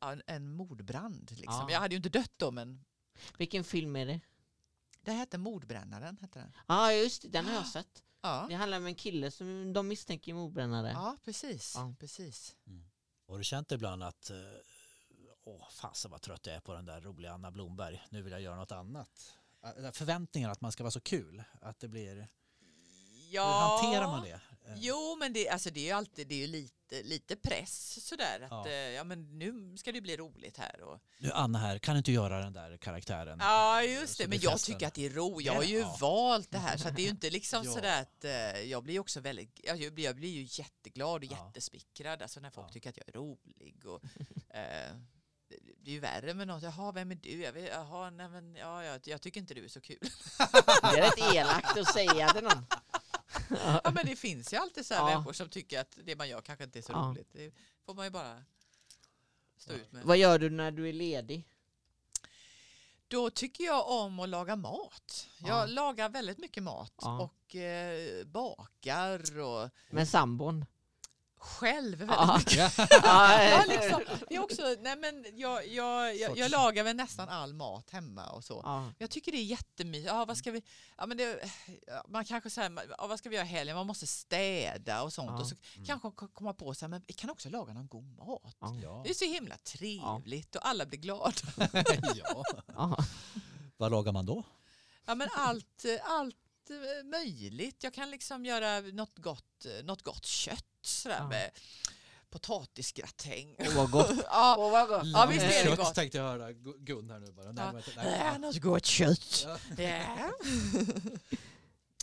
ja, 0.00 0.16
en 0.26 0.50
mordbrand. 0.52 1.30
Liksom. 1.30 1.66
Ja. 1.68 1.70
Jag 1.70 1.80
hade 1.80 1.94
ju 1.94 1.96
inte 1.96 2.08
dött 2.08 2.32
då, 2.36 2.50
men 2.50 2.84
Vilken 3.38 3.64
film 3.64 3.96
är 3.96 4.06
det? 4.06 4.20
det 5.04 5.12
hette 5.12 5.38
Mordbrännaren. 5.38 6.18
Hette 6.20 6.38
den. 6.38 6.52
Ja 6.56 6.62
ah, 6.66 6.92
just 6.92 7.22
det, 7.22 7.28
den 7.28 7.46
har 7.46 7.54
jag 7.54 7.66
sett. 7.66 8.04
Ja. 8.22 8.46
Det 8.48 8.54
handlar 8.54 8.78
om 8.78 8.86
en 8.86 8.94
kille 8.94 9.30
som 9.30 9.72
de 9.72 9.88
misstänker 9.88 10.32
är 10.32 10.36
mordbrännare. 10.36 10.90
Ja, 10.90 11.16
precis. 11.24 11.72
Ja. 11.76 11.94
precis. 11.98 12.56
Har 13.28 13.38
du 13.38 13.44
känt 13.44 13.72
ibland 13.72 14.02
att 14.02 14.30
eh, 14.30 14.36
åh 15.44 15.68
fasen 15.70 16.10
vad 16.10 16.20
trött 16.20 16.46
jag 16.46 16.56
är 16.56 16.60
på 16.60 16.74
den 16.74 16.84
där 16.84 17.00
roliga 17.00 17.32
Anna 17.32 17.50
Blomberg. 17.50 18.02
Nu 18.10 18.22
vill 18.22 18.32
jag 18.32 18.40
göra 18.40 18.56
något 18.56 18.72
annat. 18.72 19.34
Eh, 19.64 19.90
Förväntningar 19.90 20.50
att 20.50 20.60
man 20.60 20.72
ska 20.72 20.82
vara 20.82 20.90
så 20.90 21.00
kul. 21.00 21.42
Att 21.60 21.78
det 21.78 21.88
blir... 21.88 22.28
Ja. 23.30 23.78
Hur 23.82 23.86
hanterar 23.88 24.06
man 24.06 24.22
det? 24.24 24.30
Eh, 24.30 24.40
Jo, 24.76 25.16
men 25.18 25.32
det, 25.32 25.48
alltså 25.48 25.70
det 25.70 25.80
är 25.80 25.84
ju 25.84 25.90
alltid 25.90 26.28
det 26.28 26.34
är 26.34 26.38
ju 26.38 26.46
lite, 26.46 27.02
lite 27.02 27.36
press 27.36 28.04
sådär. 28.08 28.40
Att, 28.40 28.50
Ja. 28.50 28.68
ja. 28.70 28.76
ja, 28.90 29.04
men 29.04 29.38
nu 29.38 29.76
ska 29.76 29.92
det 29.92 30.00
bli 30.00 30.16
roligt 30.16 30.56
här. 30.58 30.80
Och, 30.82 30.98
Nu 31.18 31.30
Anna 31.32 31.58
här, 31.58 31.78
kan 31.78 31.94
du 31.94 31.98
inte 31.98 32.12
göra 32.12 32.40
den 32.40 32.52
där 32.52 32.76
karaktären? 32.76 33.38
ja, 33.40 33.82
just 33.82 34.18
det. 34.18 34.24
Men 34.24 34.30
blir 34.30 34.44
jag 34.44 34.52
festen. 34.52 34.74
tycker 34.74 34.86
att 34.86 34.94
det 34.94 35.06
är 35.06 35.10
roligt. 35.10 35.46
Jag 35.46 35.54
har 35.54 35.62
ju 35.62 35.78
ja. 35.78 35.96
valt 36.00 36.50
det 36.50 36.58
här 36.58 36.76
så 36.76 36.88
att 36.88 36.96
det 36.96 37.02
är 37.02 37.04
ju 37.04 37.10
inte 37.10 37.30
liksom 37.30 37.62
Ja. 37.64 37.72
sådär 37.72 38.00
att 38.02 38.24
eh, 38.24 38.60
jag 38.62 38.82
blir 38.82 38.98
också 39.00 39.20
väldigt, 39.20 39.60
jag, 39.64 39.76
jag 39.82 39.94
blir- 39.94 40.04
jag 40.04 40.16
blir 40.16 40.28
ju 40.30 40.46
jätteglad 40.62 41.24
och 41.24 41.24
Ja. 41.24 41.46
jättesmickrad. 41.46 42.22
Alltså 42.22 42.40
när 42.40 42.50
folk 42.50 42.68
Ja. 42.68 42.72
tycker 42.72 42.90
att 42.90 42.96
jag 42.96 43.08
är 43.08 43.12
rolig. 43.12 43.86
Och, 43.86 44.04
eh, 44.54 44.94
det 45.48 45.56
det 45.84 45.90
är 45.90 45.94
ju 45.94 46.00
värre 46.00 46.34
med 46.34 46.46
något. 46.46 46.62
Jaha, 46.62 46.92
vem 46.92 47.10
är 47.10 47.14
du? 47.14 47.42
Jag, 47.42 47.52
vet, 47.52 47.68
jaha, 47.72 48.10
nej, 48.10 48.28
men, 48.28 48.54
ja, 48.54 48.84
jag, 48.84 49.00
jag 49.04 49.20
tycker 49.22 49.40
inte 49.40 49.54
du 49.54 49.64
är 49.64 49.68
så 49.68 49.80
kul. 49.80 49.98
Det 50.38 50.98
är 50.98 51.02
rätt 51.02 51.34
elakt 51.34 51.78
att 51.78 51.92
säga 51.92 52.28
till 52.28 52.42
någon. 52.44 52.66
ja, 53.84 53.90
men 53.94 54.06
det 54.06 54.16
finns 54.16 54.52
ju 54.52 54.56
alltid 54.56 54.86
så 54.86 54.94
här 54.94 55.00
Ja. 55.00 55.06
människor 55.06 55.32
som 55.32 55.48
tycker 55.48 55.80
att 55.80 55.98
det 56.04 56.16
man 56.16 56.28
gör 56.28 56.40
kanske 56.40 56.64
inte 56.64 56.78
är 56.78 56.82
så 56.82 56.92
Ja. 56.92 56.98
roligt. 56.98 57.28
Det 57.32 57.52
får 57.86 57.94
man 57.94 58.04
ju 58.06 58.10
bara 58.10 58.42
stå 59.56 59.72
ut 59.72 59.92
med. 59.92 60.04
Vad 60.04 60.16
gör 60.16 60.38
du 60.38 60.50
när 60.50 60.70
du 60.70 60.88
är 60.88 60.92
ledig? 60.92 61.44
Då 63.08 63.30
tycker 63.30 63.64
jag 63.64 63.88
om 63.88 64.20
att 64.20 64.28
laga 64.28 64.56
mat. 64.56 65.28
Jag 65.38 65.48
Ja. 65.48 65.66
lagar 65.66 66.08
väldigt 66.08 66.38
mycket 66.38 66.62
mat 66.62 66.94
och 67.20 67.56
eh, 67.56 68.24
bakar 68.26 69.38
och 69.40 69.70
Med 69.90 70.08
sambon? 70.08 70.64
Själv 71.40 71.98
väldigt 71.98 72.16
Ja. 72.16 72.38
mycket. 72.38 72.78
Ja, 72.78 72.86
Ja, 73.02 73.40
eh, 73.62 73.66
liksom, 73.68 74.00
det 74.28 74.34
är 74.34 74.42
också, 74.42 74.62
nej 74.80 74.96
men 74.96 75.24
jag, 75.34 75.68
jag, 75.68 76.16
jag, 76.16 76.38
jag 76.38 76.50
lagar 76.50 76.84
väl 76.84 76.96
nästan 76.96 77.28
all 77.28 77.54
mat 77.54 77.90
hemma 77.90 78.26
och 78.30 78.44
så. 78.44 78.60
ja. 78.64 78.92
Jag 78.98 79.10
tycker 79.10 79.32
det 79.32 79.38
är 79.38 79.44
jättemysigt. 79.44 80.06
Ja, 80.12 80.24
vad 80.24 80.36
ska 80.36 80.50
vi, 80.50 80.62
ja, 80.98 81.06
men 81.06 81.16
det, 81.16 81.50
ja, 81.86 82.04
man 82.08 82.24
kanske 82.24 82.50
säger, 82.50 82.72
ja, 82.98 83.06
vad 83.06 83.18
ska 83.18 83.28
vi 83.28 83.36
göra 83.36 83.46
i 83.46 83.48
helgen? 83.48 83.76
Man 83.76 83.86
måste 83.86 84.06
städa 84.06 85.02
och 85.02 85.12
sånt. 85.12 85.30
Ja. 85.30 85.40
Och 85.40 85.46
så 85.46 85.54
kanske 85.86 86.10
ko- 86.10 86.28
komma 86.28 86.52
på 86.54 86.74
sig, 86.74 86.88
men 86.88 87.02
vi 87.06 87.12
kan 87.14 87.30
också 87.30 87.48
laga 87.50 87.72
någon 87.72 87.88
god 87.88 88.16
mat. 88.16 88.56
Ja. 88.82 89.00
Det 89.04 89.10
är 89.10 89.14
så 89.14 89.24
himla 89.24 89.56
trevligt 89.56 90.56
och 90.56 90.66
alla 90.68 90.86
blir 90.86 90.98
glada. 90.98 91.32
ja. 92.14 92.44
Ja. 92.66 92.96
Vad 93.76 93.90
lagar 93.90 94.12
man 94.12 94.26
då? 94.26 94.42
Ja, 95.06 95.14
men 95.14 95.28
allt, 95.34 95.84
eh, 95.84 96.10
allt 96.70 97.04
eh, 97.04 97.10
möjligt. 97.10 97.82
Jag 97.84 97.94
kan 97.94 98.10
liksom 98.10 98.44
göra 98.44 98.80
något 98.80 99.18
gott, 99.18 99.66
eh, 99.66 99.84
något 99.84 100.02
gott 100.02 100.26
kött 100.26 100.64
sådär 100.82 101.16
Ja. 101.18 101.28
med 101.28 101.50
potatisgratäng. 102.30 103.56
Åh, 103.58 103.76
vad 103.76 103.90
gott. 103.90 104.10
Ja, 104.24 104.56
Åh, 104.58 104.70
vad 104.70 104.88
gott. 104.88 105.06
Ja, 105.06 105.26
visst 105.26 105.44
är 105.44 105.48
det 105.48 105.64
Kött 105.70 105.78
gott. 105.78 105.94
tänkte 105.94 106.18
jag 106.18 106.24
höra 106.24 106.50
Gu- 106.52 106.78
Gun 106.78 107.10
här 107.10 107.18
nu 107.18 107.32
bara. 107.32 107.52
Nej, 107.52 107.64
Ja. 107.66 107.72
men- 107.72 107.82
nej. 107.96 108.20
Äh, 108.34 108.38
något 108.38 108.56
gott 108.60 108.86
kött. 108.86 109.46
Ja. 109.46 109.58
Ja. 109.78 110.32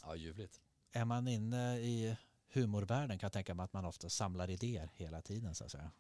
Ja, 0.09 0.15
ljuvligt. 0.15 0.59
Är 0.91 1.05
man 1.05 1.28
inne 1.28 1.80
i 1.80 2.15
humorvärlden 2.53 3.19
kan 3.19 3.27
jag 3.27 3.33
tänka 3.33 3.53
mig 3.53 3.63
att 3.63 3.73
man 3.73 3.85
ofta 3.85 4.09
samlar 4.09 4.49
idéer 4.49 4.91
hela 4.93 5.21
tiden 5.21 5.55
så 5.55 5.63
att 5.65 5.71
säga. 5.71 5.91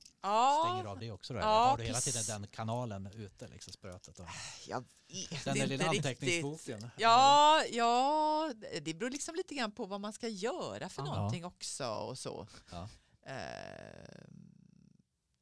Stänger 0.63 0.83
Ja, 0.83 0.87
av 0.89 0.99
det 0.99 1.11
också 1.11 1.33
då? 1.33 1.39
Ja, 1.39 1.45
har 1.69 1.77
du 1.77 1.83
hela 1.83 1.99
tiden 1.99 2.23
den 2.27 2.47
kanalen 2.47 3.07
ute, 3.07 3.47
liksom 3.47 3.73
sprötet? 3.73 4.19
Och 4.19 4.25
jag 4.67 4.79
vet 5.07 5.45
den 5.45 5.53
där 5.53 5.63
inte 5.63 5.67
lilla 5.67 5.83
riktigt. 5.91 6.05
anteckningsboken? 6.05 6.89
Ja, 6.97 7.63
ja, 7.71 8.53
det 8.81 8.93
beror 8.93 9.09
liksom 9.09 9.35
lite 9.35 9.55
grann 9.55 9.71
på 9.71 9.85
vad 9.85 10.01
man 10.01 10.13
ska 10.13 10.27
göra 10.27 10.89
för 10.89 11.01
Ja. 11.05 11.15
någonting 11.15 11.45
också 11.45 11.87
och 11.89 12.17
så. 12.17 12.47
Ja. 12.71 12.89
Ehm, 13.25 14.97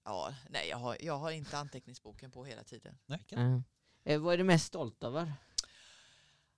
ja, 0.06 0.34
nej, 0.50 0.70
jag 0.70 0.78
har, 0.78 0.98
jag 1.00 1.18
har 1.18 1.32
inte 1.32 1.58
anteckningsboken 1.58 2.32
på 2.32 2.46
hela 2.46 2.64
tiden. 2.64 2.98
Nej. 3.06 3.26
Mm. 3.32 3.64
Eh, 4.04 4.20
Vad 4.20 4.34
är 4.34 4.38
du 4.38 4.44
mest 4.44 4.66
stolt 4.66 5.04
över? 5.04 5.34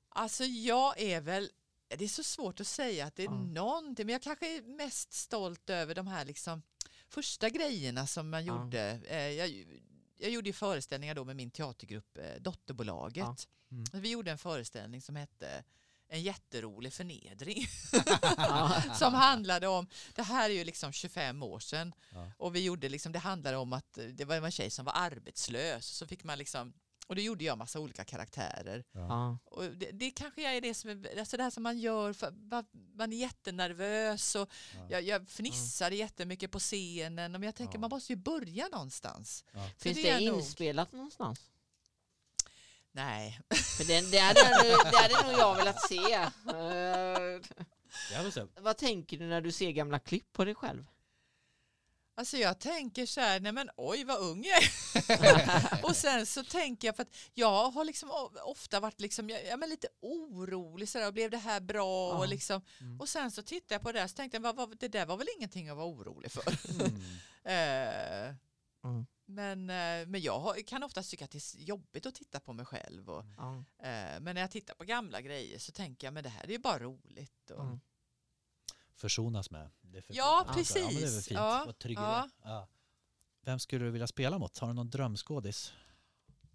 Alltså 0.09 0.43
jag 0.43 0.99
är 1.01 1.21
väl, 1.21 1.49
det 1.87 2.03
är 2.03 2.07
så 2.07 2.23
svårt 2.23 2.59
att 2.59 2.67
säga 2.67 3.05
att 3.05 3.15
det 3.15 3.23
är 3.23 3.25
Ja. 3.25 3.31
någonting, 3.43 4.05
men 4.05 4.13
jag 4.13 4.21
kanske 4.21 4.57
är 4.57 4.61
mest 4.61 5.13
stolt 5.13 5.69
över 5.69 5.95
de 5.95 6.07
här 6.07 6.25
liksom 6.25 6.61
första 7.09 7.49
grejerna 7.49 8.07
som 8.07 8.29
man 8.29 8.45
Ja. 8.45 8.63
gjorde. 8.63 8.99
Eh, 9.07 9.17
Jag, 9.17 9.65
jag 10.17 10.31
gjorde 10.31 10.53
föreställningar 10.53 11.15
då 11.15 11.23
med 11.25 11.35
min 11.35 11.51
teatergrupp 11.51 12.17
eh, 12.17 12.41
Dotterbolaget. 12.41 13.17
Ja. 13.17 13.35
Mm. 13.71 13.85
Vi 14.01 14.09
gjorde 14.09 14.31
en 14.31 14.37
föreställning 14.37 15.01
som 15.01 15.15
hette 15.15 15.63
En 16.09 16.21
jätterolig 16.21 16.93
förnedring. 16.93 17.67
Ja. 18.37 18.81
som 18.95 19.13
handlade 19.13 19.67
om, 19.67 19.87
det 20.15 20.23
här 20.23 20.49
är 20.49 20.53
ju 20.53 20.63
liksom 20.63 20.91
25 20.91 21.43
år 21.43 21.59
sedan 21.59 21.93
Ja. 22.11 22.31
och 22.37 22.55
vi 22.55 22.63
gjorde 22.63 22.89
liksom, 22.89 23.11
det 23.11 23.19
handlade 23.19 23.57
om 23.57 23.73
att 23.73 23.97
det 24.13 24.25
var 24.25 24.35
en 24.35 24.51
tjej 24.51 24.69
som 24.69 24.85
var 24.85 24.93
arbetslös 24.95 25.85
så 25.87 26.07
fick 26.07 26.23
man 26.23 26.37
liksom 26.37 26.73
och 27.07 27.15
då 27.15 27.21
gjorde 27.21 27.43
jag 27.43 27.57
massa 27.57 27.79
olika 27.79 28.03
karaktärer. 28.03 28.83
Ja. 28.91 29.37
Och 29.45 29.63
det, 29.63 29.91
det 29.91 30.11
kanske 30.11 30.55
är 30.57 30.61
det 30.61 30.73
som 30.73 30.89
är, 30.89 31.19
alltså 31.19 31.37
det 31.37 31.43
här 31.43 31.49
som 31.49 31.63
man 31.63 31.79
gör, 31.79 32.13
för, 32.13 32.31
man, 32.31 32.65
är 33.13 33.17
jättenervös 33.17 34.35
och 34.35 34.49
Ja. 34.75 34.87
jag, 34.89 35.03
jag 35.03 35.29
fnissade 35.29 35.95
jättemycket 35.95 36.51
på 36.51 36.59
scenen. 36.59 37.31
Men 37.31 37.43
jag 37.43 37.55
tänker 37.55 37.75
Ja. 37.75 37.79
man 37.79 37.89
måste 37.89 38.13
ju 38.13 38.17
börja 38.17 38.67
någonstans. 38.67 39.45
Ja. 39.51 39.69
Finns 39.77 39.97
det 39.97 40.03
det, 40.03 40.09
är 40.09 40.31
nog- 40.31 40.39
inspelat 40.39 40.91
någonstans? 40.91 41.39
Nej, 42.91 43.39
För 43.77 43.83
det, 43.87 44.11
det, 44.11 44.17
hade, 44.19 44.39
det 44.91 44.97
hade 44.97 45.27
nog 45.31 45.39
jag 45.39 45.55
velat 45.55 45.81
se. 45.89 46.13
Eh, 46.13 47.41
vad 48.61 48.77
tänker 48.77 49.17
du 49.17 49.25
när 49.27 49.41
du 49.41 49.51
ser 49.51 49.71
gamla 49.71 49.99
klipp 49.99 50.33
på 50.33 50.45
dig 50.45 50.55
själv? 50.55 50.85
Alltså 52.17 52.37
jag 52.37 52.59
tänker 52.59 53.05
så 53.05 53.21
här, 53.21 53.39
nej 53.39 53.51
men 53.51 53.69
oj 53.77 54.03
vad 54.03 54.19
ung 54.19 54.43
jag 54.43 54.63
är. 54.63 55.83
och 55.85 55.95
sen 55.95 56.25
så 56.25 56.43
tänker 56.43 56.87
jag, 56.87 56.95
för 56.95 57.03
att 57.03 57.15
jag 57.33 57.69
har 57.71 57.85
liksom 57.85 58.11
ofta 58.43 58.79
varit 58.79 59.01
liksom, 59.01 59.29
jag, 59.29 59.45
jag 59.45 59.69
lite 59.69 59.87
orolig 60.01 60.89
sådär, 60.89 61.07
och 61.07 61.13
blev 61.13 61.31
det 61.31 61.37
här 61.37 61.59
bra? 61.59 62.09
Ja. 62.13 62.17
Och, 62.17 62.27
liksom, 62.27 62.61
Mm. 62.81 62.99
och 63.01 63.09
sen 63.09 63.31
så 63.31 63.43
tittade 63.43 63.73
jag 63.75 63.81
på 63.81 63.91
det 63.91 63.99
där 63.99 64.07
så 64.07 64.15
tänkte 64.15 64.35
jag, 64.35 64.41
vad, 64.41 64.55
vad, 64.55 64.77
det 64.79 64.87
där 64.87 65.05
var 65.05 65.17
väl 65.17 65.27
ingenting 65.37 65.69
att 65.69 65.77
vara 65.77 65.87
orolig 65.87 66.31
för. 66.31 66.43
mm. 66.81 67.01
Eh, 67.43 68.35
Mm. 68.83 69.05
Men, 69.25 69.69
eh, 69.69 70.07
men 70.07 70.21
jag 70.21 70.39
har, 70.39 70.55
kan 70.67 70.83
ofta 70.83 71.03
tycka 71.03 71.25
att 71.25 71.31
det 71.31 71.37
är 71.37 71.59
jobbigt 71.61 72.05
att 72.05 72.15
titta 72.15 72.39
på 72.39 72.53
mig 72.53 72.65
själv. 72.65 73.09
Och, 73.09 73.25
eh, 73.85 74.19
men 74.19 74.35
när 74.35 74.41
jag 74.41 74.51
tittar 74.51 74.75
på 74.75 74.83
gamla 74.83 75.21
grejer 75.21 75.59
så 75.59 75.71
tänker 75.71 76.07
jag 76.07 76.13
men 76.13 76.23
det 76.23 76.29
här 76.29 76.43
är 76.43 76.47
ju 76.51 76.57
bara 76.59 76.79
roligt. 76.79 77.51
Och, 77.51 77.63
Mm. 77.63 77.79
Försonas 78.97 79.51
med. 79.51 79.69
För 79.81 79.87
Ja, 79.91 80.01
fint. 80.01 80.17
Ja, 80.17 80.43
men 80.47 80.55
det 80.55 80.79
är 80.79 80.83
väl 80.83 81.01
precis. 81.03 81.27
fint. 81.27 81.37
Ja, 81.39 81.63
Vad 81.65 81.77
trygg 81.79 81.97
ja. 81.97 82.29
ja. 82.43 82.67
Vem 83.45 83.59
skulle 83.59 83.85
du 83.85 83.91
vilja 83.91 84.07
spela 84.07 84.37
mot? 84.39 84.57
Har 84.57 84.67
du 84.67 84.73
någon 84.73 84.89
drömskådis? 84.89 85.73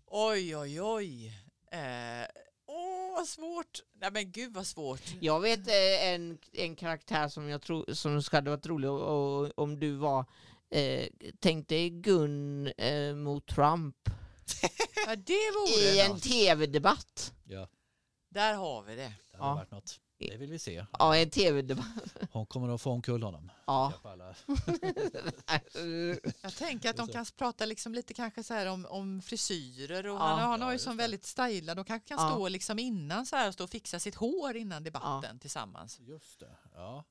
Oj, 0.07 0.57
oj, 0.57 0.82
oj. 0.82 1.26
Eh, 1.72 2.26
Åh, 2.66 3.14
vad 3.16 3.28
svårt. 3.28 3.80
Nej 3.93 4.11
men 4.12 4.32
gud 4.32 4.55
vad 4.55 4.66
svårt. 4.66 5.01
Jag 5.20 5.40
vet 5.40 5.68
eh, 5.68 6.09
en, 6.09 6.38
en 6.53 6.76
karaktär 6.76 7.28
som 7.28 7.49
jag 7.49 7.62
tror 7.62 7.95
som 7.95 8.22
hade 8.32 8.51
varit 8.51 8.66
rolig 8.66 8.90
och, 8.90 9.40
och, 9.40 9.53
om 9.59 9.80
du 9.80 9.93
var 9.97 10.24
eh, 10.70 11.09
Tänk 11.40 11.68
dig 11.68 11.90
Gun 11.90 12.66
eh, 12.66 13.14
mot 13.14 13.47
Trump 13.47 13.97
Ja, 15.07 15.16
det 15.16 15.32
i 15.32 15.51
vore 15.51 16.03
en 16.03 16.11
något. 16.11 16.22
tv-debatt. 16.22 17.34
Ja, 17.45 17.68
Där 18.30 18.55
har 18.55 18.82
vi 18.82 18.95
det. 18.97 19.03
det 19.03 19.36
hade 19.38 19.51
Ja. 19.51 19.55
varit 19.55 19.70
något. 19.70 20.01
Det 20.31 20.37
vill 20.37 20.51
vi 20.51 20.59
se. 20.59 20.87
Ja, 20.99 21.16
en 21.16 21.31
tv-debatt. 21.31 21.87
Hon 22.33 22.47
kommer 22.47 22.75
att 22.75 22.81
få 22.81 22.91
omkull 22.91 23.23
honom. 23.23 23.53
Ja. 23.66 23.93
Jag 26.43 26.55
tänker 26.59 26.91
att 26.91 26.97
de 26.97 27.09
kan 27.09 27.27
prata 27.37 27.66
liksom 27.66 27.95
lite 27.95 28.14
kanske 28.14 28.43
så 28.43 28.55
här 28.55 28.66
om, 28.66 28.87
om 28.87 29.23
frisyrer 29.23 30.07
och 30.07 30.14
Ja. 30.16 30.18
han, 30.27 30.39
han 30.39 30.61
Ja, 30.61 30.66
har 30.66 30.73
ju 30.73 30.79
som 30.79 30.97
väldigt 30.97 31.25
stylad. 31.25 31.77
De 31.77 31.85
kanske 31.85 32.09
kan 32.09 32.18
Ja. 32.18 32.31
stå 32.31 32.49
liksom 32.49 32.79
innan 32.79 33.27
så 33.27 33.37
här 33.37 33.49
och 33.49 33.55
stå 33.55 33.64
och 33.64 33.70
fixa 33.70 33.99
sitt 33.99 34.14
hår 34.14 34.57
innan 34.57 34.85
debatten 34.85 35.39
tillsammans. 35.39 36.01
Just 36.01 36.41
det. 36.41 36.57
Ja. 36.75 37.05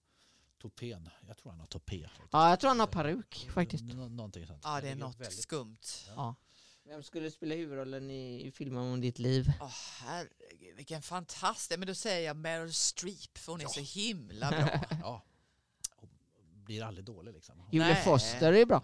Topén. 0.61 1.09
Jag 1.27 1.37
tror 1.37 1.51
han 1.51 1.59
har 1.59 1.67
topé. 1.67 2.01
faktiskt. 2.07 2.29
ja, 2.33 2.49
jag 2.49 2.59
tror 2.59 2.67
han 2.67 2.79
har 2.79 2.87
peruk 2.87 3.49
faktiskt. 3.53 3.83
Nå- 3.83 4.09
någonting 4.09 4.47
sånt. 4.47 4.61
Ja, 4.63 4.81
det 4.81 4.89
är 4.89 4.95
något 4.95 5.19
väldigt- 5.19 5.41
skumt. 5.43 5.77
Ja. 6.15 6.35
Vem 6.83 7.03
skulle 7.03 7.31
spela 7.31 7.55
huvudrollen 7.55 8.09
i, 8.11 8.47
i 8.47 8.51
filmen 8.51 8.83
om 8.83 9.01
ditt 9.01 9.19
liv? 9.19 9.51
Åh 9.61 9.71
herregud, 9.99 10.75
vilken 10.75 11.01
fantastisk. 11.01 11.79
Men 11.79 11.87
då 11.87 11.95
säger 11.95 12.27
jag 12.27 12.35
Meryl 12.35 12.73
Streep 12.73 13.37
för 13.37 13.51
hon 13.51 13.61
är 13.61 13.67
så 13.67 13.99
himla 13.99 14.49
bra. 14.49 14.69
Ja. 15.01 15.23
Hon 15.95 16.09
blir 16.65 16.83
aldrig 16.83 17.05
dålig 17.05 17.33
liksom. 17.33 17.63
Julia 17.71 17.87
Nej. 17.87 18.03
Foster 18.03 18.53
är 18.53 18.65
bra. 18.65 18.83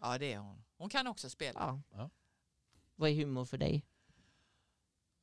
Ja, 0.00 0.18
det 0.18 0.32
är 0.32 0.38
hon. 0.38 0.64
Hon 0.76 0.88
kan 0.88 1.06
också 1.06 1.30
spela. 1.30 1.60
Ja. 1.60 1.82
Ja. 1.98 2.10
Vad 2.96 3.10
är 3.10 3.14
humor 3.14 3.44
för 3.44 3.58
dig? 3.58 3.84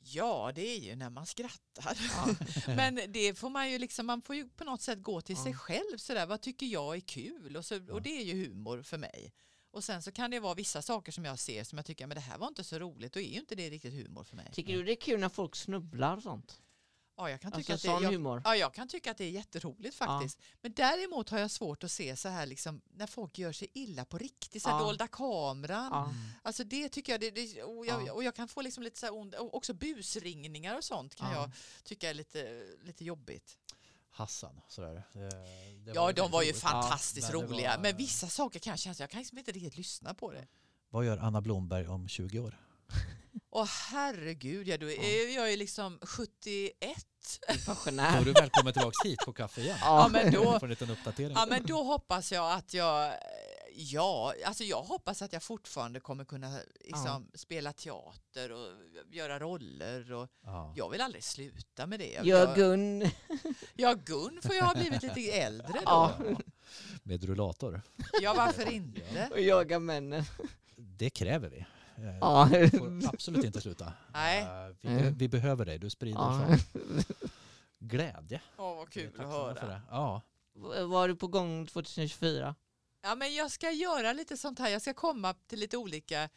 Ja, 0.02 0.52
det 0.56 0.62
är 0.62 0.80
ju 0.80 0.96
när 0.96 1.10
man 1.10 1.26
skrattar. 1.26 1.98
Ja. 2.16 2.36
Men 2.76 3.00
det 3.12 3.38
får 3.38 3.50
man 3.50 3.72
ju 3.72 3.78
liksom, 3.78 4.06
man 4.06 4.22
får 4.22 4.36
ju 4.36 4.50
på 4.50 4.64
något 4.64 4.82
sätt 4.82 5.02
gå 5.04 5.22
till 5.22 5.36
Ja. 5.38 5.44
sig 5.44 5.54
själv 5.54 5.98
sådär, 5.98 6.26
vad 6.26 6.42
tycker 6.42 6.66
jag 6.66 6.96
är 6.96 7.00
kul? 7.00 7.58
Och, 7.58 7.66
så, 7.66 7.92
och 7.94 8.02
det 8.02 8.10
är 8.10 8.24
ju 8.24 8.46
humor 8.46 8.82
för 8.82 8.98
mig. 8.98 9.34
Och 9.72 9.84
sen 9.84 10.02
så 10.02 10.12
kan 10.12 10.32
det 10.32 10.40
vara 10.40 10.54
vissa 10.54 10.82
saker 10.82 11.12
som 11.12 11.26
jag 11.26 11.40
ser 11.40 11.64
som 11.64 11.78
jag 11.78 11.86
tycker, 11.86 12.08
men 12.08 12.16
det 12.16 12.22
här 12.22 12.38
var 12.38 12.48
inte 12.48 12.64
så 12.64 12.80
roligt, 12.80 13.14
då 13.14 13.20
är 13.20 13.30
ju 13.34 13.40
inte 13.40 13.56
det 13.56 13.70
riktigt 13.70 13.94
humor 13.94 14.24
för 14.24 14.36
mig. 14.36 14.52
Tycker 14.54 14.74
du 14.74 14.84
det 14.84 14.92
är 14.92 14.96
kul 15.02 15.20
när 15.20 15.30
folk 15.30 15.56
snubblar 15.56 16.18
och 16.18 16.24
sånt? 16.24 16.62
Ja, 17.18 17.30
jag 17.30 17.42
kan 17.42 17.52
tycka 17.52 17.74
Alltså 17.74 17.92
att 17.92 18.02
det, 18.02 18.14
jag? 18.14 18.42
Ja, 18.46 18.56
jag 18.56 18.74
kan 18.74 18.88
tycka 18.88 19.12
att 19.12 19.18
det 19.18 19.24
är 19.26 19.30
jätteroligt 19.30 19.96
faktiskt. 19.96 20.40
Men 20.62 20.74
däremot 20.74 21.30
har 21.30 21.40
jag 21.40 21.52
svårt 21.52 21.84
att 21.84 21.92
se 21.92 22.16
så 22.16 22.30
här 22.30 22.46
liksom, 22.46 22.82
när 22.94 23.08
folk 23.08 23.38
gör 23.38 23.52
sig 23.52 23.68
illa 23.74 24.06
på 24.06 24.18
riktigt, 24.18 24.64
så 24.64 24.70
här 24.70 24.78
Ja. 24.80 24.84
dolda 24.84 25.08
kameran. 25.08 25.90
Ja. 25.92 26.14
Alltså 26.44 26.64
det 26.64 26.90
tycker 26.90 27.14
jag, 27.14 27.22
det, 27.22 27.32
det, 27.32 27.64
och, 27.64 27.86
jag 27.86 28.08
Ja. 28.08 28.14
och 28.14 28.24
jag 28.24 28.36
kan 28.36 28.48
få 28.48 28.62
liksom 28.62 28.84
lite 28.84 29.00
så 29.00 29.06
här 29.06 29.14
ond, 29.14 29.36
också 29.40 29.74
busringningar 29.74 30.78
och 30.78 30.84
sånt 30.84 31.16
kan 31.16 31.32
Ja. 31.32 31.36
jag 31.42 31.52
tycka 31.84 32.10
är 32.10 32.14
lite, 32.14 32.66
lite 32.84 33.06
jobbigt. 33.06 33.58
Hassan. 34.20 34.62
Sådär. 34.68 35.04
Det, 35.14 35.20
det 35.20 35.32
Ja, 35.86 35.94
de 35.94 36.06
väldigt 36.06 36.32
var 36.32 36.42
ju 36.42 36.50
roligt. 36.50 36.62
fantastiskt 36.62 37.32
men 37.34 37.42
det 37.42 37.48
roliga. 37.48 37.76
var- 37.76 37.84
Men 37.84 37.98
vissa 37.98 38.28
saker 38.28 38.60
kan 38.60 38.72
jag 38.72 38.80
känna, 38.80 38.96
jag 39.00 39.10
kan 39.10 39.20
liksom 39.20 39.38
inte 39.38 39.52
riktigt 39.52 39.78
lyssna 39.78 40.14
på 40.14 40.32
det. 40.32 40.48
Vad 40.90 41.06
gör 41.06 41.18
Anna 41.18 41.42
Blomberg 41.42 41.88
om 41.88 42.08
20 42.08 42.40
år? 42.40 42.60
Åh 43.52 43.66
herregud, 43.66 44.68
ja, 44.68 44.78
då 44.78 44.92
är 44.92 45.36
jag 45.36 45.52
ju 45.52 45.58
liksom 45.58 46.00
71. 46.02 46.74
Då 47.48 47.54
är 47.54 47.66
Pensionär. 47.66 48.24
du 48.26 48.34
välkommen 48.34 48.74
tillbaka 48.74 49.08
hit 49.08 49.20
på 49.26 49.34
kaffe 49.34 49.62
igen. 49.62 49.78
Ja, 49.82 50.10
men 50.12 50.32
då, 50.34 50.44
Får 50.60 50.64
en 50.64 50.70
liten 50.70 50.90
uppdatering. 50.90 51.32
ja, 51.36 51.46
men 51.50 51.66
då 51.66 51.84
hoppas 51.84 52.32
jag 52.32 52.52
att 52.54 52.74
jag 52.74 53.14
Ja, 53.76 54.34
alltså 54.46 54.64
jag 54.64 54.82
hoppas 54.82 55.22
att 55.22 55.34
jag 55.34 55.44
fortfarande 55.44 56.00
kommer 56.00 56.26
kunna 56.26 56.60
liksom, 56.86 57.28
spela 57.34 57.74
teater 57.74 58.52
och 58.52 58.68
göra 59.12 59.40
roller. 59.40 60.12
Och 60.14 60.30
Ja. 60.44 60.74
jag 60.78 60.90
vill 60.90 61.02
aldrig 61.02 61.24
sluta 61.24 61.88
med 61.88 62.00
det. 62.00 62.20
Jag, 62.24 62.56
Gun. 62.56 63.02
ja, 63.76 63.94
Gun 63.94 64.40
får 64.44 64.56
jag 64.56 64.64
ha 64.66 64.74
blivit 64.74 65.04
lite 65.04 65.32
äldre 65.32 65.68
då. 65.74 65.82
Ja. 65.86 66.14
Med 67.04 67.24
rullator. 67.24 67.82
Ja, 68.22 68.34
varför 68.34 68.72
inte? 68.72 69.30
Och 69.32 69.40
jaga 69.40 69.80
männen. 69.80 70.24
Det 70.76 71.10
kräver 71.10 71.50
vi. 71.50 71.58
Eh, 71.98 72.18
Ja. 72.22 72.50
Du 72.52 72.70
får 72.70 73.08
absolut 73.14 73.46
inte 73.46 73.62
sluta. 73.62 73.94
Nej. 74.14 74.42
Eh, 74.44 74.76
Vi, 74.82 75.10
vi 75.18 75.28
behöver 75.30 75.66
dig. 75.66 75.80
Du 75.80 75.90
sprider 75.90 76.20
Ja. 76.20 76.48
glädje. 77.80 78.42
Åh, 78.58 78.76
vad 78.76 78.90
kul 78.90 79.08
att 79.08 79.16
tacksamma 79.16 79.56
för 79.56 79.62
höra. 79.62 79.70
det. 79.74 79.82
Ja. 79.90 80.22
Var 80.88 81.08
du 81.08 81.16
på 81.16 81.28
gång 81.28 81.68
2024? 81.68 82.56
Ja, 83.02 83.16
men 83.16 83.34
jag 83.36 83.52
ska 83.52 83.72
göra 83.72 84.14
lite 84.14 84.38
sånt 84.38 84.60
här. 84.60 84.70
Jag 84.70 84.82
ska 84.82 84.94
komma 84.94 85.34
till 85.34 85.60
lite 85.60 85.78
olika 85.78 86.30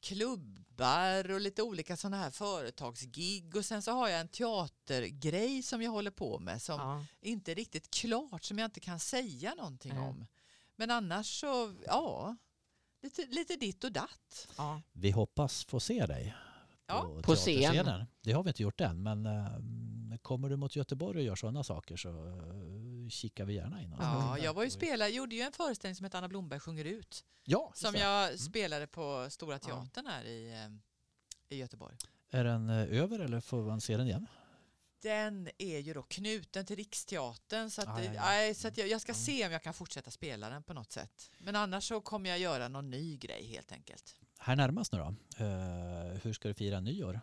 klubbar 0.00 1.30
och 1.30 1.40
lite 1.40 1.62
olika 1.62 1.96
sådana 1.96 2.16
här 2.16 2.30
företagsgig 2.30 3.56
och 3.56 3.64
sen 3.64 3.82
så 3.82 3.92
har 3.92 4.08
jag 4.08 4.20
en 4.20 4.28
teatergrej 4.28 5.62
som 5.62 5.82
jag 5.82 5.90
håller 5.90 6.10
på 6.10 6.38
med 6.38 6.62
som 6.62 6.80
Ja. 6.80 7.04
inte 7.20 7.50
är 7.52 7.54
riktigt 7.54 7.90
klart 7.90 8.44
som 8.44 8.58
jag 8.58 8.66
inte 8.66 8.80
kan 8.80 9.00
säga 9.00 9.54
någonting 9.54 9.94
Nej. 9.94 10.08
om. 10.08 10.26
Men 10.76 10.90
annars 10.90 11.40
så, 11.40 11.74
ja, 11.86 12.36
lite, 13.02 13.26
lite 13.26 13.56
ditt 13.56 13.84
och 13.84 13.92
datt. 13.92 14.48
ja. 14.56 14.82
Vi 14.92 15.10
hoppas 15.10 15.64
få 15.64 15.80
se 15.80 16.06
dig 16.06 16.34
Ja. 16.86 17.00
på, 17.02 17.22
På 17.22 17.34
scen. 17.34 18.04
Det 18.20 18.32
har 18.32 18.42
vi 18.42 18.48
inte 18.50 18.62
gjort 18.62 18.80
än, 18.80 19.02
men 19.02 19.26
eh, 19.26 19.58
kommer 20.22 20.48
du 20.48 20.56
mot 20.56 20.76
Göteborg 20.76 21.18
och 21.18 21.24
gör 21.24 21.36
sådana 21.36 21.64
saker 21.64 21.96
så 21.96 22.08
eh, 22.08 23.08
kikar 23.08 23.44
vi 23.44 23.54
gärna 23.54 23.82
in. 23.82 23.94
Ja, 23.98 24.38
jag 24.38 24.54
var 24.54 24.64
ju 24.64 24.70
spelare, 24.70 25.08
gjorde 25.10 25.34
ju 25.34 25.40
en 25.42 25.52
föreställning 25.52 25.94
som 25.96 26.04
hette 26.04 26.18
Anna 26.18 26.28
Blomberg 26.28 26.60
sjunger 26.60 26.84
ut 26.84 27.24
Ja, 27.44 27.72
som 27.74 27.92
det. 27.92 27.98
jag 27.98 28.38
spelade 28.38 28.86
på 28.86 29.26
Stora 29.30 29.58
Teatern 29.58 30.06
här 30.06 30.24
i, 30.24 30.52
eh, 30.52 31.56
i 31.56 31.56
Göteborg. 31.60 31.96
Är 32.30 32.44
den 32.44 32.68
eh, 32.70 33.00
över 33.02 33.18
eller 33.18 33.40
får 33.40 33.62
man 33.62 33.80
se 33.80 33.96
den 33.96 34.06
igen? 34.06 34.26
Den 35.02 35.48
är 35.58 35.78
ju 35.78 35.94
då 35.94 36.02
knuten 36.02 36.66
till 36.66 36.76
Riksteatern 36.76 37.70
så, 37.70 37.82
att, 37.82 38.04
ja. 38.04 38.12
nej, 38.14 38.54
så 38.54 38.68
att 38.68 38.76
jag, 38.78 38.88
jag 38.88 39.00
ska 39.00 39.12
Mm. 39.12 39.20
se 39.20 39.46
om 39.46 39.52
jag 39.52 39.62
kan 39.62 39.74
fortsätta 39.74 40.10
spela 40.10 40.50
den 40.50 40.62
på 40.62 40.74
något 40.74 40.92
sätt. 40.92 41.30
Men 41.38 41.56
annars 41.56 41.84
så 41.88 42.00
kommer 42.00 42.30
jag 42.30 42.38
göra 42.38 42.68
någon 42.68 42.90
ny 42.90 43.16
grej 43.16 43.46
helt 43.46 43.72
enkelt. 43.72 44.16
Här 44.38 44.56
närmast 44.56 44.92
nu 44.92 44.98
då. 44.98 45.14
Eh, 45.44 46.18
hur 46.22 46.32
ska 46.32 46.48
du 46.48 46.54
fira 46.54 46.80
nyår? 46.80 47.20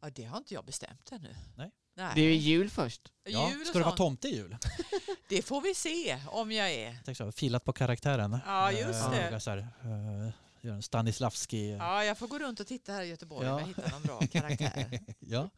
Ja, 0.00 0.10
det 0.10 0.24
har 0.24 0.38
inte 0.38 0.54
jag 0.54 0.64
bestämt 0.64 1.12
ännu. 1.12 1.34
Nej. 1.56 1.70
Nej. 1.96 2.12
Det 2.14 2.20
är 2.20 2.24
ju 2.24 2.34
jul 2.34 2.70
först. 2.70 3.12
Ja, 3.24 3.50
Jul 3.50 3.60
och 3.60 3.66
ska 3.66 3.78
du 3.78 3.84
vara 3.84 3.96
sånt, 3.96 4.20
tomte 4.20 4.28
i 4.28 4.34
jul? 4.36 4.56
det 5.28 5.42
får 5.42 5.60
vi 5.60 5.74
se 5.74 6.18
om 6.26 6.52
jag 6.52 6.70
är. 6.72 6.86
Jag 6.94 7.04
tänkte 7.04 7.24
så, 7.24 7.32
filat 7.32 7.64
på 7.64 7.72
karaktären. 7.72 8.38
Ja, 8.46 8.72
just 8.72 9.04
Eh, 9.04 9.10
det. 9.10 9.24
våga 9.26 9.40
Så 9.40 9.50
här, 9.50 9.58
eh, 9.58 10.30
göra 10.60 10.74
en 10.76 10.82
Stanislavski. 10.82 11.70
Ja, 11.70 12.04
jag 12.04 12.18
får 12.18 12.28
gå 12.28 12.38
runt 12.38 12.60
och 12.60 12.66
titta 12.66 12.92
här 12.92 13.02
i 13.02 13.06
Göteborg 13.06 13.46
Ja. 13.46 13.54
om 13.54 13.60
jag 13.60 13.66
hittar 13.66 13.90
någon 13.90 14.02
bra 14.02 14.20
karaktär. 14.32 15.00
Ja. 15.18 15.50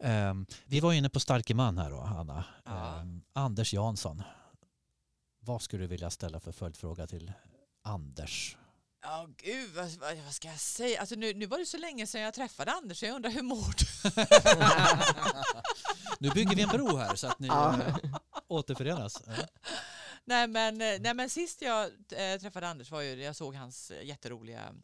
Ehm, 0.00 0.46
vi 0.64 0.80
var 0.80 0.92
inne 0.92 1.08
på 1.08 1.20
starke 1.20 1.54
man 1.54 1.78
här 1.78 1.90
då, 1.90 2.00
Anna. 2.00 2.44
Ja. 2.64 3.00
Ehm, 3.00 3.22
Anders 3.32 3.72
Jansson. 3.74 4.22
Vad 5.40 5.62
skulle 5.62 5.82
du 5.82 5.86
vilja 5.86 6.10
ställa 6.10 6.40
för 6.40 6.52
följdfråga 6.52 7.06
till 7.06 7.32
Anders? 7.84 8.56
Ja, 9.02 9.28
gud, 9.36 9.70
vad, 9.74 9.90
vad, 9.90 10.16
vad 10.16 10.34
ska 10.34 10.48
jag 10.48 10.60
säga? 10.60 11.00
Alltså, 11.00 11.14
nu, 11.14 11.34
nu 11.34 11.46
var 11.46 11.58
det 11.58 11.66
så 11.66 11.76
länge 11.78 12.06
sedan 12.06 12.20
jag 12.20 12.34
träffade 12.34 12.72
Anders 12.72 12.98
så 12.98 13.06
jag 13.06 13.14
undrar 13.16 13.30
hur 13.30 13.42
mår 13.42 13.74
du? 13.78 13.86
Nu 16.18 16.30
bygger 16.30 16.56
vi 16.56 16.62
en 16.62 16.68
bro 16.68 16.96
här 16.96 17.16
så 17.16 17.26
att 17.26 17.38
ni 17.38 17.46
Ja. 17.48 17.74
eh, 17.86 17.96
återförenas. 18.48 19.22
Ja. 19.26 19.32
Nej 20.24 20.46
men, 20.48 20.80
eh, 20.80 21.00
nej 21.00 21.14
men 21.14 21.30
sist 21.30 21.62
jag 21.62 21.84
eh, 22.12 22.38
träffade 22.40 22.68
Anders 22.68 22.90
var 22.90 23.00
ju 23.00 23.22
jag 23.22 23.36
såg 23.36 23.54
hans 23.54 23.92
jätteroliga 24.02 24.74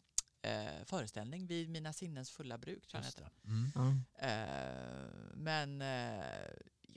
eh, 0.41 0.85
föreställning 0.85 1.47
vid 1.47 1.69
Mina 1.69 1.93
sinnens 1.93 2.31
fulla 2.31 2.57
bruk. 2.57 2.87
Tror 2.87 3.03
jag. 3.17 3.29
Mm. 3.75 4.03
Eh, 4.19 4.99
men 5.33 5.81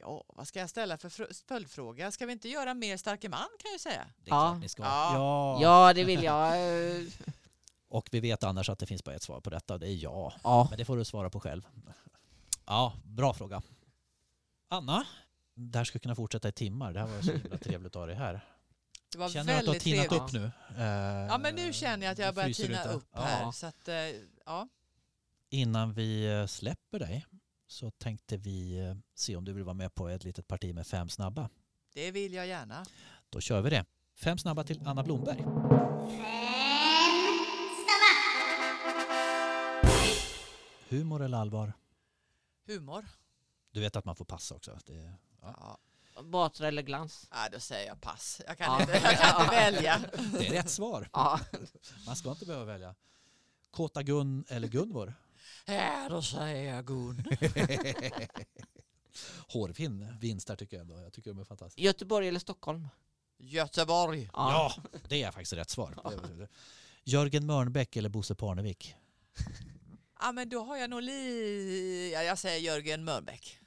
ja, 0.03 0.25
vad 0.29 0.49
ska 0.49 0.59
jag 0.61 0.71
ställa 0.71 0.99
för 0.99 1.09
fr- 1.09 1.45
följdfråga? 1.49 2.11
Ska 2.11 2.27
vi 2.27 2.33
inte 2.33 2.49
göra 2.49 2.75
mer 2.75 2.97
Starke 2.97 3.29
man 3.29 3.49
kan 3.59 3.71
jag 3.73 3.81
säga? 3.81 4.07
Det 4.25 4.31
är 4.31 4.35
Ja. 4.35 4.41
klart 4.51 4.61
ni 4.61 4.69
ska. 4.69 4.83
Ja. 4.83 5.13
Ja. 5.15 5.59
ja, 5.89 5.93
det 5.95 6.05
vill 6.05 6.23
jag. 6.23 6.53
Och 7.89 8.09
vi 8.13 8.21
vet 8.21 8.45
annars 8.45 8.69
att 8.69 8.79
det 8.79 8.87
finns 8.87 9.05
bara 9.05 9.15
ett 9.17 9.23
svar 9.23 9.41
på 9.41 9.51
detta 9.51 9.75
och 9.75 9.81
det 9.81 9.89
är 9.89 9.95
ja. 9.95 10.33
Ja. 10.45 10.67
Men 10.71 10.79
det 10.79 10.85
får 10.85 10.97
du 10.97 11.05
svara 11.05 11.31
på 11.31 11.41
själv. 11.41 11.67
Ja, 12.67 12.93
bra 13.05 13.35
fråga. 13.35 13.63
Anna? 14.69 15.07
Det 15.55 15.79
här 15.79 15.85
skulle 15.85 16.01
kunna 16.01 16.15
fortsätta 16.15 16.49
i 16.49 16.53
timmar. 16.53 16.93
Det 16.93 17.01
här 17.01 17.07
var 17.07 17.23
så 17.23 17.33
himla 17.33 17.59
trevligt 17.59 17.97
att 17.97 18.01
ha 18.01 18.07
dig 18.07 18.17
här. 18.17 18.41
Det 19.13 19.19
var 19.19 19.29
Känner 19.29 19.53
du 19.53 19.59
att 19.59 19.61
du 19.65 19.67
har 19.67 19.73
väldigt 19.73 19.83
tinat 19.83 20.09
trevligt. 20.09 20.23
upp 20.23 20.33
nu? 20.77 20.83
Eh, 20.83 21.27
Ja 21.31 21.39
men 21.39 21.55
nu 21.55 21.73
känner 21.73 22.07
jag 22.07 22.13
att 22.13 22.19
jag 22.19 22.35
börjar 22.35 22.51
tina 22.53 22.85
upp 22.85 23.09
Ja. 23.15 23.21
här. 23.21 23.53
Så 23.53 23.67
att, 23.67 23.89
eh, 23.89 23.95
ja. 24.47 24.69
Innan 25.51 25.95
vi 25.95 26.45
släpper 26.49 26.99
dig 26.99 27.27
så 27.73 27.91
tänkte 27.91 28.37
vi 28.37 28.79
eh, 28.79 28.95
se 29.15 29.37
om 29.37 29.45
du 29.45 29.53
vill 29.53 29.65
vara 29.65 29.75
med 29.75 29.95
på 29.95 30.09
ett 30.09 30.25
litet 30.25 30.47
parti 30.49 30.75
med 30.75 30.87
fem 30.87 31.09
snabba. 31.09 31.49
Det 31.95 32.11
vill 32.11 32.33
jag 32.35 32.47
gärna. 32.47 32.85
Då 33.31 33.41
kör 33.41 33.61
vi 33.61 33.71
det. 33.71 33.85
Fem 34.15 34.39
snabba 34.39 34.65
till 34.65 34.87
Anna 34.87 35.03
Blomberg. 35.03 35.45
Humor 40.89 41.23
eller 41.23 41.39
allvar? 41.39 41.73
Humor. 42.67 43.05
Du 43.71 43.81
vet 43.81 43.97
att 43.97 44.05
man 44.05 44.17
får 44.17 44.25
passa 44.25 44.55
också. 44.55 44.79
Det, 44.87 45.13
Ja. 45.43 45.79
Batra 46.23 46.69
eller 46.69 46.83
glans? 46.83 47.29
Ja, 47.31 47.49
då 47.53 47.61
säger 47.61 47.87
jag 47.89 48.01
pass. 48.01 48.41
Jag 48.47 48.59
kan, 48.59 48.67
Ja. 48.67 48.81
inte, 48.81 48.93
jag 49.03 49.19
kan 49.19 49.43
inte 49.45 49.55
välja. 49.57 50.01
det 50.33 50.49
är 50.49 50.53
rätt 50.53 50.71
svar. 50.71 51.09
Ja. 51.13 51.41
Man 52.07 52.17
ska 52.17 52.31
inte 52.31 52.47
behöva 52.47 52.65
välja. 52.65 52.95
Kåta 53.71 54.03
Gun 54.03 54.45
eller 54.49 54.69
Gunvor? 54.69 55.15
Ja, 55.67 56.07
då 56.09 56.23
säger 56.23 56.75
jag 56.75 56.87
Gun. 56.87 57.25
Hårfin 59.49 60.17
vinst 60.21 60.47
där 60.47 60.57
tycker 60.57 60.77
jag 60.77 60.83
ändå. 60.83 61.01
Jag 61.01 61.13
tycker 61.13 61.31
de 61.31 61.41
är 61.41 61.45
fantastiska. 61.45 61.83
Göteborg 61.83 62.29
eller 62.29 62.41
Stockholm? 62.41 62.89
Göteborg. 63.39 64.31
Ja, 64.33 64.75
det 65.09 65.23
är 65.23 65.31
faktiskt 65.31 65.53
rätt 65.53 65.71
svar. 65.71 66.19
Jörgen 67.05 67.47
Mörnbäck 67.47 67.97
eller 67.97 68.09
Bosse 68.09 68.35
Parnevik? 68.35 68.95
Ja, 70.21 70.33
men 70.33 70.49
då 70.49 70.65
har 70.65 70.77
jag 70.77 70.91
nog 70.91 71.03
li... 71.03 72.13
Ja, 72.15 72.23
jag 72.23 72.39
säger 72.39 72.59
Jörgen 72.59 73.05
Mörnbäck. 73.05 73.59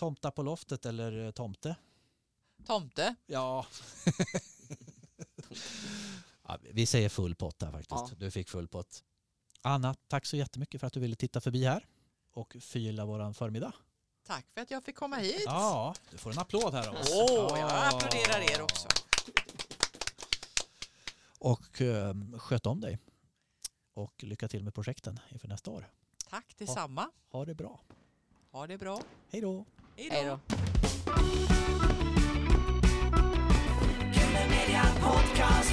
Tomta 0.00 0.30
på 0.30 0.42
loftet 0.42 0.86
eller 0.86 1.24
eh, 1.24 1.30
Tomte? 1.30 1.76
Tomte. 2.66 3.14
Ja. 3.26 3.66
ja. 6.42 6.58
Vi 6.72 6.86
säger 6.86 7.08
full 7.08 7.34
pott 7.34 7.62
här 7.62 7.72
faktiskt. 7.72 7.90
Ja. 7.90 8.10
Du 8.16 8.30
fick 8.30 8.48
full 8.48 8.68
pott. 8.68 9.04
Anna, 9.62 9.94
tack 10.08 10.26
så 10.26 10.36
jättemycket 10.36 10.80
för 10.80 10.86
att 10.86 10.92
du 10.92 11.00
ville 11.00 11.16
titta 11.16 11.40
förbi 11.40 11.64
här 11.64 11.86
och 12.32 12.56
förgylla 12.60 13.04
våran 13.04 13.34
förmiddag. 13.34 13.72
Tack 14.26 14.46
för 14.54 14.60
att 14.60 14.70
jag 14.70 14.84
fick 14.84 14.96
komma 14.96 15.16
hit. 15.16 15.42
Ja, 15.46 15.94
du 16.10 16.18
får 16.18 16.30
en 16.32 16.38
applåd 16.38 16.74
här 16.74 16.90
oss. 17.00 17.10
Åh, 17.14 17.58
jag 17.58 17.70
Ja. 17.70 17.88
applåderar 17.88 18.40
er 18.40 18.62
också. 18.62 18.88
Och 21.38 21.80
eh, 21.82 22.14
sköt 22.38 22.66
om 22.66 22.80
dig. 22.80 22.98
Och 23.94 24.22
lycka 24.24 24.48
till 24.48 24.64
med 24.64 24.74
projekten 24.74 25.20
inför 25.28 25.48
nästa 25.48 25.70
år. 25.70 25.90
Tack 26.30 26.54
detsamma. 26.58 27.10
Ha 27.32 27.44
det 27.44 27.54
bra. 27.54 27.80
Ha 28.50 28.66
det 28.66 28.78
bra. 28.78 29.02
Hej 29.32 29.40
då! 29.40 29.64
Hej 29.96 30.24
då. 30.24 30.40
Podcast. 35.02 35.70